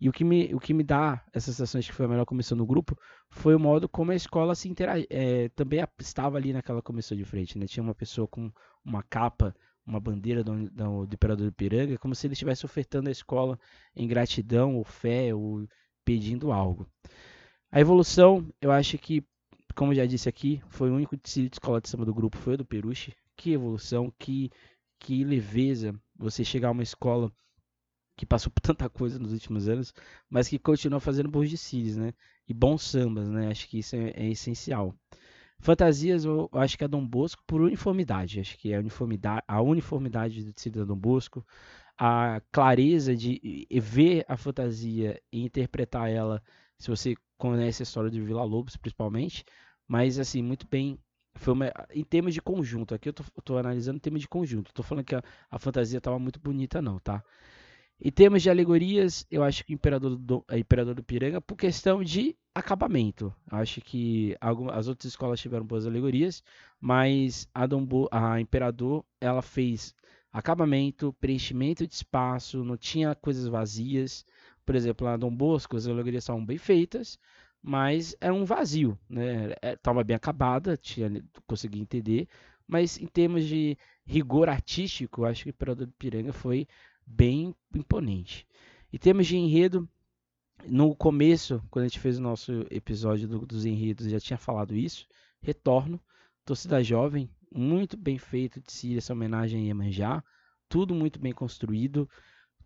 E 0.00 0.08
o 0.08 0.12
que 0.12 0.24
me, 0.24 0.54
o 0.54 0.60
que 0.60 0.74
me 0.74 0.82
dá 0.82 1.24
essa 1.32 1.46
sensação 1.46 1.80
de 1.80 1.86
que 1.88 1.94
foi 1.94 2.06
a 2.06 2.08
melhor 2.08 2.24
comissão 2.24 2.56
no 2.58 2.66
grupo 2.66 2.98
foi 3.30 3.54
o 3.54 3.60
modo 3.60 3.88
como 3.88 4.12
a 4.12 4.14
escola 4.14 4.54
se 4.54 4.68
interage, 4.68 5.06
é, 5.08 5.48
também 5.50 5.84
estava 5.98 6.36
ali 6.36 6.52
naquela 6.52 6.82
comissão 6.82 7.16
de 7.16 7.24
frente. 7.24 7.58
Né? 7.58 7.66
Tinha 7.66 7.82
uma 7.82 7.94
pessoa 7.94 8.28
com 8.28 8.52
uma 8.84 9.02
capa 9.02 9.54
uma 9.86 10.00
bandeira 10.00 10.42
do, 10.42 10.68
do, 10.70 11.06
do 11.06 11.14
Imperador 11.14 11.46
do 11.46 11.52
Piranga, 11.52 11.98
como 11.98 12.14
se 12.14 12.26
ele 12.26 12.32
estivesse 12.34 12.64
ofertando 12.64 13.08
à 13.08 13.12
escola 13.12 13.58
em 13.94 14.06
gratidão 14.06 14.76
ou 14.76 14.84
fé 14.84 15.34
ou 15.34 15.66
pedindo 16.04 16.52
algo. 16.52 16.88
A 17.70 17.80
evolução, 17.80 18.48
eu 18.60 18.70
acho 18.70 18.96
que, 18.98 19.24
como 19.74 19.94
já 19.94 20.06
disse 20.06 20.28
aqui, 20.28 20.62
foi 20.68 20.90
o 20.90 20.94
único 20.94 21.16
de 21.16 21.50
escola 21.52 21.80
de 21.80 21.88
samba 21.88 22.04
do 22.04 22.14
grupo, 22.14 22.36
foi 22.36 22.54
o 22.54 22.58
do 22.58 22.64
Peruche. 22.64 23.14
Que 23.36 23.52
evolução, 23.52 24.12
que, 24.18 24.50
que 24.98 25.24
leveza 25.24 25.94
você 26.16 26.44
chegar 26.44 26.68
a 26.68 26.72
uma 26.72 26.82
escola 26.82 27.32
que 28.16 28.24
passou 28.24 28.50
por 28.52 28.60
tanta 28.60 28.88
coisa 28.88 29.18
nos 29.18 29.32
últimos 29.32 29.68
anos, 29.68 29.92
mas 30.30 30.48
que 30.48 30.58
continua 30.58 31.00
fazendo 31.00 31.28
bons 31.28 31.50
desfiles, 31.50 31.96
né? 31.96 32.14
E 32.48 32.54
bons 32.54 32.82
sambas, 32.82 33.28
né? 33.28 33.48
Acho 33.48 33.68
que 33.68 33.78
isso 33.78 33.96
é, 33.96 34.10
é 34.10 34.28
essencial. 34.30 34.94
Fantasias, 35.64 36.26
eu 36.26 36.50
acho 36.52 36.76
que 36.76 36.84
é 36.84 36.88
Dom 36.88 37.06
Bosco 37.06 37.42
por 37.46 37.62
uniformidade. 37.62 38.38
Acho 38.38 38.58
que 38.58 38.70
é 38.70 38.76
a 38.76 38.80
uniformidade, 38.80 39.42
a 39.48 39.62
uniformidade 39.62 40.44
do 40.44 40.52
tecido 40.52 40.84
Dom 40.84 40.94
Bosco, 40.94 41.42
a 41.98 42.42
clareza 42.52 43.16
de 43.16 43.66
ver 43.80 44.26
a 44.28 44.36
fantasia 44.36 45.18
e 45.32 45.42
interpretar 45.42 46.10
ela, 46.10 46.42
se 46.78 46.90
você 46.90 47.14
conhece 47.38 47.82
a 47.82 47.84
história 47.84 48.10
de 48.10 48.20
Vila 48.20 48.44
Lobos, 48.44 48.76
principalmente, 48.76 49.42
mas 49.88 50.18
assim, 50.18 50.42
muito 50.42 50.66
bem. 50.68 50.98
Foi 51.36 51.54
uma, 51.54 51.72
em 51.94 52.04
termos 52.04 52.34
de 52.34 52.42
conjunto, 52.42 52.94
aqui 52.94 53.08
eu 53.08 53.14
tô, 53.14 53.24
tô 53.42 53.56
analisando 53.56 53.96
em 53.96 54.00
termos 54.00 54.20
de 54.20 54.28
conjunto. 54.28 54.70
Tô 54.74 54.82
falando 54.82 55.06
que 55.06 55.14
a, 55.14 55.22
a 55.50 55.58
fantasia 55.58 55.96
estava 55.96 56.18
muito 56.18 56.38
bonita, 56.38 56.82
não, 56.82 56.98
tá? 56.98 57.24
Em 57.98 58.12
termos 58.12 58.42
de 58.42 58.50
alegorias, 58.50 59.26
eu 59.30 59.42
acho 59.42 59.64
que 59.64 59.72
o 59.72 59.76
Imperador 59.76 60.14
do, 60.14 60.44
é 60.50 60.58
Imperador 60.58 60.94
do 60.94 61.02
Piranga, 61.02 61.40
por 61.40 61.56
questão 61.56 62.04
de 62.04 62.36
acabamento. 62.54 63.34
Acho 63.50 63.80
que 63.80 64.36
algumas, 64.40 64.76
as 64.76 64.88
outras 64.88 65.12
escolas 65.12 65.40
tiveram 65.40 65.66
boas 65.66 65.86
alegorias, 65.86 66.42
mas 66.80 67.48
a, 67.54 67.66
Dombo, 67.66 68.08
a 68.12 68.40
Imperador 68.40 69.04
ela 69.20 69.42
fez 69.42 69.94
acabamento, 70.32 71.12
preenchimento 71.20 71.86
de 71.86 71.94
espaço, 71.94 72.64
não 72.64 72.76
tinha 72.76 73.14
coisas 73.14 73.48
vazias. 73.48 74.24
Por 74.64 74.74
exemplo, 74.74 75.06
a 75.06 75.16
Dom 75.16 75.34
Bosco, 75.34 75.76
as 75.76 75.86
alegorias 75.86 76.22
estavam 76.22 76.44
bem 76.44 76.58
feitas, 76.58 77.18
mas 77.62 78.16
era 78.20 78.32
um 78.32 78.44
vazio, 78.44 78.98
né? 79.08 79.54
Estava 79.62 80.00
é, 80.00 80.04
bem 80.04 80.16
acabada, 80.16 80.76
tinha 80.76 81.22
consegui 81.46 81.80
entender, 81.80 82.28
mas 82.66 82.98
em 82.98 83.06
termos 83.06 83.44
de 83.44 83.76
rigor 84.06 84.48
artístico, 84.48 85.24
acho 85.24 85.44
que 85.44 85.50
o 85.50 85.50
Imperador 85.50 85.86
do 85.86 85.92
Piranga 85.92 86.32
foi 86.32 86.66
bem 87.06 87.54
imponente. 87.74 88.46
Em 88.92 88.98
termos 88.98 89.26
de 89.26 89.36
enredo, 89.36 89.88
no 90.66 90.94
começo, 90.94 91.62
quando 91.70 91.84
a 91.84 91.88
gente 91.88 92.00
fez 92.00 92.18
o 92.18 92.22
nosso 92.22 92.66
episódio 92.70 93.28
do, 93.28 93.46
dos 93.46 93.64
enredos, 93.64 94.08
já 94.08 94.20
tinha 94.20 94.38
falado 94.38 94.74
isso. 94.74 95.06
Retorno, 95.42 96.00
torcida 96.44 96.82
jovem, 96.82 97.30
muito 97.54 97.96
bem 97.96 98.18
feito 98.18 98.60
de 98.60 98.72
si 98.72 98.96
essa 98.96 99.12
homenagem 99.12 99.60
a 99.60 99.64
Iemanjá, 99.64 100.24
tudo 100.68 100.94
muito 100.94 101.18
bem 101.18 101.32
construído, 101.32 102.08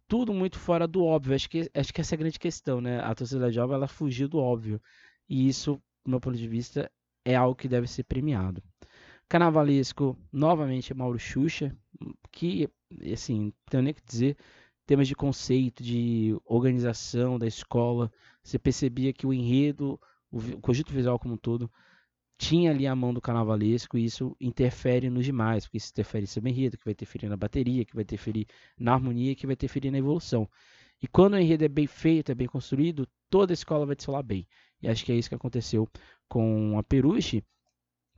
tudo 0.07 0.33
muito 0.33 0.59
fora 0.59 0.87
do 0.87 1.05
óbvio. 1.05 1.35
Acho 1.35 1.51
que, 1.51 1.71
acho 1.75 1.93
que 1.93 2.01
essa 2.01 2.15
é 2.15 2.17
a 2.17 2.19
grande 2.19 2.39
questão, 2.39 2.81
né? 2.81 3.01
A 3.01 3.15
torcida 3.15 3.51
jovem 3.51 3.77
ela 3.77 3.89
fugiu 3.89 4.29
do 4.29 4.39
óbvio. 4.39 4.81
E 5.29 5.49
isso, 5.49 5.75
do 6.05 6.11
meu 6.11 6.21
ponto 6.21 6.37
de 6.37 6.49
vista, 6.49 6.91
é 7.25 7.35
algo 7.35 7.55
que 7.55 7.69
deve 7.69 7.87
ser 7.87 8.05
premiado. 8.05 8.63
Carnavalesco, 9.29 10.17
novamente, 10.33 10.95
Mauro 10.95 11.19
Xuxa, 11.19 11.77
que, 12.33 12.69
assim, 13.13 13.45
não 13.45 13.53
tenho 13.69 13.83
nem 13.83 13.93
o 13.93 13.95
que 13.95 14.05
dizer, 14.05 14.37
temas 14.89 15.07
de 15.07 15.15
conceito, 15.15 15.83
de 15.83 16.35
organização 16.47 17.39
da 17.39 17.47
escola, 17.47 18.11
você 18.43 18.59
percebia 18.59 19.13
que 19.13 19.27
o 19.27 19.35
enredo, 19.35 20.01
o, 20.31 20.41
conjunto 20.63 20.95
visual 20.95 21.19
como 21.19 21.35
um 21.35 21.37
todo, 21.37 21.71
tinha 22.39 22.71
ali 22.71 22.87
a 22.87 22.97
mão 22.97 23.13
do 23.13 23.21
carnavalesco 23.21 23.99
e 23.99 24.07
isso 24.07 24.35
interfere 24.41 25.11
nos 25.11 25.27
demais, 25.27 25.67
porque 25.67 25.77
isso 25.77 25.91
interfere 25.91 26.25
no 26.43 26.49
enredo, 26.49 26.79
que 26.79 26.87
vai 26.87 26.93
interferir 26.93 27.29
na 27.29 27.37
bateria, 27.37 27.85
que 27.85 27.95
vai 27.95 28.03
interferir 28.03 28.47
na 28.79 28.95
harmonia, 28.95 29.35
que 29.35 29.45
vai 29.45 29.53
interferir 29.53 29.91
na 29.91 29.99
evolução. 29.99 30.49
E 31.03 31.07
quando 31.07 31.35
o 31.35 31.39
enredo 31.39 31.67
é 31.67 31.69
bem 31.69 31.87
feito, 31.87 32.33
é 32.33 32.35
bem 32.35 32.47
construído, 32.47 33.07
toda 33.29 33.53
a 33.53 33.55
escola 33.55 33.85
vai 33.85 33.95
desfilar 33.95 34.23
bem. 34.23 34.49
E 34.81 34.89
acho 34.89 35.05
que 35.05 35.13
é 35.13 35.17
isso 35.17 35.29
que 35.29 35.35
aconteceu 35.35 35.87
com 36.27 36.79
a 36.79 36.83
Peruche, 36.83 37.45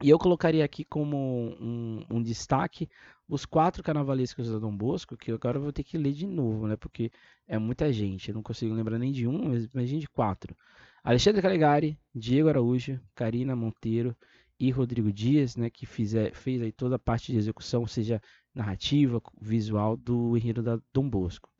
e 0.02 0.08
eu 0.08 0.18
colocaria 0.18 0.64
aqui 0.64 0.84
como 0.84 1.16
um, 1.60 2.04
um, 2.10 2.22
destaque 2.22 2.88
os 3.28 3.44
quatro 3.44 3.82
carnavalescos 3.82 4.50
da 4.50 4.58
Dom 4.58 4.74
Bosco, 4.74 5.16
que 5.16 5.30
agora 5.30 5.58
eu 5.58 5.62
vou 5.62 5.72
ter 5.72 5.84
que 5.84 5.98
ler 5.98 6.12
de 6.12 6.26
novo, 6.26 6.66
né? 6.66 6.76
Porque 6.76 7.12
é 7.46 7.58
muita 7.58 7.92
gente. 7.92 8.28
Eu 8.28 8.34
não 8.34 8.42
consigo 8.42 8.74
lembrar 8.74 8.98
nem 8.98 9.12
de 9.12 9.26
um, 9.26 9.48
mas 9.48 9.66
imagine 9.72 10.00
de 10.00 10.08
quatro. 10.08 10.56
Alexandre 11.04 11.42
Calegari, 11.42 11.98
Diego 12.14 12.48
Araújo, 12.48 13.00
Karina 13.14 13.54
Monteiro 13.54 14.16
e 14.58 14.70
Rodrigo 14.70 15.12
Dias, 15.12 15.54
né? 15.56 15.70
Que 15.70 15.86
fizer, 15.86 16.34
fez 16.34 16.62
aí 16.62 16.72
toda 16.72 16.96
a 16.96 16.98
parte 16.98 17.32
de 17.32 17.38
execução, 17.38 17.86
seja 17.86 18.20
narrativa, 18.54 19.22
visual 19.40 19.96
do 19.96 20.36
enredo 20.36 20.62
da 20.62 20.80
Dom 20.92 21.08
Bosco. 21.08 21.50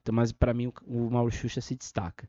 Então, 0.00 0.14
mas 0.14 0.32
para 0.32 0.54
mim 0.54 0.68
o, 0.68 0.72
o 0.86 1.10
Mauro 1.10 1.32
Xuxa 1.32 1.60
se 1.60 1.74
destaca. 1.74 2.28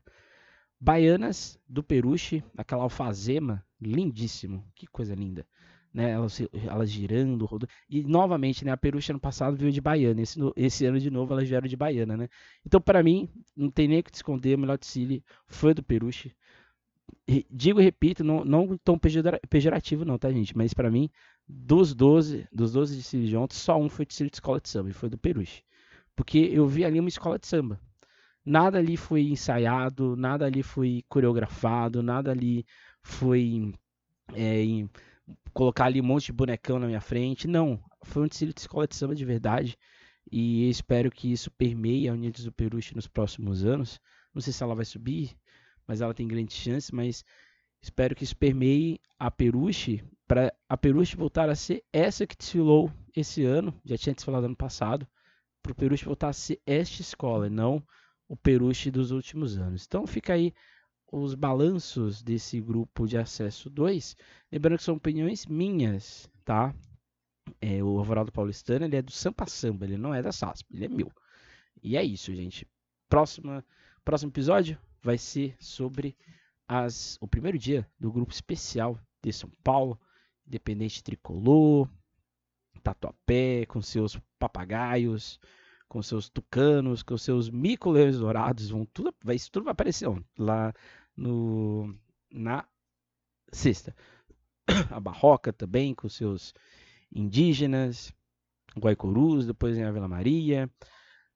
Baianas 0.80 1.58
do 1.68 1.82
Peruche, 1.82 2.42
aquela 2.56 2.84
alfazema, 2.84 3.62
lindíssimo, 3.80 4.64
que 4.74 4.86
coisa 4.86 5.14
linda. 5.14 5.46
Né? 5.92 6.10
Elas, 6.10 6.40
elas 6.52 6.90
girando, 6.90 7.44
rodando. 7.46 7.70
E 7.88 8.02
novamente, 8.02 8.64
né? 8.64 8.72
A 8.72 8.76
Peruche 8.76 9.12
ano 9.12 9.20
passado 9.20 9.56
veio 9.56 9.72
de 9.72 9.80
Baiana. 9.80 10.22
Esse, 10.22 10.38
esse 10.56 10.86
ano 10.86 10.98
de 10.98 11.10
novo 11.10 11.32
elas 11.32 11.48
vieram 11.48 11.68
de 11.68 11.76
Baiana, 11.76 12.16
né? 12.16 12.28
Então, 12.64 12.80
para 12.80 13.02
mim, 13.02 13.28
não 13.56 13.70
tem 13.70 13.88
nem 13.88 14.00
o 14.00 14.02
que 14.02 14.10
te 14.10 14.16
esconder. 14.16 14.56
O 14.56 14.58
melhor 14.58 14.78
desfile 14.78 15.24
foi 15.46 15.74
do 15.74 15.82
Peruche. 15.82 16.34
Digo 17.50 17.80
e 17.80 17.84
repito, 17.84 18.24
não, 18.24 18.44
não 18.44 18.76
tão 18.78 18.98
pejorativo, 19.48 20.04
não, 20.04 20.18
tá, 20.18 20.30
gente? 20.32 20.56
Mas 20.56 20.74
para 20.74 20.90
mim, 20.90 21.08
dos 21.48 21.94
12, 21.94 22.48
dos 22.52 22.72
12 22.72 22.96
desfiles 22.96 23.28
de 23.28 23.36
ontem, 23.36 23.54
só 23.54 23.78
um 23.78 23.88
foi 23.88 24.04
desfile 24.06 24.30
de 24.30 24.36
escola 24.36 24.60
de 24.60 24.68
samba, 24.68 24.90
e 24.90 24.92
foi 24.92 25.08
do 25.08 25.18
Peruche. 25.18 25.62
Porque 26.16 26.38
eu 26.38 26.66
vi 26.66 26.84
ali 26.84 26.98
uma 26.98 27.08
escola 27.08 27.38
de 27.38 27.46
samba. 27.46 27.80
Nada 28.44 28.78
ali 28.78 28.96
foi 28.96 29.22
ensaiado, 29.28 30.16
nada 30.16 30.46
ali 30.46 30.62
foi 30.62 31.04
coreografado, 31.08 32.02
nada 32.02 32.30
ali 32.32 32.64
foi 33.02 33.72
é, 34.34 34.62
em, 34.62 34.90
colocar 35.52 35.86
ali 35.86 36.00
um 36.00 36.04
monte 36.04 36.26
de 36.26 36.32
bonecão 36.32 36.78
na 36.78 36.86
minha 36.86 37.00
frente. 37.00 37.48
Não, 37.48 37.82
foi 38.04 38.22
um 38.22 38.28
desfile 38.28 38.52
de 38.52 38.60
escola 38.60 38.86
de 38.86 38.96
samba 38.96 39.14
de 39.14 39.24
verdade. 39.24 39.78
E 40.30 40.68
espero 40.68 41.10
que 41.10 41.32
isso 41.32 41.50
permeie 41.50 42.08
a 42.08 42.12
Unidos 42.12 42.44
do 42.44 42.52
Peruche 42.52 42.94
nos 42.94 43.06
próximos 43.06 43.64
anos. 43.64 44.00
Não 44.34 44.40
sei 44.40 44.52
se 44.52 44.62
ela 44.62 44.74
vai 44.74 44.84
subir, 44.84 45.36
mas 45.86 46.00
ela 46.00 46.14
tem 46.14 46.28
grande 46.28 46.54
chance. 46.54 46.94
Mas 46.94 47.24
espero 47.82 48.14
que 48.14 48.24
isso 48.24 48.36
permeie 48.36 49.00
a 49.18 49.30
Peruche 49.30 50.04
para 50.26 50.52
a 50.68 50.76
Peruche 50.76 51.16
voltar 51.16 51.48
a 51.50 51.54
ser 51.54 51.82
essa 51.92 52.26
que 52.26 52.36
desfilou 52.36 52.92
esse 53.16 53.44
ano. 53.44 53.74
Já 53.84 53.98
tinha 53.98 54.14
desfilado 54.14 54.46
ano 54.46 54.56
passado. 54.56 55.06
Para 55.62 55.72
o 55.72 55.74
Peruche 55.74 56.04
voltar 56.04 56.28
a 56.28 56.32
ser 56.32 56.60
esta 56.64 57.02
escola, 57.02 57.46
e 57.46 57.50
não 57.50 57.82
o 58.28 58.36
Peruche 58.36 58.90
dos 58.90 59.10
últimos 59.10 59.58
anos. 59.58 59.84
Então 59.84 60.06
fica 60.06 60.32
aí 60.32 60.54
os 61.12 61.34
balanços 61.34 62.22
desse 62.22 62.60
grupo 62.60 63.06
de 63.06 63.18
acesso 63.18 63.68
2. 63.68 64.16
Lembrando 64.50 64.78
que 64.78 64.84
são 64.84 64.96
opiniões 64.96 65.46
minhas, 65.46 66.30
tá? 66.44 66.74
É, 67.60 67.82
o 67.82 67.98
Alvorado 67.98 68.30
Paulistano 68.30 68.84
ele 68.84 68.96
é 68.96 69.02
do 69.02 69.10
Sampa 69.10 69.46
Samba, 69.46 69.84
ele 69.84 69.96
não 69.96 70.14
é 70.14 70.22
da 70.22 70.30
SASP, 70.30 70.66
ele 70.72 70.84
é 70.84 70.88
meu. 70.88 71.10
E 71.82 71.96
é 71.96 72.04
isso, 72.04 72.34
gente. 72.34 72.66
Próxima, 73.08 73.64
próximo 74.04 74.30
episódio 74.30 74.78
vai 75.02 75.18
ser 75.18 75.56
sobre 75.58 76.16
as, 76.68 77.18
o 77.20 77.26
primeiro 77.26 77.58
dia 77.58 77.88
do 77.98 78.12
grupo 78.12 78.32
especial 78.32 78.98
de 79.22 79.32
São 79.32 79.50
Paulo, 79.64 79.98
Independente 80.46 81.02
Tricolor, 81.02 81.88
Tatuapé, 82.82 83.66
com 83.66 83.82
seus 83.82 84.18
papagaios, 84.38 85.40
com 85.88 86.00
seus 86.00 86.28
tucanos, 86.28 87.02
com 87.02 87.18
seus 87.18 87.50
mico-leões 87.50 88.18
dourados, 88.18 88.70
vão 88.70 88.86
tudo, 88.86 89.12
vai, 89.24 89.34
isso 89.34 89.50
tudo 89.50 89.64
vai 89.64 89.72
aparecer 89.72 90.08
lá 90.38 90.72
no, 91.20 91.94
na 92.32 92.66
sexta. 93.52 93.94
A 94.90 94.98
Barroca 94.98 95.52
também, 95.52 95.94
com 95.94 96.08
seus 96.08 96.54
indígenas, 97.12 98.12
Guaicurus, 98.78 99.46
depois 99.46 99.76
em 99.76 99.82
a 99.82 99.90
Vila 99.90 100.08
Maria, 100.08 100.70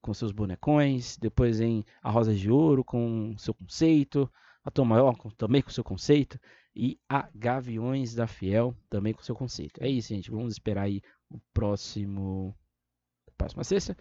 com 0.00 0.14
seus 0.14 0.32
bonecões, 0.32 1.16
depois 1.16 1.60
em 1.60 1.84
a 2.02 2.10
Rosa 2.10 2.34
de 2.34 2.50
Ouro, 2.50 2.84
com 2.84 3.36
seu 3.36 3.52
conceito, 3.52 4.30
a 4.64 4.70
Tom 4.70 4.84
Maior 4.84 5.16
também 5.36 5.60
com 5.60 5.70
seu 5.70 5.84
conceito, 5.84 6.38
e 6.74 6.98
a 7.08 7.28
Gaviões 7.34 8.14
da 8.14 8.26
Fiel 8.26 8.74
também 8.88 9.12
com 9.12 9.22
seu 9.22 9.34
conceito. 9.34 9.82
É 9.82 9.88
isso, 9.88 10.08
gente. 10.08 10.30
Vamos 10.30 10.54
esperar 10.54 10.82
aí 10.82 11.02
o 11.28 11.38
próximo. 11.52 12.54
Próxima 13.36 13.64
sexta. 13.64 13.96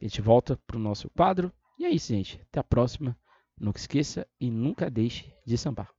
A 0.00 0.04
gente 0.04 0.20
volta 0.20 0.56
para 0.66 0.76
o 0.76 0.80
nosso 0.80 1.08
quadro. 1.10 1.52
E 1.78 1.84
é 1.84 1.90
isso, 1.90 2.12
gente. 2.12 2.40
Até 2.42 2.60
a 2.60 2.64
próxima. 2.64 3.16
Nunca 3.60 3.78
esqueça 3.78 4.26
e 4.40 4.50
nunca 4.50 4.90
deixe 4.90 5.32
de 5.44 5.58
sambar. 5.58 5.90